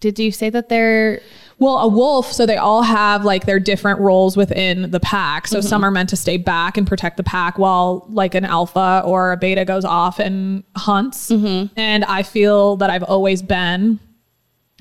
did 0.00 0.18
you 0.18 0.32
say 0.32 0.48
that 0.50 0.68
they're 0.70 1.20
Well, 1.58 1.78
a 1.78 1.88
wolf, 1.88 2.32
so 2.32 2.46
they 2.46 2.56
all 2.56 2.82
have 2.82 3.24
like 3.24 3.46
their 3.46 3.60
different 3.60 4.00
roles 4.00 4.36
within 4.36 4.90
the 4.90 5.00
pack. 5.00 5.46
So 5.46 5.60
some 5.60 5.84
are 5.84 5.90
meant 5.90 6.08
to 6.10 6.16
stay 6.16 6.36
back 6.38 6.76
and 6.76 6.86
protect 6.86 7.16
the 7.18 7.22
pack 7.22 7.58
while 7.58 8.06
like 8.08 8.34
an 8.34 8.44
alpha 8.44 9.02
or 9.04 9.32
a 9.32 9.36
beta 9.36 9.64
goes 9.64 9.84
off 9.84 10.18
and 10.18 10.64
hunts. 10.76 11.30
And 11.30 12.04
I 12.04 12.22
feel 12.22 12.76
that 12.76 12.90
I've 12.90 13.02
always 13.04 13.42
been 13.42 14.00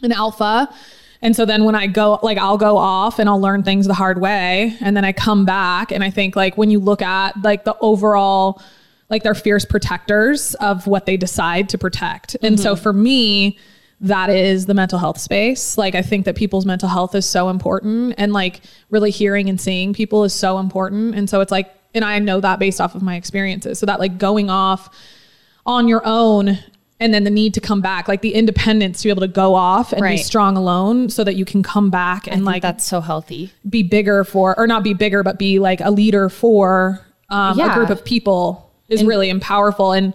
an 0.01 0.11
alpha. 0.11 0.73
And 1.21 1.35
so 1.35 1.45
then 1.45 1.63
when 1.63 1.75
I 1.75 1.87
go, 1.87 2.19
like, 2.21 2.37
I'll 2.37 2.57
go 2.57 2.77
off 2.77 3.19
and 3.19 3.29
I'll 3.29 3.39
learn 3.39 3.63
things 3.63 3.87
the 3.87 3.93
hard 3.93 4.19
way. 4.19 4.75
And 4.81 4.95
then 4.95 5.05
I 5.05 5.11
come 5.11 5.45
back. 5.45 5.91
And 5.91 6.03
I 6.03 6.09
think, 6.09 6.35
like, 6.35 6.57
when 6.57 6.69
you 6.69 6.79
look 6.79 7.01
at 7.01 7.41
like 7.41 7.63
the 7.63 7.75
overall, 7.79 8.61
like, 9.09 9.23
they're 9.23 9.33
fierce 9.35 9.65
protectors 9.65 10.55
of 10.55 10.87
what 10.87 11.05
they 11.05 11.17
decide 11.17 11.69
to 11.69 11.77
protect. 11.77 12.35
And 12.41 12.59
so 12.59 12.73
mm-hmm. 12.73 12.83
for 12.83 12.93
me, 12.93 13.57
that 14.01 14.29
is 14.29 14.65
the 14.65 14.73
mental 14.73 14.99
health 14.99 15.19
space. 15.19 15.77
Like, 15.77 15.95
I 15.95 16.01
think 16.01 16.25
that 16.25 16.35
people's 16.35 16.65
mental 16.65 16.89
health 16.89 17.15
is 17.15 17.25
so 17.25 17.49
important. 17.49 18.15
And 18.17 18.33
like, 18.33 18.61
really 18.89 19.11
hearing 19.11 19.47
and 19.49 19.59
seeing 19.59 19.93
people 19.93 20.25
is 20.25 20.33
so 20.33 20.59
important. 20.59 21.15
And 21.15 21.29
so 21.29 21.41
it's 21.41 21.51
like, 21.51 21.73
and 21.93 22.03
I 22.03 22.19
know 22.19 22.41
that 22.41 22.59
based 22.59 22.81
off 22.81 22.93
of 22.93 23.01
my 23.01 23.15
experiences. 23.15 23.79
So 23.79 23.85
that, 23.85 23.99
like, 23.99 24.17
going 24.17 24.49
off 24.49 24.89
on 25.65 25.87
your 25.87 26.01
own 26.05 26.59
and 26.99 27.13
then 27.13 27.23
the 27.23 27.29
need 27.29 27.53
to 27.53 27.61
come 27.61 27.81
back 27.81 28.07
like 28.07 28.21
the 28.21 28.33
independence 28.33 29.01
to 29.01 29.07
be 29.07 29.09
able 29.09 29.21
to 29.21 29.27
go 29.27 29.53
off 29.55 29.91
and 29.91 30.01
be 30.01 30.17
strong 30.17 30.55
alone 30.57 31.09
so 31.09 31.23
that 31.23 31.35
you 31.35 31.45
can 31.45 31.61
come 31.61 31.89
back 31.89 32.27
and 32.27 32.45
like 32.45 32.61
that's 32.61 32.85
so 32.85 33.01
healthy. 33.01 33.51
be 33.69 33.83
bigger 33.83 34.23
for 34.23 34.57
or 34.57 34.67
not 34.67 34.83
be 34.83 34.93
bigger 34.93 35.23
but 35.23 35.37
be 35.37 35.59
like 35.59 35.81
a 35.81 35.91
leader 35.91 36.29
for 36.29 37.05
um, 37.29 37.59
a 37.59 37.73
group 37.73 37.89
of 37.89 38.05
people 38.05 38.71
is 38.87 39.03
really 39.03 39.37
powerful. 39.39 39.91
And 39.93 40.13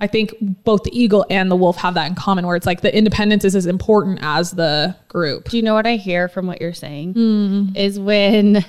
i 0.00 0.06
think 0.06 0.32
both 0.40 0.84
the 0.84 0.96
eagle 0.96 1.26
and 1.28 1.50
the 1.50 1.56
wolf 1.56 1.76
have 1.78 1.94
that 1.94 2.06
in 2.08 2.14
common 2.14 2.46
where 2.46 2.54
it's 2.54 2.66
like 2.66 2.80
the 2.82 2.96
independence 2.96 3.44
is 3.44 3.56
as 3.56 3.66
important 3.66 4.20
as 4.22 4.52
the 4.52 4.94
group. 5.08 5.48
Do 5.48 5.56
you 5.56 5.62
know 5.64 5.74
what 5.74 5.86
I 5.86 5.96
hear 5.96 6.28
from 6.28 6.46
what 6.46 6.60
you're 6.60 6.72
saying? 6.72 7.72
Is 7.76 7.98
when 7.98 8.64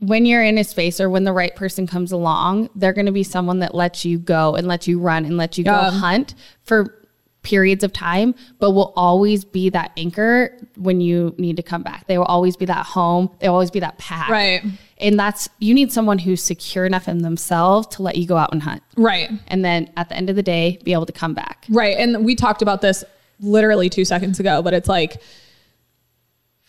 when 0.00 0.26
you're 0.26 0.42
in 0.42 0.58
a 0.58 0.64
space 0.64 1.00
or 1.00 1.08
when 1.08 1.24
the 1.24 1.32
right 1.32 1.54
person 1.54 1.86
comes 1.86 2.10
along, 2.12 2.70
they're 2.74 2.92
going 2.92 3.06
to 3.06 3.12
be 3.12 3.22
someone 3.22 3.58
that 3.60 3.74
lets 3.74 4.04
you 4.04 4.18
go 4.18 4.54
and 4.54 4.66
lets 4.66 4.88
you 4.88 4.98
run 4.98 5.24
and 5.24 5.36
lets 5.36 5.56
you 5.58 5.64
go 5.64 5.72
Yeah. 5.72 5.90
hunt 5.90 6.34
for 6.64 6.96
periods 7.42 7.82
of 7.82 7.90
time, 7.92 8.34
but 8.58 8.72
will 8.72 8.92
always 8.96 9.44
be 9.46 9.70
that 9.70 9.92
anchor 9.96 10.54
when 10.76 11.00
you 11.00 11.34
need 11.38 11.56
to 11.56 11.62
come 11.62 11.82
back. 11.82 12.06
They 12.06 12.18
will 12.18 12.26
always 12.26 12.54
be 12.54 12.66
that 12.66 12.84
home. 12.84 13.30
They 13.40 13.48
will 13.48 13.54
always 13.54 13.70
be 13.70 13.80
that 13.80 13.96
path. 13.96 14.28
Right. 14.28 14.62
And 14.98 15.18
that's 15.18 15.48
you 15.58 15.72
need 15.72 15.90
someone 15.90 16.18
who's 16.18 16.42
secure 16.42 16.84
enough 16.84 17.08
in 17.08 17.18
themselves 17.22 17.86
to 17.96 18.02
let 18.02 18.16
you 18.16 18.26
go 18.26 18.36
out 18.36 18.52
and 18.52 18.62
hunt. 18.62 18.82
right 18.96 19.30
And 19.48 19.64
then 19.64 19.90
at 19.96 20.10
the 20.10 20.16
end 20.16 20.28
of 20.28 20.36
the 20.36 20.42
day, 20.42 20.78
be 20.84 20.92
able 20.92 21.06
to 21.06 21.12
come 21.14 21.32
back. 21.32 21.64
Right. 21.70 21.96
And 21.96 22.26
we 22.26 22.34
talked 22.34 22.60
about 22.60 22.82
this 22.82 23.04
literally 23.40 23.88
two 23.88 24.04
seconds 24.04 24.38
ago, 24.38 24.60
but 24.60 24.74
it's 24.74 24.88
like, 24.88 25.22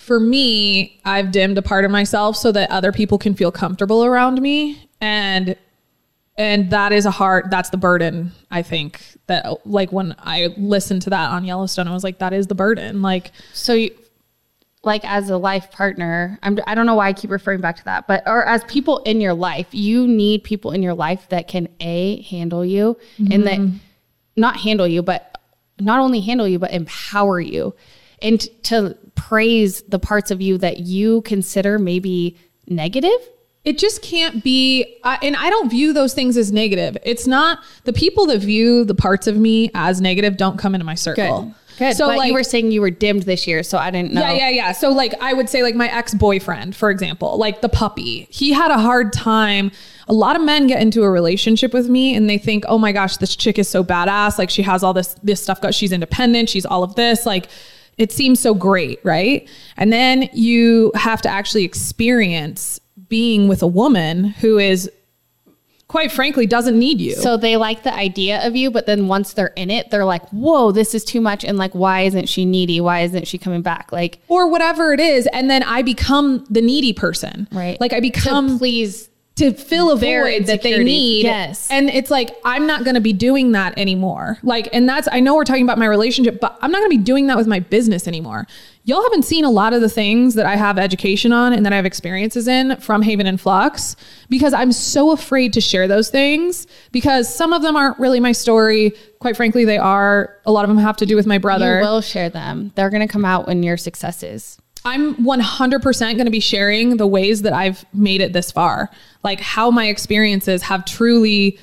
for 0.01 0.19
me, 0.19 0.99
I've 1.05 1.31
dimmed 1.31 1.57
a 1.57 1.61
part 1.61 1.85
of 1.85 1.91
myself 1.91 2.35
so 2.35 2.51
that 2.51 2.69
other 2.71 2.91
people 2.91 3.17
can 3.17 3.35
feel 3.35 3.51
comfortable 3.51 4.03
around 4.03 4.41
me. 4.41 4.89
And 4.99 5.55
and 6.37 6.71
that 6.71 6.91
is 6.91 7.05
a 7.05 7.11
hard 7.11 7.51
that's 7.51 7.71
the 7.71 7.77
burden 7.77 8.31
i 8.51 8.61
think 8.61 9.01
that 9.27 9.67
like 9.67 9.91
when 9.91 10.15
i 10.19 10.47
listened 10.55 11.01
to 11.01 11.09
that 11.09 11.29
on 11.29 11.43
yellowstone 11.43 11.89
i 11.89 11.93
was 11.93 12.05
like 12.05 12.19
that 12.19 12.31
is 12.31 12.47
the 12.47 12.55
burden 12.55 13.01
like 13.01 13.33
So, 13.51 13.73
you, 13.73 13.91
like 14.83 15.05
as 15.05 15.29
a 15.29 15.37
life 15.37 15.71
partner, 15.71 16.39
I'm, 16.41 16.57
I 16.65 16.73
don't 16.73 16.85
know 16.85 16.95
why 16.95 17.07
I 17.07 17.13
keep 17.13 17.29
referring 17.29 17.61
back 17.61 17.75
to 17.77 17.85
that, 17.85 18.07
but 18.07 18.23
or 18.25 18.43
as 18.45 18.63
people 18.63 18.99
in 18.99 19.21
your 19.21 19.33
life, 19.33 19.67
you 19.71 20.07
need 20.07 20.43
people 20.43 20.71
in 20.71 20.81
your 20.81 20.93
life 20.93 21.29
that 21.29 21.47
can 21.47 21.67
a 21.79 22.21
handle 22.23 22.65
you 22.65 22.97
and 23.31 23.45
that 23.45 23.59
mm-hmm. 23.59 23.77
not 24.35 24.57
handle 24.57 24.87
you, 24.87 25.03
but 25.03 25.37
not 25.79 25.99
only 25.99 26.19
handle 26.19 26.47
you, 26.47 26.57
but 26.57 26.71
empower 26.71 27.39
you, 27.39 27.75
and 28.21 28.41
to 28.63 28.97
praise 29.15 29.81
the 29.83 29.99
parts 29.99 30.31
of 30.31 30.41
you 30.41 30.57
that 30.57 30.79
you 30.79 31.21
consider 31.21 31.77
maybe 31.77 32.37
negative. 32.67 33.11
it 33.63 33.77
just 33.77 34.01
can't 34.01 34.43
be 34.43 34.97
uh, 35.03 35.17
and 35.21 35.35
i 35.35 35.49
don't 35.49 35.69
view 35.69 35.93
those 35.93 36.13
things 36.13 36.37
as 36.37 36.51
negative 36.51 36.97
it's 37.03 37.27
not 37.27 37.59
the 37.83 37.93
people 37.93 38.25
that 38.25 38.39
view 38.39 38.83
the 38.85 38.95
parts 38.95 39.27
of 39.27 39.37
me 39.37 39.69
as 39.73 40.01
negative 40.01 40.37
don't 40.37 40.57
come 40.57 40.73
into 40.73 40.85
my 40.85 40.95
circle 40.95 41.53
Good. 41.77 41.95
so 41.95 42.07
but 42.07 42.17
like 42.17 42.27
you 42.27 42.33
were 42.33 42.43
saying 42.43 42.71
you 42.71 42.81
were 42.81 42.91
dimmed 42.91 43.23
this 43.23 43.47
year, 43.47 43.63
so 43.63 43.77
I 43.77 43.89
didn't 43.89 44.13
know. 44.13 44.21
Yeah, 44.21 44.33
yeah, 44.33 44.49
yeah. 44.49 44.71
So 44.71 44.91
like 44.91 45.15
I 45.19 45.33
would 45.33 45.49
say 45.49 45.63
like 45.63 45.73
my 45.73 45.91
ex-boyfriend, 45.91 46.75
for 46.75 46.91
example, 46.91 47.37
like 47.37 47.61
the 47.61 47.69
puppy. 47.69 48.27
He 48.29 48.51
had 48.53 48.69
a 48.69 48.77
hard 48.77 49.11
time. 49.11 49.71
A 50.07 50.13
lot 50.13 50.35
of 50.35 50.43
men 50.43 50.67
get 50.67 50.79
into 50.79 51.01
a 51.01 51.09
relationship 51.09 51.73
with 51.73 51.89
me 51.89 52.15
and 52.15 52.29
they 52.29 52.37
think, 52.37 52.65
"Oh 52.67 52.77
my 52.77 52.91
gosh, 52.91 53.17
this 53.17 53.35
chick 53.35 53.57
is 53.57 53.67
so 53.67 53.83
badass. 53.83 54.37
Like 54.37 54.51
she 54.51 54.61
has 54.61 54.83
all 54.83 54.93
this 54.93 55.15
this 55.23 55.41
stuff 55.41 55.59
got 55.59 55.73
she's 55.73 55.91
independent, 55.91 56.49
she's 56.49 56.67
all 56.67 56.83
of 56.83 56.93
this." 56.93 57.25
Like 57.25 57.49
it 58.01 58.11
seems 58.11 58.39
so 58.39 58.55
great, 58.55 58.99
right? 59.03 59.47
And 59.77 59.93
then 59.93 60.27
you 60.33 60.91
have 60.95 61.21
to 61.21 61.29
actually 61.29 61.63
experience 61.63 62.79
being 63.09 63.47
with 63.47 63.61
a 63.61 63.67
woman 63.67 64.23
who 64.23 64.57
is 64.57 64.89
quite 65.87 66.11
frankly 66.11 66.47
doesn't 66.47 66.79
need 66.79 66.99
you. 66.99 67.13
So 67.13 67.37
they 67.37 67.57
like 67.57 67.83
the 67.83 67.93
idea 67.93 68.47
of 68.47 68.55
you, 68.55 68.71
but 68.71 68.87
then 68.87 69.07
once 69.07 69.33
they're 69.33 69.53
in 69.57 69.69
it, 69.69 69.91
they're 69.91 70.05
like, 70.05 70.27
whoa, 70.29 70.71
this 70.71 70.95
is 70.95 71.03
too 71.03 71.21
much. 71.21 71.43
And 71.43 71.57
like, 71.59 71.75
why 71.75 72.01
isn't 72.01 72.27
she 72.27 72.43
needy? 72.45 72.81
Why 72.81 73.01
isn't 73.01 73.27
she 73.27 73.37
coming 73.37 73.61
back? 73.61 73.91
Like, 73.91 74.19
or 74.29 74.49
whatever 74.49 74.93
it 74.93 74.99
is. 74.99 75.27
And 75.31 75.51
then 75.51 75.61
I 75.61 75.83
become 75.83 76.45
the 76.49 76.61
needy 76.61 76.93
person. 76.93 77.47
right. 77.51 77.79
Like 77.79 77.93
I 77.93 77.97
to 77.97 78.01
become 78.01 78.57
please. 78.57 79.09
To 79.41 79.53
fill 79.53 79.91
a 79.91 79.97
their 79.97 80.23
void 80.23 80.45
that 80.45 80.61
they 80.61 80.83
need. 80.83 81.23
Yes. 81.23 81.69
And 81.71 81.89
it's 81.89 82.11
like, 82.11 82.35
I'm 82.45 82.67
not 82.67 82.83
going 82.83 82.95
to 82.95 83.01
be 83.01 83.13
doing 83.13 83.51
that 83.53 83.77
anymore. 83.77 84.37
Like, 84.43 84.69
and 84.71 84.87
that's, 84.87 85.07
I 85.11 85.19
know 85.19 85.35
we're 85.35 85.43
talking 85.43 85.63
about 85.63 85.79
my 85.79 85.87
relationship, 85.87 86.39
but 86.39 86.57
I'm 86.61 86.71
not 86.71 86.79
going 86.79 86.91
to 86.91 86.97
be 86.97 87.03
doing 87.03 87.27
that 87.27 87.37
with 87.37 87.47
my 87.47 87.59
business 87.59 88.07
anymore. 88.07 88.47
Y'all 88.83 89.03
haven't 89.03 89.23
seen 89.23 89.43
a 89.43 89.49
lot 89.49 89.73
of 89.73 89.81
the 89.81 89.89
things 89.89 90.35
that 90.35 90.45
I 90.45 90.55
have 90.55 90.77
education 90.77 91.31
on 91.31 91.53
and 91.53 91.65
that 91.65 91.73
I 91.73 91.75
have 91.75 91.85
experiences 91.85 92.47
in 92.47 92.77
from 92.77 93.01
Haven 93.01 93.27
and 93.27 93.39
Flux 93.39 93.95
because 94.29 94.53
I'm 94.53 94.71
so 94.71 95.11
afraid 95.11 95.53
to 95.53 95.61
share 95.61 95.87
those 95.87 96.09
things 96.09 96.67
because 96.91 97.33
some 97.33 97.53
of 97.53 97.61
them 97.61 97.75
aren't 97.75 97.99
really 97.99 98.19
my 98.19 98.31
story. 98.31 98.93
Quite 99.19 99.37
frankly, 99.37 99.65
they 99.65 99.77
are. 99.77 100.37
A 100.45 100.51
lot 100.51 100.65
of 100.65 100.69
them 100.69 100.79
have 100.79 100.97
to 100.97 101.05
do 101.05 101.15
with 101.15 101.27
my 101.27 101.37
brother. 101.37 101.77
You 101.77 101.85
will 101.85 102.01
share 102.01 102.29
them. 102.29 102.71
They're 102.75 102.89
going 102.89 103.07
to 103.07 103.11
come 103.11 103.25
out 103.25 103.47
when 103.47 103.61
your 103.61 103.77
successes. 103.77 104.57
I'm 104.83 105.15
100% 105.15 105.99
going 105.99 106.25
to 106.25 106.31
be 106.31 106.39
sharing 106.39 106.97
the 106.97 107.07
ways 107.07 107.43
that 107.43 107.53
I've 107.53 107.85
made 107.93 108.21
it 108.21 108.33
this 108.33 108.51
far, 108.51 108.89
like 109.23 109.39
how 109.39 109.69
my 109.71 109.87
experiences 109.87 110.63
have 110.63 110.85
truly. 110.85 111.59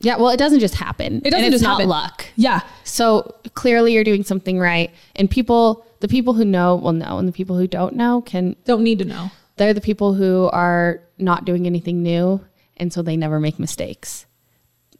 Yeah, 0.00 0.16
well, 0.16 0.30
it 0.30 0.36
doesn't 0.36 0.60
just 0.60 0.74
happen. 0.74 1.22
It 1.24 1.30
doesn't 1.30 1.50
just 1.52 1.62
not 1.62 1.74
happen. 1.74 1.88
luck. 1.88 2.26
Yeah, 2.36 2.60
So 2.84 3.34
clearly, 3.54 3.92
you're 3.94 4.04
doing 4.04 4.24
something 4.24 4.58
right, 4.58 4.90
and 5.16 5.30
people, 5.30 5.84
the 6.00 6.08
people 6.08 6.34
who 6.34 6.44
know, 6.44 6.76
will 6.76 6.92
know, 6.92 7.18
and 7.18 7.26
the 7.28 7.32
people 7.32 7.56
who 7.56 7.66
don't 7.66 7.94
know 7.94 8.20
can. 8.22 8.56
don't 8.64 8.82
need 8.82 8.98
to 9.00 9.04
know. 9.04 9.30
They're 9.56 9.74
the 9.74 9.80
people 9.80 10.14
who 10.14 10.48
are 10.52 11.00
not 11.18 11.44
doing 11.44 11.66
anything 11.66 12.02
new, 12.02 12.40
and 12.76 12.92
so 12.92 13.02
they 13.02 13.16
never 13.16 13.38
make 13.38 13.58
mistakes, 13.58 14.26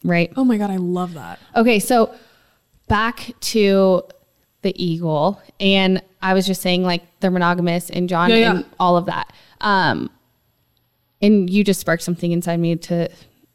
right? 0.04 0.32
Oh 0.37 0.44
my 0.44 0.56
god, 0.56 0.70
I 0.70 0.76
love 0.76 1.14
that. 1.14 1.38
Okay, 1.56 1.78
so 1.78 2.14
back 2.88 3.32
to 3.40 4.02
the 4.62 4.85
eagle, 4.85 5.40
and 5.58 6.00
I 6.22 6.35
was 6.35 6.46
just 6.46 6.62
saying 6.62 6.82
like 6.85 7.02
they're 7.20 7.30
monogamous, 7.30 7.90
and 7.90 8.08
John 8.08 8.30
Yeah, 8.30 8.37
yeah. 8.37 8.50
and 8.56 8.64
all 8.80 8.96
of 8.96 9.06
that. 9.06 9.32
Um, 9.61 10.11
and 11.20 11.48
you 11.50 11.64
just 11.64 11.80
sparked 11.80 12.02
something 12.02 12.32
inside 12.32 12.58
me 12.58 12.76
to 12.76 12.94
that 12.94 13.11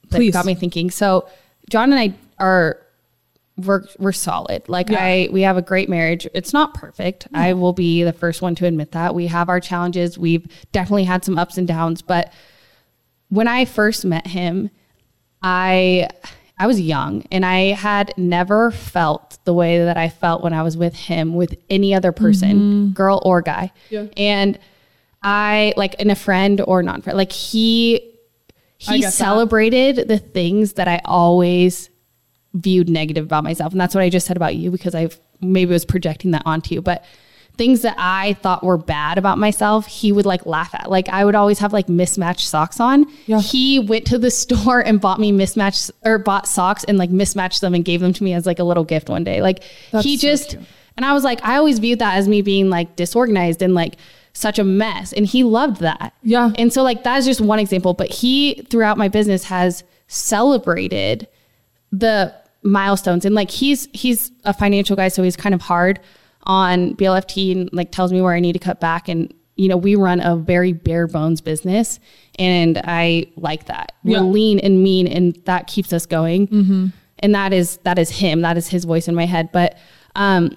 Please. 0.10 0.34
got 0.34 0.46
me 0.46 0.56
thinking. 0.56 0.90
So 0.92 1.28
John 1.70 1.92
and 1.92 2.00
I 2.00 2.14
are 2.44 2.82
we're 3.58 3.84
we're 4.00 4.12
solid. 4.12 4.70
Like 4.70 4.90
Yeah. 4.90 5.04
I 5.04 5.30
we 5.32 5.42
have 5.42 5.58
a 5.58 5.62
great 5.62 5.90
marriage. 5.90 6.28
It's 6.34 6.54
not 6.54 6.74
perfect. 6.74 7.28
I 7.34 7.54
will 7.54 7.74
be 7.74 8.04
the 8.04 8.14
first 8.14 8.42
one 8.42 8.54
to 8.56 8.66
admit 8.66 8.92
that. 8.92 9.16
We 9.16 9.28
have 9.28 9.50
our 9.50 9.60
challenges. 9.60 10.18
We've 10.18 10.46
definitely 10.72 11.06
had 11.06 11.26
some 11.26 11.38
ups 11.40 11.58
and 11.58 11.68
downs, 11.68 12.02
but 12.02 12.32
when 13.30 13.48
I 13.48 13.66
first 13.66 14.06
met 14.06 14.28
him, 14.28 14.70
I 15.42 16.08
I 16.60 16.66
was 16.66 16.82
young 16.82 17.24
and 17.32 17.46
I 17.46 17.74
had 17.74 18.14
never 18.18 18.72
felt 18.72 19.38
the 19.44 19.54
way 19.54 19.84
that 19.86 19.98
I 19.98 20.10
felt 20.10 20.42
when 20.42 20.54
I 20.54 20.64
was 20.64 20.76
with 20.76 20.96
him 20.96 21.36
with 21.36 21.56
any 21.70 21.94
other 21.94 22.12
person, 22.12 22.50
mm-hmm. 22.50 22.90
girl 22.94 23.22
or 23.24 23.42
guy. 23.42 23.72
Yeah. 23.90 24.08
And 24.18 24.58
I 25.22 25.74
like 25.78 25.96
in 25.96 26.10
a 26.10 26.16
friend 26.16 26.62
or 26.62 26.82
non 26.82 27.02
friend, 27.02 27.18
like 27.18 27.32
he 27.32 28.14
he 28.80 29.00
get 29.00 29.08
that. 29.08 29.14
celebrated 29.14 30.08
the 30.08 30.18
things 30.18 30.74
that 30.74 30.88
I 30.88 31.02
always 31.06 31.90
viewed 32.54 32.90
negative 32.90 33.26
about 33.26 33.44
myself. 33.44 33.72
And 33.72 33.82
that's 33.82 33.94
what 33.94 34.04
I 34.04 34.10
just 34.10 34.26
said 34.26 34.38
about 34.38 34.56
you 34.56 34.72
because 34.72 34.96
I've 34.96 35.20
maybe 35.42 35.72
was 35.72 35.86
projecting 35.86 36.32
that 36.32 36.44
onto 36.46 36.74
you. 36.74 36.82
But 36.82 37.04
things 37.58 37.82
that 37.82 37.96
I 37.98 38.34
thought 38.42 38.64
were 38.64 38.78
bad 38.78 39.18
about 39.18 39.38
myself, 39.40 39.88
he 39.88 40.12
would 40.12 40.26
like 40.26 40.46
laugh 40.46 40.74
at. 40.76 40.90
Like 40.90 41.10
I 41.10 41.26
would 41.26 41.36
always 41.36 41.60
have 41.60 41.74
like 41.74 41.90
mismatched 41.90 42.48
socks 42.48 42.80
on. 42.80 43.06
Yeah. 43.26 43.42
He 43.42 43.80
went 43.80 44.06
to 44.08 44.18
the 44.18 44.32
store 44.44 44.80
and 44.80 45.02
bought 45.02 45.20
me 45.20 45.32
mismatched 45.32 45.92
or 46.06 46.20
bought 46.20 46.48
socks 46.48 46.84
and 46.84 46.98
like 46.98 47.10
mismatched 47.10 47.62
them 47.62 47.74
and 47.74 47.84
gave 47.84 48.00
them 48.02 48.14
to 48.14 48.24
me 48.24 48.34
as 48.34 48.46
like 48.46 48.60
a 48.60 48.64
little 48.64 48.84
gift 48.84 49.10
one 49.10 49.24
day. 49.24 49.42
Like 49.42 49.64
That's 49.92 50.06
he 50.06 50.18
so 50.18 50.28
just 50.28 50.50
cute. 50.52 50.64
and 50.98 51.06
I 51.06 51.14
was 51.14 51.24
like, 51.24 51.44
I 51.44 51.58
always 51.58 51.80
viewed 51.80 52.00
that 52.00 52.16
as 52.18 52.28
me 52.28 52.42
being 52.42 52.70
like 52.70 52.96
disorganized 52.96 53.62
and 53.62 53.74
like 53.74 53.96
such 54.34 54.60
a 54.60 54.64
mess. 54.64 55.12
And 55.14 55.26
he 55.26 55.44
loved 55.44 55.82
that. 55.82 56.14
Yeah. 56.22 56.52
And 56.60 56.72
so 56.72 56.84
like 56.84 57.04
that 57.04 57.18
is 57.18 57.26
just 57.26 57.42
one 57.42 57.58
example. 57.60 57.94
But 57.96 58.12
he 58.12 58.66
throughout 58.70 58.98
my 59.00 59.08
business 59.08 59.46
has 59.46 59.84
celebrated 60.08 61.28
the 61.92 62.34
milestones 62.64 63.24
and 63.26 63.34
like 63.34 63.50
he's 63.50 63.88
he's 63.94 64.30
a 64.44 64.54
financial 64.54 64.96
guy 64.96 65.08
so 65.08 65.24
he's 65.24 65.38
kind 65.38 65.56
of 65.56 65.62
hard 65.62 66.00
on 66.48 66.96
BLFT 66.96 67.52
and 67.52 67.70
like 67.72 67.92
tells 67.92 68.12
me 68.12 68.20
where 68.22 68.34
I 68.34 68.40
need 68.40 68.54
to 68.54 68.60
cut 68.60 68.80
back 68.80 69.08
and 69.08 69.32
you 69.56 69.68
know 69.68 69.78
we 69.78 69.96
run 69.96 70.20
a 70.22 70.36
very 70.36 70.74
bare 70.74 71.08
bones 71.08 71.42
business 71.42 72.00
and 72.40 72.82
I 72.84 73.28
like 73.36 73.66
that 73.66 73.92
Yeah. 74.04 74.22
we're 74.22 74.28
lean 74.32 74.60
and 74.60 74.82
mean 74.82 75.08
and 75.08 75.36
that 75.46 75.68
keeps 75.68 75.92
us 75.94 76.06
going 76.06 76.92
and 77.20 77.36
that 77.36 77.54
is 77.54 77.78
that 77.84 78.00
is 78.00 78.10
him 78.10 78.42
that 78.42 78.56
is 78.58 78.68
his 78.70 78.86
voice 78.86 79.08
in 79.08 79.16
my 79.16 79.26
head 79.26 79.50
but 79.52 79.78
um 80.16 80.56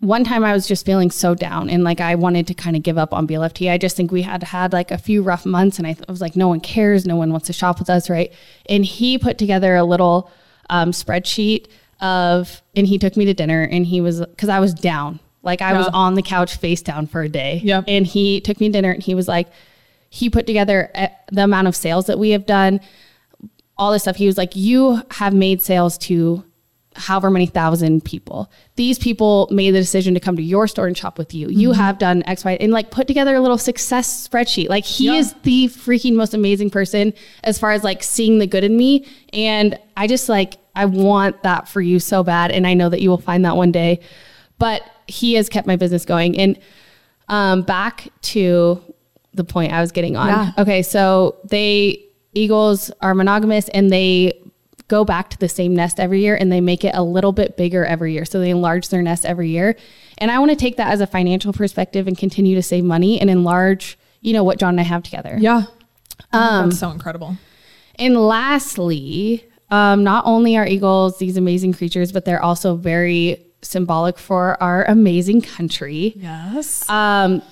one 0.00 0.24
time 0.24 0.44
I 0.44 0.54
was 0.54 0.66
just 0.66 0.86
feeling 0.86 1.10
so 1.10 1.34
down 1.34 1.68
and 1.68 1.84
like 1.84 2.00
I 2.00 2.14
wanted 2.14 2.46
to 2.46 2.54
kind 2.54 2.74
of 2.74 2.82
give 2.82 2.96
up 2.96 3.12
on 3.12 3.26
BLFT. 3.28 3.70
I 3.70 3.76
just 3.76 3.98
think 3.98 4.10
we 4.10 4.22
had 4.22 4.42
had 4.42 4.72
like 4.72 4.90
a 4.90 4.96
few 4.96 5.20
rough 5.22 5.44
months 5.44 5.76
and 5.76 5.86
I, 5.86 5.92
th- 5.92 6.06
I 6.08 6.10
was 6.10 6.22
like, 6.22 6.36
no 6.36 6.48
one 6.48 6.60
cares. 6.60 7.04
No 7.04 7.16
one 7.16 7.30
wants 7.32 7.48
to 7.48 7.52
shop 7.52 7.78
with 7.78 7.90
us. 7.90 8.08
Right. 8.08 8.32
And 8.66 8.82
he 8.82 9.18
put 9.18 9.36
together 9.36 9.76
a 9.76 9.84
little 9.84 10.30
um, 10.70 10.92
spreadsheet 10.92 11.66
of, 12.00 12.62
and 12.74 12.86
he 12.86 12.98
took 12.98 13.16
me 13.16 13.24
to 13.26 13.34
dinner 13.34 13.62
and 13.62 13.86
he 13.86 14.00
was, 14.00 14.22
cause 14.38 14.48
I 14.48 14.60
was 14.60 14.74
down. 14.74 15.20
Like 15.42 15.62
I 15.62 15.72
was 15.72 15.88
on 15.88 16.14
the 16.14 16.22
couch 16.22 16.56
face 16.56 16.82
down 16.82 17.06
for 17.06 17.22
a 17.22 17.28
day. 17.28 17.60
Yep. 17.64 17.84
And 17.88 18.06
he 18.06 18.40
took 18.42 18.60
me 18.60 18.68
to 18.68 18.72
dinner 18.72 18.90
and 18.90 19.02
he 19.02 19.14
was 19.14 19.26
like, 19.26 19.48
he 20.10 20.28
put 20.28 20.46
together 20.46 20.90
uh, 20.94 21.08
the 21.32 21.44
amount 21.44 21.68
of 21.68 21.74
sales 21.76 22.06
that 22.06 22.18
we 22.18 22.30
have 22.30 22.44
done, 22.44 22.80
all 23.78 23.92
this 23.92 24.02
stuff. 24.02 24.16
He 24.16 24.26
was 24.26 24.36
like, 24.36 24.54
you 24.54 25.00
have 25.12 25.32
made 25.32 25.62
sales 25.62 25.96
to 25.98 26.44
however 26.96 27.30
many 27.30 27.46
thousand 27.46 28.04
people. 28.04 28.50
These 28.74 28.98
people 28.98 29.48
made 29.50 29.70
the 29.70 29.78
decision 29.78 30.12
to 30.14 30.20
come 30.20 30.36
to 30.36 30.42
your 30.42 30.66
store 30.66 30.86
and 30.88 30.98
shop 30.98 31.16
with 31.16 31.32
you. 31.32 31.48
You 31.48 31.72
have 31.72 31.98
done 31.98 32.22
X, 32.26 32.44
Y, 32.44 32.58
and 32.60 32.72
like 32.72 32.90
put 32.90 33.06
together 33.06 33.34
a 33.36 33.40
little 33.40 33.56
success 33.56 34.28
spreadsheet. 34.28 34.68
Like 34.68 34.84
he 34.84 35.06
Yeah. 35.06 35.12
is 35.14 35.32
the 35.44 35.68
freaking 35.68 36.14
most 36.14 36.34
amazing 36.34 36.68
person 36.70 37.14
as 37.44 37.58
far 37.58 37.70
as 37.70 37.84
like 37.84 38.02
seeing 38.02 38.38
the 38.40 38.46
good 38.46 38.64
in 38.64 38.76
me. 38.76 39.06
And 39.32 39.78
I 39.96 40.08
just 40.08 40.28
like, 40.28 40.56
I 40.74 40.86
want 40.86 41.42
that 41.42 41.68
for 41.68 41.80
you 41.80 41.98
so 41.98 42.22
bad. 42.22 42.50
And 42.50 42.66
I 42.66 42.74
know 42.74 42.88
that 42.88 43.00
you 43.00 43.10
will 43.10 43.18
find 43.18 43.44
that 43.44 43.56
one 43.56 43.72
day. 43.72 44.00
But 44.58 44.82
he 45.06 45.34
has 45.34 45.48
kept 45.48 45.66
my 45.66 45.76
business 45.76 46.04
going. 46.04 46.38
And 46.38 46.58
um, 47.28 47.62
back 47.62 48.08
to 48.22 48.82
the 49.34 49.44
point 49.44 49.72
I 49.72 49.80
was 49.80 49.92
getting 49.92 50.16
on. 50.16 50.28
Yeah. 50.28 50.52
Okay, 50.58 50.82
so 50.82 51.38
they 51.44 52.04
eagles 52.34 52.90
are 53.00 53.14
monogamous 53.14 53.68
and 53.70 53.90
they 53.90 54.40
go 54.88 55.04
back 55.04 55.30
to 55.30 55.38
the 55.38 55.48
same 55.48 55.74
nest 55.74 56.00
every 56.00 56.20
year 56.20 56.34
and 56.34 56.50
they 56.50 56.60
make 56.60 56.84
it 56.84 56.94
a 56.94 57.02
little 57.02 57.32
bit 57.32 57.56
bigger 57.56 57.84
every 57.84 58.12
year. 58.12 58.24
So 58.24 58.40
they 58.40 58.50
enlarge 58.50 58.88
their 58.88 59.02
nest 59.02 59.24
every 59.24 59.48
year. 59.48 59.76
And 60.18 60.30
I 60.30 60.38
want 60.40 60.50
to 60.50 60.56
take 60.56 60.76
that 60.76 60.92
as 60.92 61.00
a 61.00 61.06
financial 61.06 61.52
perspective 61.52 62.08
and 62.08 62.18
continue 62.18 62.56
to 62.56 62.62
save 62.62 62.84
money 62.84 63.20
and 63.20 63.30
enlarge, 63.30 63.96
you 64.20 64.32
know, 64.32 64.42
what 64.42 64.58
John 64.58 64.70
and 64.70 64.80
I 64.80 64.82
have 64.82 65.04
together. 65.04 65.36
Yeah. 65.40 65.62
Um, 66.32 66.70
That's 66.70 66.80
so 66.80 66.90
incredible. 66.90 67.36
And 67.96 68.16
lastly, 68.16 69.44
um, 69.70 70.04
not 70.04 70.24
only 70.26 70.56
are 70.56 70.66
eagles 70.66 71.18
these 71.18 71.36
amazing 71.36 71.72
creatures, 71.72 72.12
but 72.12 72.24
they're 72.24 72.42
also 72.42 72.76
very 72.76 73.44
symbolic 73.62 74.18
for 74.18 74.60
our 74.62 74.84
amazing 74.84 75.40
country. 75.42 76.14
Yes. 76.16 76.88
Um, 76.88 77.42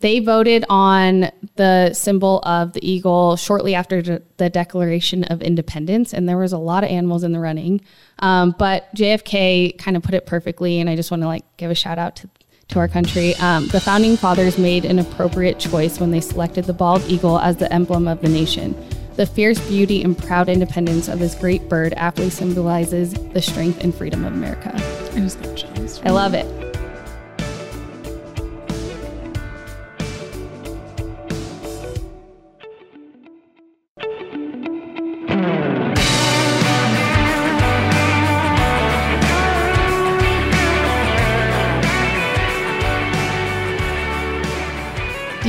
they 0.00 0.20
voted 0.20 0.66
on 0.68 1.30
the 1.56 1.94
symbol 1.94 2.40
of 2.40 2.74
the 2.74 2.86
eagle 2.86 3.36
shortly 3.36 3.74
after 3.74 4.02
de- 4.02 4.22
the 4.36 4.50
Declaration 4.50 5.24
of 5.24 5.40
Independence, 5.40 6.12
and 6.12 6.28
there 6.28 6.36
was 6.36 6.52
a 6.52 6.58
lot 6.58 6.84
of 6.84 6.90
animals 6.90 7.24
in 7.24 7.32
the 7.32 7.40
running. 7.40 7.80
Um, 8.18 8.54
but 8.58 8.94
JFK 8.94 9.78
kind 9.78 9.96
of 9.96 10.02
put 10.02 10.14
it 10.14 10.26
perfectly, 10.26 10.78
and 10.80 10.90
I 10.90 10.96
just 10.96 11.10
want 11.10 11.22
to 11.22 11.26
like 11.26 11.44
give 11.56 11.70
a 11.70 11.74
shout 11.74 11.98
out 11.98 12.16
to 12.16 12.28
to 12.68 12.78
our 12.78 12.88
country. 12.88 13.34
Um, 13.36 13.66
the 13.68 13.80
founding 13.80 14.16
fathers 14.16 14.58
made 14.58 14.84
an 14.84 14.98
appropriate 14.98 15.58
choice 15.58 16.00
when 16.00 16.10
they 16.10 16.20
selected 16.20 16.64
the 16.64 16.72
bald 16.72 17.02
eagle 17.08 17.38
as 17.38 17.56
the 17.56 17.72
emblem 17.72 18.08
of 18.08 18.20
the 18.20 18.28
nation. 18.28 18.74
The 19.16 19.26
fierce 19.26 19.60
beauty 19.68 20.02
and 20.02 20.18
proud 20.18 20.48
independence 20.48 21.06
of 21.06 21.20
this 21.20 21.36
great 21.36 21.68
bird 21.68 21.94
aptly 21.96 22.30
symbolizes 22.30 23.12
the 23.14 23.40
strength 23.40 23.80
and 23.84 23.94
freedom 23.94 24.24
of 24.24 24.32
America. 24.32 24.72
I 24.74 25.20
just 25.20 25.40
got 25.40 25.56
chills. 25.56 26.00
I 26.04 26.10
love 26.10 26.34
it. 26.34 26.73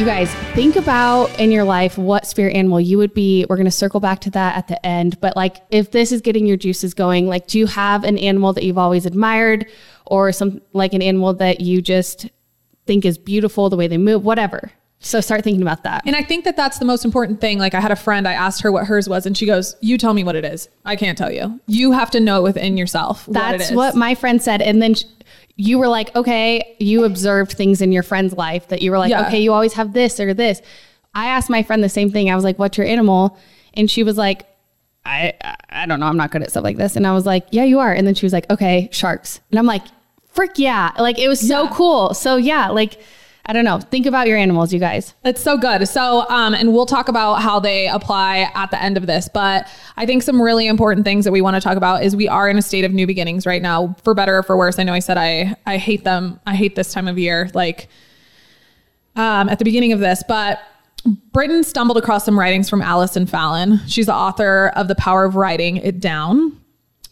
You 0.05 0.11
guys, 0.11 0.31
think 0.53 0.75
about 0.75 1.39
in 1.39 1.51
your 1.51 1.63
life 1.63 1.97
what 1.97 2.27
spirit 2.27 2.55
animal 2.55 2.79
you 2.79 2.99
would 2.99 3.15
be. 3.15 3.43
We're 3.49 3.55
going 3.55 3.65
to 3.65 3.71
circle 3.71 3.99
back 3.99 4.19
to 4.19 4.29
that 4.29 4.55
at 4.55 4.67
the 4.67 4.85
end. 4.85 5.19
But 5.19 5.35
like, 5.35 5.63
if 5.71 5.89
this 5.89 6.11
is 6.11 6.21
getting 6.21 6.45
your 6.45 6.57
juices 6.57 6.93
going, 6.93 7.25
like, 7.25 7.47
do 7.47 7.57
you 7.57 7.65
have 7.65 8.03
an 8.03 8.19
animal 8.19 8.53
that 8.53 8.63
you've 8.63 8.77
always 8.77 9.07
admired 9.07 9.65
or 10.05 10.31
some 10.31 10.61
like 10.73 10.93
an 10.93 11.01
animal 11.01 11.33
that 11.33 11.59
you 11.59 11.81
just 11.81 12.29
think 12.85 13.03
is 13.03 13.17
beautiful, 13.17 13.67
the 13.71 13.77
way 13.77 13.87
they 13.87 13.97
move, 13.97 14.23
whatever? 14.23 14.71
So 14.99 15.21
start 15.21 15.43
thinking 15.43 15.63
about 15.63 15.81
that. 15.85 16.03
And 16.05 16.15
I 16.15 16.21
think 16.21 16.45
that 16.45 16.55
that's 16.55 16.77
the 16.77 16.85
most 16.85 17.03
important 17.03 17.41
thing. 17.41 17.57
Like 17.57 17.73
I 17.73 17.79
had 17.79 17.91
a 17.91 17.95
friend, 17.95 18.27
I 18.27 18.33
asked 18.33 18.61
her 18.61 18.71
what 18.71 18.85
hers 18.85 19.09
was, 19.09 19.25
and 19.25 19.35
she 19.35 19.47
goes, 19.47 19.75
"You 19.81 19.97
tell 19.97 20.13
me 20.13 20.23
what 20.23 20.35
it 20.35 20.45
is. 20.45 20.69
I 20.85 20.97
can't 20.97 21.17
tell 21.17 21.31
you. 21.31 21.59
You 21.65 21.93
have 21.93 22.11
to 22.11 22.19
know 22.19 22.41
it 22.41 22.43
within 22.43 22.77
yourself." 22.77 23.27
what 23.27 23.37
it 23.37 23.57
That's 23.57 23.69
is." 23.71 23.75
what, 23.75 23.95
my 23.95 24.13
friend 24.13 24.39
said. 24.39 24.61
And 24.61 24.83
then 24.83 24.93
sh- 24.93 25.05
you 25.57 25.77
were 25.79 25.87
like, 25.87 26.13
okay, 26.15 26.75
you 26.79 27.05
observed 27.05 27.53
things 27.53 27.81
in 27.81 27.91
your 27.91 28.03
friend's 28.03 28.33
life 28.33 28.67
that 28.67 28.81
you 28.81 28.91
were 28.91 28.97
like, 28.97 29.09
Yeah. 29.11 29.27
okay, 29.27 29.39
you 29.39 29.53
always 29.53 29.73
have 29.73 29.93
this 29.93 30.19
or 30.19 30.33
this. 30.33 30.61
I 31.13 31.27
asked 31.27 31.49
my 31.49 31.63
friend 31.63 31.81
the 31.83 31.89
same 31.89 32.11
thing. 32.11 32.29
I 32.29 32.35
was 32.35 32.43
like, 32.43 32.59
what's 32.59 32.77
your 32.77 32.85
animal? 32.87 33.37
And 33.73 33.89
she 33.89 34.03
was 34.03 34.17
like, 34.17 34.45
I, 35.05 35.33
I- 35.69 35.85
don't 35.85 35.99
know. 35.99 36.07
I'm 36.07 36.17
not 36.17 36.31
good 36.31 36.41
at 36.41 36.49
stuff 36.51 36.63
like 36.63 36.77
this. 36.77 36.95
And 36.95 37.05
I 37.07 37.13
was 37.13 37.25
like, 37.25 37.47
yeah, 37.51 37.63
you 37.63 37.79
are. 37.79 37.93
And 37.93 38.05
then 38.05 38.15
she 38.15 38.25
was 38.25 38.33
like, 38.33 38.49
okay, 38.49 38.89
sharks. 38.91 39.39
And 39.51 39.59
I'm 39.59 39.65
like, 39.65 39.83
frick 40.31 40.57
yeah. 40.57 40.91
Like 40.99 41.19
it 41.19 41.27
was 41.29 41.39
so 41.39 41.63
Yeah. 41.63 41.73
cool. 41.73 42.13
So 42.13 42.35
yeah, 42.35 42.69
like, 42.69 42.99
I 43.47 43.53
don't 43.53 43.63
know. 43.63 43.79
Think 43.79 44.07
about 44.07 44.27
your 44.27 44.37
animals, 44.37 44.73
you 44.73 44.79
guys. 44.79 45.13
It's 45.23 45.41
so 45.41 45.55
good. 45.55 45.87
So, 45.87 46.27
um, 46.29 46.55
and 46.55 46.73
we'll 46.73 46.87
talk 46.87 47.09
about 47.09 47.35
how 47.43 47.59
they 47.59 47.87
apply 47.87 48.49
at 48.55 48.71
the 48.71 48.81
end 48.81 48.97
of 48.97 49.05
this. 49.05 49.29
But 49.31 49.67
I 49.97 50.07
think 50.07 50.23
some 50.23 50.41
really 50.41 50.65
important 50.65 51.05
things 51.05 51.25
that 51.25 51.31
we 51.31 51.41
want 51.41 51.55
to 51.55 51.61
talk 51.61 51.77
about 51.77 52.03
is 52.03 52.15
we 52.15 52.27
are 52.27 52.49
in 52.49 52.57
a 52.57 52.61
state 52.63 52.85
of 52.85 52.91
new 52.91 53.05
beginnings 53.05 53.45
right 53.45 53.61
now, 53.61 53.95
for 54.03 54.15
better 54.15 54.37
or 54.37 54.43
for 54.43 54.57
worse. 54.57 54.79
I 54.79 54.83
know 54.83 54.93
I 54.93 54.99
said 54.99 55.17
I 55.17 55.55
I 55.67 55.77
hate 55.77 56.03
them. 56.03 56.39
I 56.47 56.55
hate 56.55 56.75
this 56.75 56.91
time 56.91 57.07
of 57.07 57.19
year. 57.19 57.51
Like, 57.53 57.87
um, 59.15 59.47
at 59.47 59.59
the 59.59 59.65
beginning 59.65 59.93
of 59.93 59.99
this, 59.99 60.23
but. 60.27 60.59
Britton 61.31 61.63
stumbled 61.63 61.99
across 61.99 62.25
some 62.25 62.39
writings 62.39 62.67
from 62.67 62.81
Allison 62.81 63.27
Fallon. 63.27 63.79
She's 63.85 64.07
the 64.07 64.15
author 64.15 64.71
of 64.75 64.87
The 64.87 64.95
Power 64.95 65.23
of 65.23 65.35
Writing 65.35 65.77
It 65.77 65.99
Down. 65.99 66.59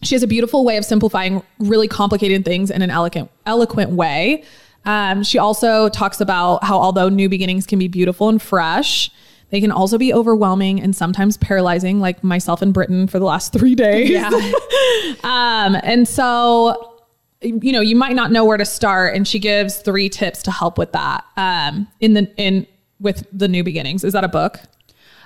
She 0.02 0.16
has 0.16 0.24
a 0.24 0.28
beautiful 0.28 0.66
way 0.66 0.78
of 0.78 0.86
simplifying 0.86 1.44
really 1.60 1.88
complicated 1.88 2.44
things 2.44 2.72
in 2.72 2.82
an 2.82 2.90
eloquent, 2.90 3.30
eloquent 3.46 3.92
way. 3.92 4.46
Um, 4.86 5.24
she 5.24 5.38
also 5.38 5.90
talks 5.90 6.20
about 6.20 6.64
how 6.64 6.78
although 6.78 7.10
new 7.10 7.30
beginnings 7.30 7.66
can 7.66 7.80
be 7.80 7.88
beautiful 7.88 8.30
and 8.30 8.42
fresh, 8.42 9.12
they 9.50 9.62
can 9.62 9.72
also 9.72 9.98
be 9.98 10.14
overwhelming 10.14 10.82
and 10.82 10.96
sometimes 10.96 11.38
paralyzing, 11.38 12.00
like 12.00 12.24
myself 12.24 12.62
in 12.62 12.72
Britton 12.72 13.08
for 13.08 13.20
the 13.20 13.26
last 13.26 13.54
three 13.54 13.76
days. 13.76 14.10
Yeah. 14.10 14.30
um, 15.24 15.78
and 15.84 16.08
so, 16.08 17.02
you 17.42 17.72
know, 17.72 17.82
you 17.82 17.96
might 17.96 18.16
not 18.16 18.32
know 18.32 18.46
where 18.46 18.58
to 18.58 18.66
start, 18.66 19.16
and 19.16 19.28
she 19.28 19.38
gives 19.38 19.78
three 19.78 20.10
tips 20.10 20.42
to 20.44 20.52
help 20.52 20.78
with 20.78 20.92
that. 20.94 21.24
Um, 21.38 21.88
in 22.00 22.14
the 22.14 22.32
in 22.38 22.66
with 23.00 23.28
the 23.32 23.48
new 23.48 23.64
beginnings, 23.64 24.04
is 24.04 24.14
that 24.14 24.24
a 24.24 24.30
book? 24.30 24.60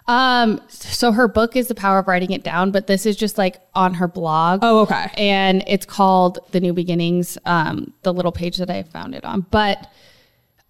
Um, 0.08 0.62
so 0.70 1.12
her 1.12 1.28
book 1.28 1.56
is 1.56 1.68
The 1.68 1.76
Power 1.76 2.00
of 2.00 2.08
Writing 2.08 2.32
It 2.32 2.44
Down, 2.44 2.72
but 2.72 2.88
this 2.88 3.06
is 3.06 3.16
just 3.18 3.38
like 3.38 3.58
on 3.76 3.94
her 3.96 4.08
blog. 4.08 4.60
Oh, 4.64 4.80
okay. 4.82 5.12
and 5.18 5.64
it's 5.68 5.86
called 5.86 6.40
The 6.52 6.60
New 6.62 6.74
Beginnings, 6.74 7.38
um, 7.46 7.94
the 8.04 8.14
little 8.14 8.32
page 8.32 8.58
that 8.58 8.70
I 8.70 8.84
found 8.84 9.16
it 9.16 9.26
on. 9.26 9.42
But 9.52 9.92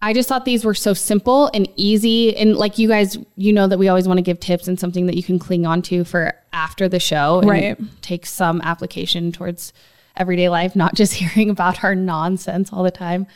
I 0.02 0.12
just 0.12 0.28
thought 0.28 0.44
these 0.44 0.64
were 0.64 0.74
so 0.74 0.92
simple 0.92 1.50
and 1.54 1.68
easy. 1.76 2.36
And 2.36 2.56
like 2.56 2.78
you 2.78 2.88
guys, 2.88 3.16
you 3.36 3.52
know 3.52 3.66
that 3.68 3.78
we 3.78 3.88
always 3.88 4.06
want 4.08 4.18
to 4.18 4.22
give 4.22 4.40
tips 4.40 4.66
and 4.68 4.78
something 4.78 5.06
that 5.06 5.16
you 5.16 5.22
can 5.22 5.38
cling 5.38 5.66
on 5.66 5.82
to 5.82 6.04
for 6.04 6.34
after 6.52 6.88
the 6.88 7.00
show 7.00 7.40
and 7.40 7.48
Right. 7.48 7.78
take 8.02 8.26
some 8.26 8.60
application 8.62 9.30
towards 9.32 9.72
everyday 10.16 10.48
life, 10.48 10.74
not 10.74 10.94
just 10.94 11.14
hearing 11.14 11.48
about 11.50 11.84
our 11.84 11.94
nonsense 11.94 12.72
all 12.72 12.82
the 12.82 12.90
time. 12.90 13.26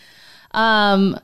Um, 0.53 1.18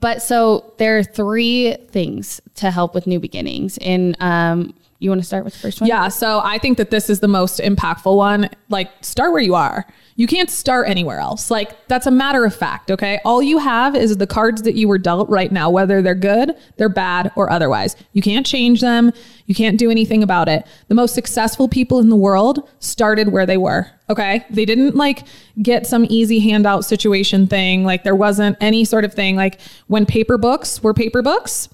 but 0.00 0.22
so 0.22 0.72
there 0.78 0.98
are 0.98 1.02
three 1.04 1.74
things 1.90 2.40
to 2.56 2.70
help 2.70 2.94
with 2.94 3.06
new 3.06 3.20
beginnings. 3.20 3.78
And 3.78 4.16
um, 4.20 4.74
you 5.02 5.10
want 5.10 5.20
to 5.20 5.26
start 5.26 5.44
with 5.44 5.54
the 5.54 5.60
first 5.60 5.80
one? 5.80 5.88
Yeah, 5.88 6.08
so 6.08 6.40
I 6.42 6.58
think 6.58 6.78
that 6.78 6.90
this 6.90 7.10
is 7.10 7.20
the 7.20 7.28
most 7.28 7.60
impactful 7.60 8.16
one. 8.16 8.48
Like, 8.68 8.90
start 9.02 9.32
where 9.32 9.42
you 9.42 9.54
are. 9.54 9.86
You 10.16 10.26
can't 10.26 10.50
start 10.50 10.88
anywhere 10.88 11.18
else. 11.18 11.50
Like, 11.50 11.88
that's 11.88 12.06
a 12.06 12.10
matter 12.10 12.44
of 12.44 12.54
fact, 12.54 12.90
okay? 12.90 13.18
All 13.24 13.42
you 13.42 13.58
have 13.58 13.96
is 13.96 14.16
the 14.16 14.26
cards 14.26 14.62
that 14.62 14.74
you 14.74 14.86
were 14.86 14.98
dealt 14.98 15.28
right 15.28 15.50
now, 15.50 15.70
whether 15.70 16.02
they're 16.02 16.14
good, 16.14 16.54
they're 16.76 16.88
bad, 16.88 17.32
or 17.34 17.50
otherwise. 17.50 17.96
You 18.12 18.22
can't 18.22 18.46
change 18.46 18.80
them. 18.80 19.12
You 19.46 19.54
can't 19.54 19.78
do 19.78 19.90
anything 19.90 20.22
about 20.22 20.48
it. 20.48 20.66
The 20.88 20.94
most 20.94 21.14
successful 21.14 21.66
people 21.66 21.98
in 21.98 22.10
the 22.10 22.16
world 22.16 22.68
started 22.78 23.32
where 23.32 23.46
they 23.46 23.56
were, 23.56 23.90
okay? 24.10 24.44
They 24.50 24.64
didn't 24.64 24.94
like 24.94 25.24
get 25.62 25.86
some 25.86 26.06
easy 26.08 26.40
handout 26.40 26.84
situation 26.84 27.46
thing. 27.46 27.84
Like, 27.84 28.04
there 28.04 28.14
wasn't 28.14 28.56
any 28.60 28.84
sort 28.84 29.04
of 29.04 29.14
thing. 29.14 29.34
Like, 29.34 29.60
when 29.86 30.06
paper 30.06 30.36
books 30.38 30.82
were 30.82 30.94
paper 30.94 31.22
books, 31.22 31.68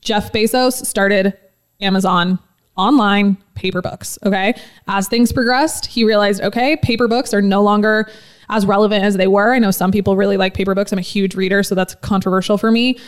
Jeff 0.00 0.32
Bezos 0.32 0.84
started 0.84 1.36
Amazon 1.80 2.38
online 2.76 3.36
paper 3.54 3.80
books. 3.80 4.18
Okay. 4.24 4.54
As 4.88 5.08
things 5.08 5.32
progressed, 5.32 5.86
he 5.86 6.04
realized, 6.04 6.42
okay, 6.42 6.76
paper 6.76 7.08
books 7.08 7.32
are 7.32 7.42
no 7.42 7.62
longer 7.62 8.10
as 8.48 8.66
relevant 8.66 9.04
as 9.04 9.16
they 9.16 9.26
were. 9.26 9.54
I 9.54 9.58
know 9.58 9.70
some 9.70 9.90
people 9.90 10.16
really 10.16 10.36
like 10.36 10.54
paper 10.54 10.74
books. 10.74 10.92
I'm 10.92 10.98
a 10.98 11.02
huge 11.02 11.34
reader, 11.34 11.62
so 11.62 11.74
that's 11.74 11.94
controversial 11.96 12.58
for 12.58 12.70
me. 12.70 12.98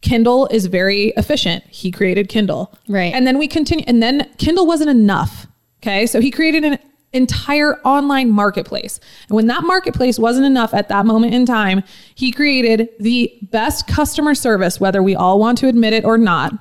Kindle 0.00 0.46
is 0.48 0.66
very 0.66 1.12
efficient. 1.16 1.64
He 1.68 1.90
created 1.90 2.28
Kindle. 2.28 2.76
Right. 2.88 3.12
And 3.12 3.26
then 3.26 3.38
we 3.38 3.48
continue, 3.48 3.84
and 3.88 4.02
then 4.02 4.28
Kindle 4.38 4.66
wasn't 4.66 4.90
enough. 4.90 5.46
Okay. 5.82 6.06
So 6.06 6.20
he 6.20 6.30
created 6.30 6.64
an 6.64 6.78
entire 7.12 7.80
online 7.80 8.30
marketplace. 8.30 9.00
And 9.28 9.36
when 9.36 9.46
that 9.46 9.64
marketplace 9.64 10.18
wasn't 10.18 10.46
enough 10.46 10.74
at 10.74 10.88
that 10.88 11.06
moment 11.06 11.34
in 11.34 11.46
time, 11.46 11.82
he 12.14 12.30
created 12.30 12.90
the 13.00 13.32
best 13.50 13.88
customer 13.88 14.34
service, 14.34 14.78
whether 14.78 15.02
we 15.02 15.14
all 15.14 15.38
want 15.38 15.58
to 15.58 15.68
admit 15.68 15.94
it 15.94 16.04
or 16.04 16.18
not, 16.18 16.52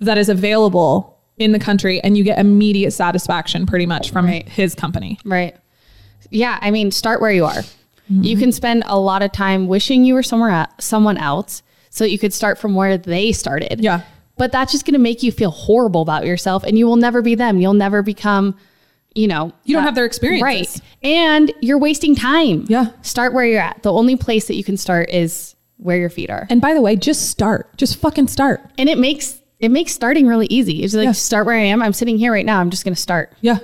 that 0.00 0.18
is 0.18 0.28
available 0.28 1.17
in 1.38 1.52
the 1.52 1.58
country. 1.58 2.00
And 2.02 2.16
you 2.16 2.24
get 2.24 2.38
immediate 2.38 2.92
satisfaction 2.92 3.66
pretty 3.66 3.86
much 3.86 4.10
from 4.10 4.26
Right. 4.26 4.48
his 4.48 4.74
company. 4.74 5.18
Right. 5.24 5.56
Yeah, 6.30 6.58
I 6.60 6.70
mean, 6.70 6.90
start 6.90 7.20
where 7.20 7.32
you 7.32 7.44
are. 7.44 7.62
You 8.10 8.22
mm-hmm. 8.22 8.40
can 8.40 8.52
spend 8.52 8.84
a 8.86 8.98
lot 8.98 9.22
of 9.22 9.32
time 9.32 9.66
wishing 9.66 10.04
you 10.04 10.14
were 10.14 10.22
somewhere 10.22 10.50
el- 10.50 10.72
someone 10.78 11.18
else 11.18 11.62
so 11.90 12.04
that 12.04 12.10
you 12.10 12.18
could 12.18 12.32
start 12.32 12.58
from 12.58 12.74
where 12.74 12.96
they 12.96 13.32
started. 13.32 13.80
Yeah. 13.80 14.00
But 14.38 14.50
that's 14.50 14.72
just 14.72 14.86
going 14.86 14.94
to 14.94 15.00
make 15.00 15.22
you 15.22 15.30
feel 15.30 15.50
horrible 15.50 16.00
about 16.00 16.24
yourself 16.24 16.64
and 16.64 16.78
you 16.78 16.86
will 16.86 16.96
never 16.96 17.20
be 17.20 17.34
them. 17.34 17.60
You'll 17.60 17.74
never 17.74 18.02
become, 18.02 18.56
you 19.14 19.26
know, 19.26 19.52
You 19.64 19.74
don't 19.74 19.82
that- 19.82 19.88
have 19.88 19.94
their 19.94 20.06
experience. 20.06 20.42
Right. 20.42 20.80
And 21.02 21.52
you're 21.60 21.78
wasting 21.78 22.14
time. 22.14 22.64
Yeah. 22.68 22.92
Start 23.02 23.34
where 23.34 23.44
you're 23.44 23.60
at. 23.60 23.82
The 23.82 23.92
only 23.92 24.16
place 24.16 24.46
that 24.46 24.54
you 24.54 24.64
can 24.64 24.76
start 24.78 25.10
is 25.10 25.54
where 25.76 25.98
your 25.98 26.10
feet 26.10 26.30
are. 26.30 26.46
And 26.48 26.60
by 26.60 26.72
the 26.74 26.80
way, 26.80 26.96
just 26.96 27.28
start. 27.30 27.76
Just 27.76 27.96
fucking 27.96 28.28
start. 28.28 28.60
And 28.78 28.88
it 28.88 28.96
makes 28.98 29.38
it 29.60 29.70
makes 29.70 29.92
starting 29.92 30.26
really 30.26 30.46
easy. 30.46 30.82
It's 30.84 30.94
like 30.94 31.14
start 31.14 31.46
where 31.46 31.56
I 31.56 31.62
am. 31.64 31.82
I'm 31.82 31.92
sitting 31.92 32.18
here 32.18 32.32
right 32.32 32.46
now. 32.46 32.60
I'm 32.60 32.70
just 32.70 32.84
going 32.84 32.94
to 32.94 33.00
start. 33.00 33.32
Yeah. 33.40 33.58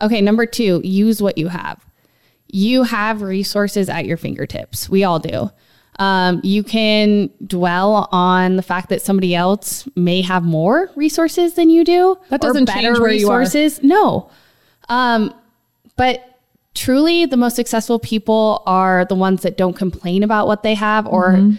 Okay, 0.00 0.20
number 0.20 0.46
two, 0.46 0.80
use 0.84 1.20
what 1.22 1.38
you 1.38 1.48
have. 1.48 1.84
You 2.48 2.84
have 2.84 3.22
resources 3.22 3.88
at 3.88 4.06
your 4.06 4.16
fingertips. 4.16 4.88
We 4.88 5.04
all 5.04 5.18
do. 5.18 5.50
Um, 5.98 6.40
you 6.44 6.62
can 6.62 7.30
dwell 7.44 8.08
on 8.12 8.54
the 8.56 8.62
fact 8.62 8.88
that 8.90 9.02
somebody 9.02 9.34
else 9.34 9.88
may 9.96 10.22
have 10.22 10.44
more 10.44 10.90
resources 10.94 11.54
than 11.54 11.70
you 11.70 11.84
do. 11.84 12.16
That 12.30 12.40
doesn't 12.40 12.66
better 12.66 12.80
change 12.80 12.98
where 13.00 13.10
you 13.12 13.28
are. 13.30 13.40
resources. 13.40 13.82
No. 13.82 14.30
Um, 14.88 15.34
but 15.96 16.40
truly, 16.74 17.26
the 17.26 17.36
most 17.36 17.56
successful 17.56 17.98
people 17.98 18.62
are 18.66 19.04
the 19.06 19.16
ones 19.16 19.42
that 19.42 19.56
don't 19.56 19.74
complain 19.74 20.22
about 20.22 20.46
what 20.46 20.62
they 20.62 20.74
have 20.74 21.06
or 21.08 21.32
Mm-hmm. 21.32 21.56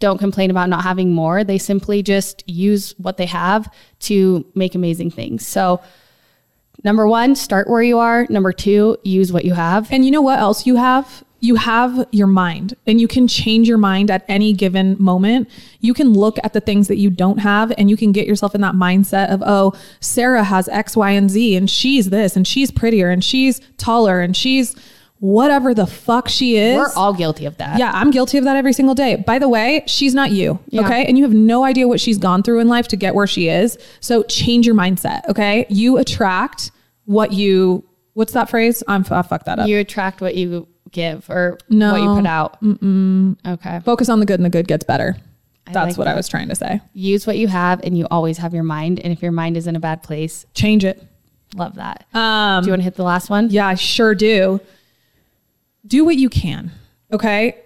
Don't 0.00 0.18
complain 0.18 0.50
about 0.50 0.68
not 0.68 0.82
having 0.82 1.12
more. 1.12 1.44
They 1.44 1.58
simply 1.58 2.02
just 2.02 2.42
use 2.48 2.94
what 2.98 3.16
they 3.16 3.26
have 3.26 3.72
to 4.00 4.44
make 4.54 4.74
amazing 4.74 5.10
things. 5.10 5.46
So, 5.46 5.80
number 6.82 7.06
one, 7.06 7.36
start 7.36 7.68
where 7.68 7.82
you 7.82 7.98
are. 7.98 8.26
Number 8.28 8.52
two, 8.52 8.96
use 9.04 9.32
what 9.32 9.44
you 9.44 9.54
have. 9.54 9.92
And 9.92 10.04
you 10.04 10.10
know 10.10 10.22
what 10.22 10.38
else 10.38 10.66
you 10.66 10.76
have? 10.76 11.22
You 11.42 11.54
have 11.54 12.06
your 12.10 12.26
mind, 12.26 12.76
and 12.86 13.00
you 13.00 13.08
can 13.08 13.26
change 13.26 13.66
your 13.66 13.78
mind 13.78 14.10
at 14.10 14.26
any 14.28 14.52
given 14.52 14.96
moment. 15.02 15.48
You 15.80 15.94
can 15.94 16.12
look 16.12 16.38
at 16.44 16.52
the 16.52 16.60
things 16.60 16.86
that 16.88 16.98
you 16.98 17.08
don't 17.08 17.38
have, 17.38 17.72
and 17.78 17.88
you 17.88 17.96
can 17.96 18.12
get 18.12 18.26
yourself 18.26 18.54
in 18.54 18.60
that 18.60 18.74
mindset 18.74 19.30
of, 19.30 19.42
oh, 19.46 19.72
Sarah 20.00 20.44
has 20.44 20.68
X, 20.68 20.98
Y, 20.98 21.10
and 21.12 21.30
Z, 21.30 21.56
and 21.56 21.70
she's 21.70 22.10
this, 22.10 22.36
and 22.36 22.46
she's 22.46 22.70
prettier, 22.70 23.08
and 23.08 23.24
she's 23.24 23.58
taller, 23.78 24.20
and 24.20 24.36
she's 24.36 24.76
whatever 25.20 25.72
the 25.74 25.86
fuck 25.86 26.28
she 26.28 26.56
is. 26.56 26.76
We're 26.76 26.92
all 26.96 27.12
guilty 27.14 27.44
of 27.44 27.56
that. 27.58 27.78
Yeah, 27.78 27.92
I'm 27.94 28.10
guilty 28.10 28.38
of 28.38 28.44
that 28.44 28.56
every 28.56 28.72
single 28.72 28.94
day. 28.94 29.16
By 29.16 29.38
the 29.38 29.48
way, 29.48 29.84
she's 29.86 30.14
not 30.14 30.30
you. 30.32 30.58
Yeah. 30.68 30.80
Okay. 30.82 31.04
And 31.04 31.16
you 31.18 31.24
have 31.24 31.34
no 31.34 31.62
idea 31.64 31.86
what 31.86 32.00
she's 32.00 32.18
gone 32.18 32.42
through 32.42 32.60
in 32.60 32.68
life 32.68 32.88
to 32.88 32.96
get 32.96 33.14
where 33.14 33.26
she 33.26 33.48
is. 33.48 33.78
So 34.00 34.22
change 34.24 34.66
your 34.66 34.74
mindset. 34.74 35.28
Okay. 35.28 35.66
You 35.68 35.98
attract 35.98 36.70
what 37.04 37.32
you, 37.32 37.84
what's 38.14 38.32
that 38.32 38.48
phrase? 38.50 38.82
I'm, 38.88 39.04
I 39.10 39.22
fucked 39.22 39.46
that 39.46 39.58
up. 39.58 39.68
You 39.68 39.78
attract 39.78 40.20
what 40.22 40.34
you 40.36 40.66
give 40.90 41.28
or 41.30 41.58
No. 41.68 41.92
what 41.92 42.00
you 42.00 42.14
put 42.16 42.26
out. 42.26 42.58
Okay. 43.46 43.80
Focus 43.84 44.08
on 44.08 44.20
the 44.20 44.26
good 44.26 44.40
and 44.40 44.44
the 44.46 44.50
good 44.50 44.66
gets 44.66 44.84
better. 44.84 45.16
I 45.66 45.72
That's 45.72 45.90
like 45.90 45.98
what 45.98 46.08
I 46.08 46.14
was 46.16 46.26
trying 46.28 46.48
to 46.48 46.54
say. 46.56 46.80
Use 46.94 47.26
what 47.26 47.36
you 47.38 47.46
have, 47.46 47.80
and 47.84 47.96
you 47.96 48.08
always 48.10 48.38
have 48.38 48.52
your 48.54 48.64
mind. 48.64 48.98
And 48.98 49.12
if 49.12 49.22
your 49.22 49.30
mind 49.30 49.56
is 49.56 49.66
in 49.68 49.76
a 49.76 49.80
bad 49.80 50.02
place, 50.02 50.44
Change 50.54 50.84
it. 50.84 51.00
love 51.54 51.76
that. 51.76 52.06
Um, 52.12 52.62
Do 52.64 52.68
you 52.68 52.72
want 52.72 52.80
to 52.80 52.84
hit 52.84 52.94
the 52.96 53.04
last 53.04 53.30
one? 53.30 53.50
Yeah, 53.50 53.68
I 53.68 53.74
sure 53.74 54.14
do. 54.14 54.60
Do 55.86 56.04
what 56.04 56.16
you 56.16 56.28
can. 56.28 56.70
Okay. 57.12 57.58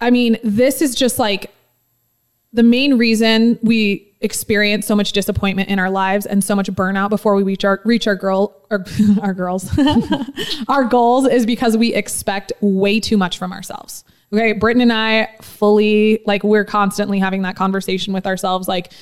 I 0.00 0.10
mean, 0.10 0.38
this 0.42 0.82
is 0.82 0.94
just 0.94 1.18
like 1.18 1.50
the 2.52 2.62
main 2.62 2.98
reason 2.98 3.58
we 3.62 4.12
experience 4.20 4.86
so 4.86 4.94
much 4.94 5.12
disappointment 5.12 5.68
in 5.68 5.78
our 5.78 5.90
lives 5.90 6.26
and 6.26 6.44
so 6.44 6.54
much 6.54 6.70
burnout 6.70 7.08
before 7.08 7.34
we 7.34 7.42
reach 7.42 7.64
our 7.64 7.80
reach 7.84 8.06
our 8.06 8.14
girl 8.14 8.54
or 8.70 8.84
our 9.20 9.34
girls 9.34 9.68
our 10.68 10.84
goals 10.84 11.26
is 11.26 11.44
because 11.44 11.76
we 11.76 11.92
expect 11.92 12.52
way 12.60 13.00
too 13.00 13.16
much 13.16 13.38
from 13.38 13.52
ourselves. 13.52 14.04
Okay. 14.32 14.52
Britton 14.52 14.80
and 14.80 14.92
I 14.92 15.28
fully, 15.42 16.22
like, 16.24 16.42
we're 16.42 16.64
constantly 16.64 17.18
having 17.18 17.42
that 17.42 17.54
conversation 17.54 18.14
with 18.14 18.26
ourselves. 18.26 18.66
Like, 18.66 18.92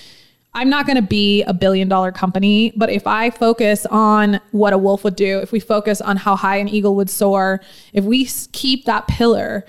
I'm 0.52 0.68
not 0.68 0.86
going 0.86 0.96
to 0.96 1.02
be 1.02 1.42
a 1.44 1.54
billion 1.54 1.88
dollar 1.88 2.10
company, 2.10 2.72
but 2.76 2.90
if 2.90 3.06
I 3.06 3.30
focus 3.30 3.86
on 3.86 4.40
what 4.50 4.72
a 4.72 4.78
wolf 4.78 5.04
would 5.04 5.16
do, 5.16 5.38
if 5.38 5.52
we 5.52 5.60
focus 5.60 6.00
on 6.00 6.16
how 6.16 6.34
high 6.34 6.56
an 6.56 6.68
eagle 6.68 6.96
would 6.96 7.08
soar, 7.10 7.60
if 7.92 8.04
we 8.04 8.24
keep 8.52 8.84
that 8.86 9.06
pillar, 9.06 9.64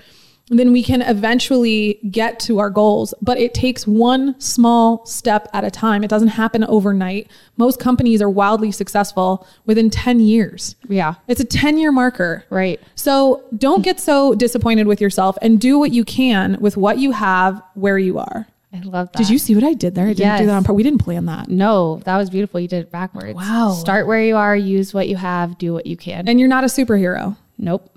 then 0.48 0.72
we 0.72 0.82
can 0.82 1.00
eventually 1.02 1.98
get 2.10 2.38
to 2.40 2.58
our 2.58 2.68
goals. 2.68 3.14
But 3.22 3.38
it 3.38 3.54
takes 3.54 3.86
one 3.86 4.38
small 4.40 5.06
step 5.06 5.48
at 5.52 5.64
a 5.64 5.70
time. 5.70 6.02
It 6.04 6.08
doesn't 6.08 6.28
happen 6.28 6.64
overnight. 6.64 7.30
Most 7.56 7.78
companies 7.78 8.20
are 8.20 8.28
wildly 8.28 8.72
successful 8.72 9.46
within 9.66 9.88
10 9.88 10.20
years. 10.20 10.76
Yeah. 10.88 11.14
It's 11.28 11.40
a 11.40 11.44
10 11.44 11.78
year 11.78 11.92
marker. 11.92 12.44
Right. 12.50 12.80
So 12.96 13.44
don't 13.56 13.82
get 13.82 14.00
so 14.00 14.34
disappointed 14.34 14.86
with 14.86 15.00
yourself 15.00 15.38
and 15.40 15.60
do 15.60 15.78
what 15.78 15.92
you 15.92 16.04
can 16.04 16.58
with 16.60 16.76
what 16.76 16.98
you 16.98 17.12
have 17.12 17.62
where 17.74 17.98
you 17.98 18.18
are. 18.18 18.46
I 18.74 18.80
love 18.80 19.10
that. 19.12 19.18
Did 19.18 19.28
you 19.28 19.38
see 19.38 19.54
what 19.54 19.64
I 19.64 19.74
did 19.74 19.94
there? 19.94 20.06
I 20.06 20.14
didn't 20.14 20.18
do 20.18 20.24
that 20.24 20.40
Yes. 20.44 20.50
on 20.50 20.64
purpose. 20.64 20.76
We 20.76 20.82
didn't 20.82 21.00
plan 21.00 21.26
that. 21.26 21.48
No, 21.48 22.00
that 22.04 22.16
was 22.16 22.30
beautiful. 22.30 22.58
You 22.60 22.68
did 22.68 22.80
it 22.84 22.90
backwards. 22.90 23.34
Wow. 23.34 23.72
Start 23.78 24.06
where 24.06 24.22
you 24.22 24.36
are, 24.36 24.56
use 24.56 24.94
what 24.94 25.08
you 25.08 25.16
have, 25.16 25.58
do 25.58 25.72
what 25.74 25.86
you 25.86 25.96
can. 25.96 26.26
And 26.28 26.38
you're 26.40 26.48
not 26.48 26.64
a 26.64 26.68
superhero. 26.68 27.36
nope. 27.58 27.88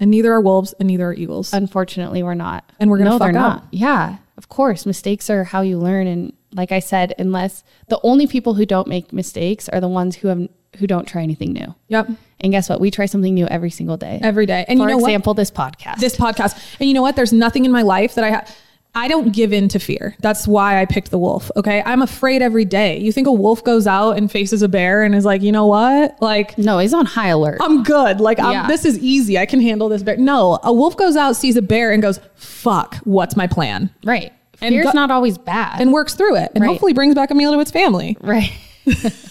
And 0.00 0.10
neither 0.10 0.32
are 0.32 0.40
wolves 0.40 0.72
and 0.80 0.86
neither 0.86 1.08
are 1.10 1.14
eagles. 1.14 1.52
Unfortunately, 1.52 2.22
we're 2.22 2.32
not. 2.34 2.64
And 2.80 2.90
we're 2.90 2.96
gonna 2.98 3.10
no, 3.10 3.18
fuck 3.18 3.32
they're 3.32 3.40
up. 3.42 3.54
not. 3.62 3.66
Yeah, 3.70 4.16
of 4.38 4.48
course. 4.48 4.86
Mistakes 4.86 5.28
are 5.28 5.44
how 5.44 5.60
you 5.60 5.76
learn. 5.78 6.06
And 6.06 6.32
like 6.54 6.72
I 6.72 6.78
said, 6.78 7.14
unless 7.18 7.62
the 7.88 8.00
only 8.02 8.26
people 8.26 8.54
who 8.54 8.64
don't 8.64 8.88
make 8.88 9.12
mistakes 9.12 9.68
are 9.68 9.78
the 9.78 9.88
ones 9.88 10.16
who 10.16 10.28
have 10.28 10.48
who 10.78 10.86
don't 10.86 11.06
try 11.06 11.22
anything 11.22 11.52
new. 11.52 11.74
yep. 11.88 12.08
And 12.40 12.50
guess 12.52 12.68
what? 12.70 12.80
We 12.80 12.90
try 12.90 13.04
something 13.06 13.34
new 13.34 13.46
every 13.48 13.68
single 13.70 13.98
day. 13.98 14.18
Every 14.22 14.46
day. 14.46 14.64
And 14.68 14.78
For 14.78 14.88
you 14.88 14.92
know 14.96 14.98
example, 15.00 15.34
this 15.34 15.50
podcast. 15.50 15.98
This 15.98 16.16
podcast. 16.16 16.56
And 16.80 16.88
you 16.88 16.94
know 16.94 17.02
what? 17.02 17.14
There's 17.16 17.32
nothing 17.34 17.66
in 17.66 17.72
my 17.72 17.82
life 17.82 18.14
that 18.14 18.24
I 18.24 18.30
have. 18.30 18.56
I 18.94 19.06
don't 19.06 19.32
give 19.32 19.52
in 19.52 19.68
to 19.68 19.78
fear. 19.78 20.16
That's 20.20 20.48
why 20.48 20.80
I 20.80 20.84
picked 20.84 21.10
the 21.12 21.18
wolf. 21.18 21.48
Okay. 21.56 21.80
I'm 21.86 22.02
afraid 22.02 22.42
every 22.42 22.64
day. 22.64 22.98
You 22.98 23.12
think 23.12 23.28
a 23.28 23.32
wolf 23.32 23.62
goes 23.62 23.86
out 23.86 24.16
and 24.18 24.30
faces 24.30 24.62
a 24.62 24.68
bear 24.68 25.04
and 25.04 25.14
is 25.14 25.24
like, 25.24 25.42
you 25.42 25.52
know 25.52 25.66
what? 25.66 26.20
Like, 26.20 26.58
no, 26.58 26.78
he's 26.78 26.92
on 26.92 27.06
high 27.06 27.28
alert. 27.28 27.58
I'm 27.60 27.84
good. 27.84 28.20
Like, 28.20 28.40
I'm, 28.40 28.66
this 28.68 28.84
is 28.84 28.98
easy. 28.98 29.38
I 29.38 29.46
can 29.46 29.60
handle 29.60 29.88
this 29.88 30.02
bear. 30.02 30.16
No, 30.16 30.58
a 30.64 30.72
wolf 30.72 30.96
goes 30.96 31.14
out, 31.16 31.34
sees 31.36 31.56
a 31.56 31.62
bear, 31.62 31.92
and 31.92 32.02
goes, 32.02 32.18
fuck, 32.34 32.96
what's 33.04 33.36
my 33.36 33.46
plan? 33.46 33.90
right. 34.04 34.32
And 34.62 34.74
Fear's 34.74 34.84
go- 34.86 34.92
not 34.92 35.10
always 35.10 35.38
bad. 35.38 35.80
And 35.80 35.90
works 35.90 36.12
through 36.14 36.36
it 36.36 36.50
and 36.54 36.60
Right. 36.62 36.68
hopefully 36.68 36.92
brings 36.92 37.14
back 37.14 37.30
a 37.30 37.34
meal 37.34 37.50
to 37.52 37.60
its 37.60 37.70
family. 37.70 38.18
right. 38.20 38.52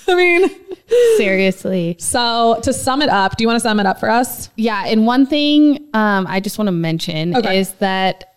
I 0.08 0.16
mean, 0.16 0.50
Seriously. 1.18 1.96
so 2.00 2.60
to 2.64 2.74
sum 2.74 3.02
it 3.02 3.10
up, 3.10 3.38
do 3.38 3.44
you 3.44 3.48
want 3.48 3.58
to 3.58 3.62
sum 3.62 3.80
it 3.80 3.86
up 3.86 4.00
for 4.00 4.10
us? 4.10 4.50
Yeah, 4.56 4.86
and 4.88 5.06
one 5.06 5.26
thing 5.26 5.88
um, 5.94 6.26
I 6.28 6.40
just 6.40 6.58
want 6.58 6.68
to 6.68 6.72
mention 6.72 7.36
Okay. 7.36 7.60
is 7.60 7.74
that 7.74 8.29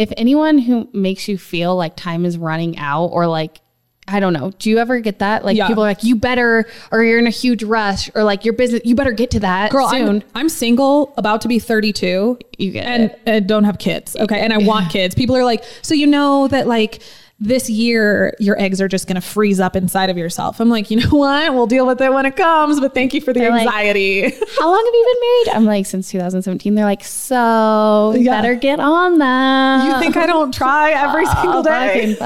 if 0.00 0.12
anyone 0.16 0.58
who 0.58 0.88
makes 0.92 1.28
you 1.28 1.36
feel 1.38 1.76
like 1.76 1.94
time 1.96 2.24
is 2.24 2.38
running 2.38 2.78
out 2.78 3.06
or 3.06 3.26
like 3.26 3.60
I 4.08 4.18
don't 4.18 4.32
know, 4.32 4.50
do 4.58 4.70
you 4.70 4.78
ever 4.78 4.98
get 4.98 5.20
that? 5.20 5.44
Like 5.44 5.56
Yeah. 5.56 5.68
people 5.68 5.84
are 5.84 5.86
like, 5.86 6.02
you 6.02 6.16
better, 6.16 6.66
or 6.90 7.04
you're 7.04 7.20
in 7.20 7.28
a 7.28 7.30
huge 7.30 7.62
rush, 7.62 8.10
or 8.16 8.24
like 8.24 8.44
your 8.44 8.54
business, 8.54 8.80
you 8.84 8.96
better 8.96 9.12
get 9.12 9.30
to 9.32 9.40
that 9.40 9.70
Girl, 9.70 9.88
soon. 9.88 10.08
I'm, 10.16 10.22
I'm 10.34 10.48
single, 10.48 11.14
about 11.16 11.42
to 11.42 11.48
be 11.48 11.60
32. 11.60 12.36
You 12.58 12.70
get 12.72 12.86
and, 12.86 13.02
it. 13.04 13.20
and 13.26 13.46
don't 13.46 13.62
have 13.64 13.78
kids. 13.78 14.16
Okay. 14.16 14.40
And 14.40 14.52
I 14.52 14.58
want 14.58 14.90
kids. 14.90 15.14
People 15.14 15.36
are 15.36 15.44
like, 15.44 15.62
so 15.82 15.94
you 15.94 16.08
know 16.08 16.48
that 16.48 16.66
like 16.66 17.02
this 17.42 17.70
year 17.70 18.34
your 18.38 18.60
eggs 18.60 18.82
are 18.82 18.88
just 18.88 19.06
going 19.06 19.14
to 19.14 19.20
freeze 19.22 19.58
up 19.60 19.74
inside 19.74 20.10
of 20.10 20.18
yourself. 20.18 20.60
I'm 20.60 20.68
like, 20.68 20.90
you 20.90 20.98
know 20.98 21.08
what? 21.16 21.54
We'll 21.54 21.66
deal 21.66 21.86
with 21.86 21.98
it 22.02 22.12
when 22.12 22.26
it 22.26 22.36
comes, 22.36 22.80
but 22.80 22.92
thank 22.92 23.14
you 23.14 23.20
for 23.22 23.32
the 23.32 23.40
They're 23.40 23.50
like- 23.50 23.62
anxiety. 23.66 24.22
How 24.58 24.68
long 24.68 24.84
have 24.84 24.94
you 24.94 25.06
been 25.14 25.28
married? 25.54 25.56
I'm 25.56 25.64
like, 25.64 25.86
since 25.86 26.10
2017. 26.10 26.74
They're 26.74 26.84
like, 26.84 27.02
so 27.02 28.12
you 28.14 28.24
Yeah. 28.24 28.42
better 28.42 28.54
get 28.56 28.78
on 28.78 29.18
that. 29.18 29.86
you 29.86 29.98
think 30.00 30.18
I 30.18 30.26
don't 30.26 30.52
try 30.52 30.90
every 30.90 31.24
single 31.40 31.62
day? 31.62 32.16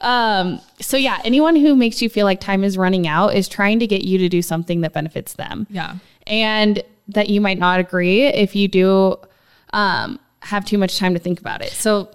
Um, 0.00 0.60
so 0.80 0.96
yeah, 0.96 1.20
anyone 1.24 1.56
who 1.56 1.74
makes 1.76 2.00
you 2.00 2.08
feel 2.08 2.24
like 2.24 2.40
time 2.40 2.64
is 2.64 2.78
running 2.78 3.06
out 3.06 3.34
is 3.34 3.48
trying 3.48 3.78
to 3.80 3.86
get 3.86 4.04
you 4.04 4.18
to 4.18 4.28
do 4.28 4.42
something 4.42 4.80
that 4.82 4.92
benefits 4.92 5.34
them. 5.34 5.66
Yeah. 5.70 5.96
And 6.26 6.82
that 7.08 7.28
you 7.28 7.40
might 7.40 7.58
not 7.58 7.80
agree 7.80 8.24
if 8.26 8.54
you 8.54 8.68
do 8.68 9.16
um, 9.72 10.18
have 10.40 10.64
too 10.64 10.78
much 10.78 10.98
time 10.98 11.14
to 11.14 11.20
think 11.20 11.40
about 11.40 11.62
it. 11.62 11.70
So 11.72 12.10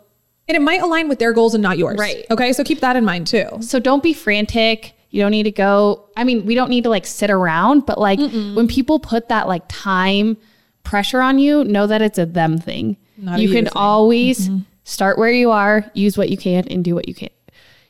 And 0.53 0.61
it 0.61 0.63
might 0.63 0.83
align 0.83 1.09
with 1.09 1.17
their 1.17 1.33
goals 1.33 1.55
and 1.55 1.63
not 1.63 1.79
yours. 1.79 1.97
Right. 1.97 2.27
Okay. 2.29 2.53
So 2.53 2.63
keep 2.63 2.79
that 2.81 2.95
in 2.95 3.03
mind 3.03 3.25
too. 3.25 3.47
so 3.61 3.79
don't 3.79 4.03
be 4.03 4.13
frantic. 4.13 4.93
You 5.09 5.21
don't 5.21 5.31
need 5.31 5.43
to 5.43 5.51
go. 5.51 6.09
I 6.15 6.23
mean, 6.23 6.45
we 6.45 6.53
don't 6.53 6.69
need 6.69 6.83
to 6.83 6.91
like 6.91 7.07
sit 7.07 7.31
around, 7.31 7.87
but 7.87 7.99
like 7.99 8.19
when 8.19 8.67
people 8.67 8.99
put 8.99 9.29
that 9.29 9.47
like 9.47 9.63
time 9.67 10.37
pressure 10.83 11.21
on 11.21 11.39
you, 11.39 11.63
know 11.63 11.87
that 11.87 12.03
it's 12.03 12.19
a 12.19 12.25
them 12.27 12.59
thing. 12.59 12.97
Not 13.17 13.39
you 13.39 13.49
can 13.49 13.65
thing. 13.65 13.73
always 13.75 14.47
mm-hmm. 14.47 14.59
start 14.83 15.17
where 15.17 15.31
you 15.31 15.49
are, 15.49 15.89
use 15.95 16.19
what 16.19 16.29
you 16.29 16.37
can, 16.37 16.67
and 16.67 16.83
do 16.83 16.93
what 16.93 17.07
you 17.07 17.15
can. 17.15 17.29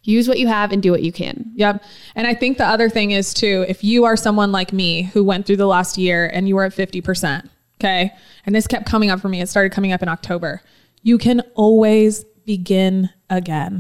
Use 0.04 0.30
what 0.30 0.40
you 0.40 0.48
have 0.48 0.72
and 0.72 0.82
do 0.82 0.92
what 0.92 1.02
you 1.02 1.12
can. 1.12 1.52
Yep. 1.56 1.84
And 2.16 2.28
I 2.28 2.34
think 2.34 2.58
the 2.58 2.66
other 2.66 2.90
thing 2.90 3.12
is 3.12 3.34
too, 3.34 3.66
if 3.68 3.84
you 3.84 4.06
are 4.06 4.16
someone 4.16 4.54
like 4.54 4.72
me 4.72 5.04
who 5.04 5.24
went 5.24 5.46
through 5.46 5.58
the 5.58 5.66
last 5.66 5.98
year 5.98 6.30
and 6.34 6.48
you 6.48 6.56
were 6.56 6.64
at 6.64 6.74
50%, 6.74 7.50
okay, 7.80 8.12
and 8.46 8.54
this 8.56 8.68
kept 8.68 8.86
coming 8.86 9.10
up 9.10 9.22
for 9.22 9.30
me, 9.30 9.42
it 9.42 9.48
started 9.48 9.72
coming 9.72 9.94
up 9.94 10.02
in 10.02 10.10
October, 10.10 10.62
you 11.04 11.18
can 11.18 11.42
always 11.56 12.26
begin 12.46 13.10
again. 13.30 13.80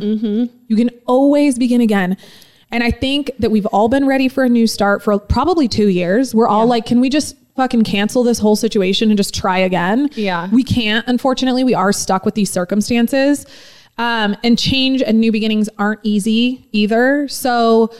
You 0.67 0.75
can 0.75 0.89
always 1.05 1.57
begin 1.57 1.81
again. 1.81 2.17
And 2.71 2.83
I 2.83 2.89
think 2.89 3.31
that 3.39 3.51
we've 3.51 3.67
all 3.67 3.87
been 3.87 4.07
ready 4.07 4.27
for 4.27 4.43
a 4.43 4.49
new 4.49 4.65
start 4.65 5.03
for 5.03 5.19
probably 5.19 5.67
two 5.67 5.89
years. 5.89 6.33
We're 6.33 6.47
all 6.47 6.65
like, 6.65 6.85
can 6.87 6.99
we 6.99 7.09
just 7.09 7.35
fucking 7.55 7.83
cancel 7.83 8.23
this 8.23 8.39
whole 8.39 8.55
situation 8.55 9.09
and 9.11 9.17
just 9.17 9.35
try 9.35 9.59
again? 9.59 10.09
Yeah. 10.15 10.49
We 10.51 10.63
can't, 10.63 11.07
unfortunately. 11.07 11.63
We 11.63 11.75
are 11.75 11.93
stuck 11.93 12.25
with 12.25 12.33
these 12.33 12.49
circumstances. 12.49 13.45
Um, 13.99 14.35
and 14.43 14.57
change 14.57 15.03
and 15.03 15.19
new 15.21 15.31
beginnings 15.31 15.69
aren't 15.77 15.99
easy 16.01 16.67
either. 16.71 17.27
So, 17.27 17.93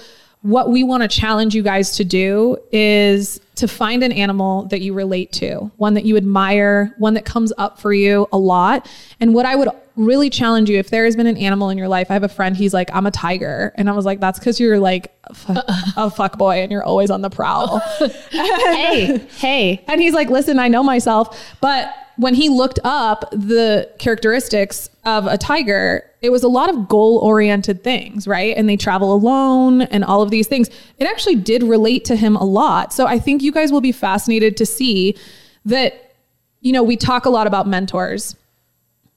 what 0.44 0.70
we 0.70 0.84
want 0.84 1.02
to 1.04 1.08
challenge 1.08 1.56
you 1.56 1.64
guys 1.64 1.96
to 1.96 2.04
do 2.04 2.58
is 2.72 3.40
to 3.56 3.68
find 3.68 4.04
an 4.04 4.12
animal 4.12 4.66
that 4.66 4.82
you 4.82 4.94
relate 4.94 5.32
to, 5.32 5.72
one 5.78 5.94
that 5.94 6.04
you 6.04 6.18
admire, 6.18 6.94
one 6.98 7.14
that 7.14 7.24
comes 7.24 7.54
up 7.58 7.80
for 7.80 7.94
you 7.94 8.28
a 8.34 8.38
lot. 8.38 8.90
And 9.22 9.34
what 9.34 9.46
I 9.46 9.56
would 9.56 9.70
really 9.96 10.30
challenge 10.30 10.70
you 10.70 10.78
if 10.78 10.90
there 10.90 11.06
has 11.06 11.16
been 11.16 11.28
an 11.28 11.38
animal 11.38 11.70
in 11.70 11.78
your 11.78 11.88
life, 11.88 12.12
I 12.12 12.14
have 12.14 12.24
a 12.24 12.30
friend, 12.30 12.58
he's 12.58 12.74
like, 12.74 12.90
I'm 12.94 13.06
a 13.06 13.12
tiger. 13.12 13.72
And 13.76 13.90
I 13.90 13.94
was 13.94 14.04
like, 14.04 14.20
that's 14.20 14.38
because 14.38 14.60
you're 14.60 14.80
like 14.80 15.16
a, 15.24 15.34
fu- 15.34 15.54
a 15.98 16.12
fuck 16.12 16.38
boy 16.38 16.62
and 16.62 16.72
you're 16.74 16.84
always 16.84 17.10
on 17.10 17.22
the 17.22 17.30
prowl. 17.30 17.80
hey, 18.32 19.18
hey. 19.38 19.86
And 19.94 20.02
he's 20.02 20.14
like, 20.14 20.30
listen, 20.30 20.60
I 20.60 20.68
know 20.68 20.84
myself. 20.84 21.40
But 21.62 21.94
when 22.18 22.36
he 22.36 22.50
looked 22.50 22.80
up 22.84 23.30
the 23.32 23.90
characteristics 23.98 24.90
of 25.04 25.26
a 25.26 25.38
tiger, 25.38 26.10
it 26.22 26.32
was 26.32 26.44
a 26.44 26.48
lot 26.48 26.70
of 26.70 26.88
goal 26.88 27.18
oriented 27.18 27.84
things, 27.84 28.28
right? 28.28 28.56
And 28.56 28.70
they 28.70 28.78
travel 28.78 29.14
alone 29.14 29.84
and 29.84 30.04
all 30.04 30.22
of 30.22 30.30
these 30.30 30.48
things. 30.48 30.70
It 30.98 31.06
actually 31.06 31.36
did 31.36 31.64
relate 31.64 32.06
to 32.06 32.16
him 32.16 32.36
a 32.36 32.44
lot. 32.44 32.94
So 32.94 33.08
I 33.08 33.20
think 33.20 33.42
you 33.42 33.52
guys 33.52 33.72
will 33.72 33.82
be 33.82 33.92
fascinated 33.92 34.58
to 34.58 34.66
see 34.66 35.18
that, 35.66 36.16
you 36.62 36.72
know, 36.72 36.84
we 36.84 36.98
talk 36.98 37.26
a 37.26 37.30
lot 37.30 37.48
about 37.48 37.68
mentors. 37.68 38.36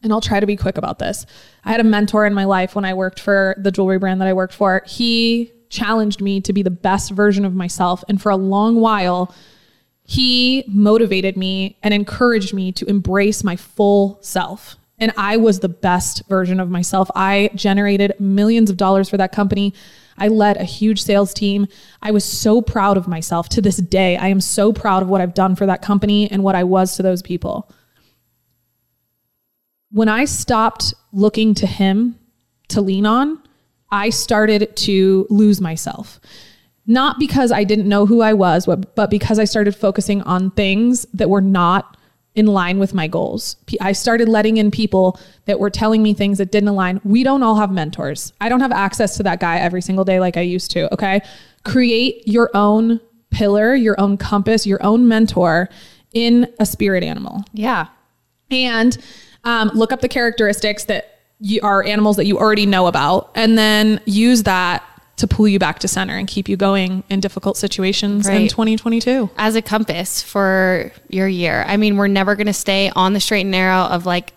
And 0.02 0.12
I'll 0.12 0.20
try 0.20 0.40
to 0.40 0.46
be 0.46 0.56
quick 0.56 0.78
about 0.78 0.98
this. 0.98 1.26
I 1.64 1.70
had 1.72 1.80
a 1.80 1.84
mentor 1.84 2.26
in 2.26 2.34
my 2.34 2.44
life 2.44 2.74
when 2.74 2.84
I 2.84 2.94
worked 2.94 3.18
for 3.18 3.56
the 3.58 3.72
jewelry 3.72 3.98
brand 3.98 4.20
that 4.20 4.28
I 4.28 4.32
worked 4.34 4.54
for. 4.54 4.82
He 4.86 5.52
challenged 5.68 6.20
me 6.20 6.40
to 6.42 6.52
be 6.52 6.62
the 6.62 6.70
best 6.70 7.10
version 7.10 7.44
of 7.44 7.54
myself. 7.54 8.04
And 8.08 8.22
for 8.22 8.30
a 8.30 8.36
long 8.36 8.76
while, 8.80 9.34
he 10.06 10.64
motivated 10.68 11.36
me 11.36 11.76
and 11.82 11.92
encouraged 11.92 12.54
me 12.54 12.70
to 12.72 12.86
embrace 12.86 13.42
my 13.42 13.56
full 13.56 14.18
self. 14.22 14.76
And 14.98 15.12
I 15.16 15.36
was 15.36 15.58
the 15.58 15.68
best 15.68 16.26
version 16.28 16.60
of 16.60 16.70
myself. 16.70 17.10
I 17.14 17.50
generated 17.56 18.14
millions 18.20 18.70
of 18.70 18.76
dollars 18.76 19.08
for 19.08 19.16
that 19.16 19.32
company. 19.32 19.74
I 20.16 20.28
led 20.28 20.56
a 20.56 20.64
huge 20.64 21.02
sales 21.02 21.34
team. 21.34 21.66
I 22.00 22.12
was 22.12 22.24
so 22.24 22.62
proud 22.62 22.96
of 22.96 23.08
myself 23.08 23.48
to 23.50 23.60
this 23.60 23.78
day. 23.78 24.16
I 24.16 24.28
am 24.28 24.40
so 24.40 24.72
proud 24.72 25.02
of 25.02 25.08
what 25.08 25.20
I've 25.20 25.34
done 25.34 25.56
for 25.56 25.66
that 25.66 25.82
company 25.82 26.30
and 26.30 26.44
what 26.44 26.54
I 26.54 26.62
was 26.62 26.96
to 26.96 27.02
those 27.02 27.20
people. 27.20 27.70
When 29.90 30.08
I 30.08 30.24
stopped 30.24 30.94
looking 31.12 31.52
to 31.54 31.66
him 31.66 32.16
to 32.68 32.80
lean 32.80 33.06
on, 33.06 33.42
I 33.90 34.10
started 34.10 34.74
to 34.76 35.26
lose 35.30 35.60
myself 35.60 36.20
not 36.86 37.18
because 37.18 37.50
I 37.52 37.64
didn't 37.64 37.88
know 37.88 38.06
who 38.06 38.20
I 38.20 38.32
was, 38.32 38.66
but 38.66 38.94
but 38.94 39.10
because 39.10 39.38
I 39.38 39.44
started 39.44 39.74
focusing 39.76 40.22
on 40.22 40.50
things 40.52 41.06
that 41.14 41.28
were 41.30 41.40
not 41.40 41.96
in 42.34 42.46
line 42.46 42.78
with 42.78 42.92
my 42.92 43.08
goals. 43.08 43.56
I 43.80 43.92
started 43.92 44.28
letting 44.28 44.58
in 44.58 44.70
people 44.70 45.18
that 45.46 45.58
were 45.58 45.70
telling 45.70 46.02
me 46.02 46.12
things 46.12 46.36
that 46.36 46.52
didn't 46.52 46.68
align. 46.68 47.00
We 47.02 47.22
don't 47.24 47.42
all 47.42 47.56
have 47.56 47.70
mentors. 47.70 48.34
I 48.42 48.50
don't 48.50 48.60
have 48.60 48.72
access 48.72 49.16
to 49.16 49.22
that 49.22 49.40
guy 49.40 49.56
every 49.56 49.80
single 49.80 50.04
day 50.04 50.20
like 50.20 50.36
I 50.36 50.42
used 50.42 50.70
to. 50.72 50.92
Okay. 50.92 51.22
Create 51.64 52.28
your 52.28 52.50
own 52.54 53.00
pillar, 53.30 53.74
your 53.74 53.98
own 53.98 54.18
compass, 54.18 54.66
your 54.66 54.82
own 54.84 55.08
mentor 55.08 55.70
in 56.12 56.52
a 56.60 56.66
spirit 56.66 57.02
animal 57.02 57.42
Yeah. 57.52 57.86
and 58.50 58.96
um, 59.44 59.70
look 59.74 59.92
up 59.92 60.00
the 60.00 60.08
characteristics 60.08 60.84
that 60.84 61.20
you 61.40 61.60
are 61.62 61.82
animals 61.84 62.16
that 62.16 62.26
you 62.26 62.38
already 62.38 62.66
know 62.66 62.86
about 62.86 63.30
and 63.34 63.56
then 63.58 64.00
use 64.06 64.42
that 64.44 64.82
to 65.16 65.26
pull 65.26 65.48
you 65.48 65.58
back 65.58 65.78
to 65.78 65.88
center 65.88 66.16
and 66.16 66.28
keep 66.28 66.48
you 66.48 66.56
going 66.56 67.02
in 67.08 67.20
difficult 67.20 67.56
situations 67.56 68.28
in 68.28 68.48
2022 68.48 69.30
as 69.38 69.56
a 69.56 69.62
compass 69.62 70.22
for 70.22 70.92
your 71.08 71.26
year. 71.26 71.64
I 71.66 71.76
mean, 71.78 71.96
we're 71.96 72.06
never 72.08 72.34
going 72.36 72.48
to 72.48 72.52
stay 72.52 72.90
on 72.94 73.14
the 73.14 73.20
straight 73.20 73.40
and 73.42 73.50
narrow 73.50 73.84
of 73.84 74.04
like 74.04 74.32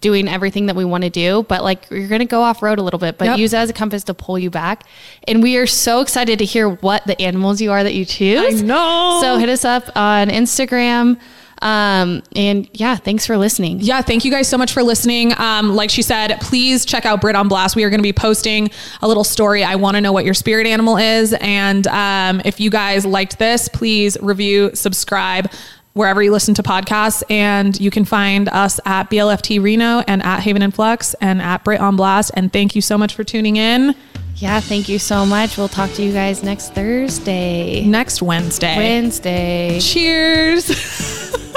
doing 0.00 0.28
everything 0.28 0.66
that 0.66 0.76
we 0.76 0.84
want 0.84 1.02
to 1.04 1.08
do, 1.08 1.44
but 1.48 1.62
like 1.62 1.88
you're 1.90 2.08
going 2.08 2.18
to 2.18 2.26
go 2.26 2.42
off 2.42 2.62
road 2.62 2.78
a 2.78 2.82
little 2.82 2.98
bit, 2.98 3.16
but 3.16 3.24
Yep. 3.26 3.38
use 3.38 3.54
it 3.54 3.58
as 3.58 3.70
a 3.70 3.72
compass 3.72 4.04
to 4.04 4.12
pull 4.12 4.38
you 4.38 4.50
back. 4.50 4.84
And 5.26 5.42
we 5.42 5.56
are 5.56 5.66
so 5.66 6.00
excited 6.00 6.38
to 6.40 6.44
hear 6.44 6.68
what 6.68 7.06
the 7.06 7.18
animals 7.22 7.60
you 7.62 7.70
are 7.70 7.82
that 7.82 7.94
you 7.94 8.04
choose. 8.04 8.60
I 8.60 8.66
know. 8.66 9.18
So 9.22 9.38
hit 9.38 9.48
us 9.48 9.64
up 9.64 9.84
on 9.96 10.28
Instagram. 10.28 11.18
Um, 11.64 12.22
and 12.36 12.68
yeah, 12.74 12.94
thanks 12.96 13.26
for 13.26 13.38
listening. 13.38 13.80
yeah, 13.80 14.02
thank 14.02 14.24
you 14.24 14.30
guys 14.30 14.46
so 14.46 14.58
much 14.58 14.72
for 14.72 14.82
listening. 14.82 15.32
Um, 15.38 15.74
like 15.74 15.88
she 15.88 16.02
said, 16.02 16.38
please 16.42 16.84
check 16.84 17.06
out 17.06 17.22
Britt 17.22 17.36
on 17.36 17.48
Blast. 17.48 17.74
We 17.74 17.84
are 17.84 17.90
going 17.90 18.00
to 18.00 18.02
be 18.02 18.12
posting 18.12 18.70
a 19.00 19.08
little 19.08 19.24
story. 19.24 19.64
I 19.64 19.76
want 19.76 19.96
to 19.96 20.02
know 20.02 20.12
what 20.12 20.26
your 20.26 20.34
spirit 20.34 20.66
animal 20.66 20.98
is. 20.98 21.34
And 21.40 21.86
um, 21.86 22.42
if 22.44 22.60
you 22.60 22.68
guys 22.68 23.06
liked 23.06 23.38
this, 23.38 23.68
please 23.70 24.18
review, 24.20 24.72
subscribe 24.74 25.50
wherever 25.94 26.22
you 26.22 26.30
listen 26.30 26.54
to 26.54 26.62
podcasts. 26.62 27.22
And 27.30 27.80
you 27.80 27.90
can 27.90 28.04
find 28.04 28.48
us 28.50 28.78
at 28.84 29.10
BLFT 29.10 29.62
Reno 29.62 30.04
and 30.06 30.22
at 30.22 30.40
Haven 30.40 30.60
and 30.62 30.74
Flux 30.74 31.14
and 31.20 31.40
at 31.40 31.64
Britt 31.64 31.80
on 31.80 31.96
Blast. 31.96 32.32
And 32.34 32.52
thank 32.52 32.76
you 32.76 32.82
so 32.82 32.98
much 32.98 33.14
for 33.14 33.24
tuning 33.24 33.56
in 33.56 33.94
Yeah, 34.36 34.60
thank 34.60 34.88
you 34.88 34.98
so 34.98 35.24
much. 35.24 35.56
We'll 35.56 35.68
talk 35.68 35.90
to 35.92 36.02
you 36.02 36.12
guys 36.12 36.42
next 36.42 36.74
Thursday. 36.74 37.84
next 37.86 38.20
Wednesday. 38.20 38.76
Wednesday. 38.76 39.78
Cheers. 39.80 40.70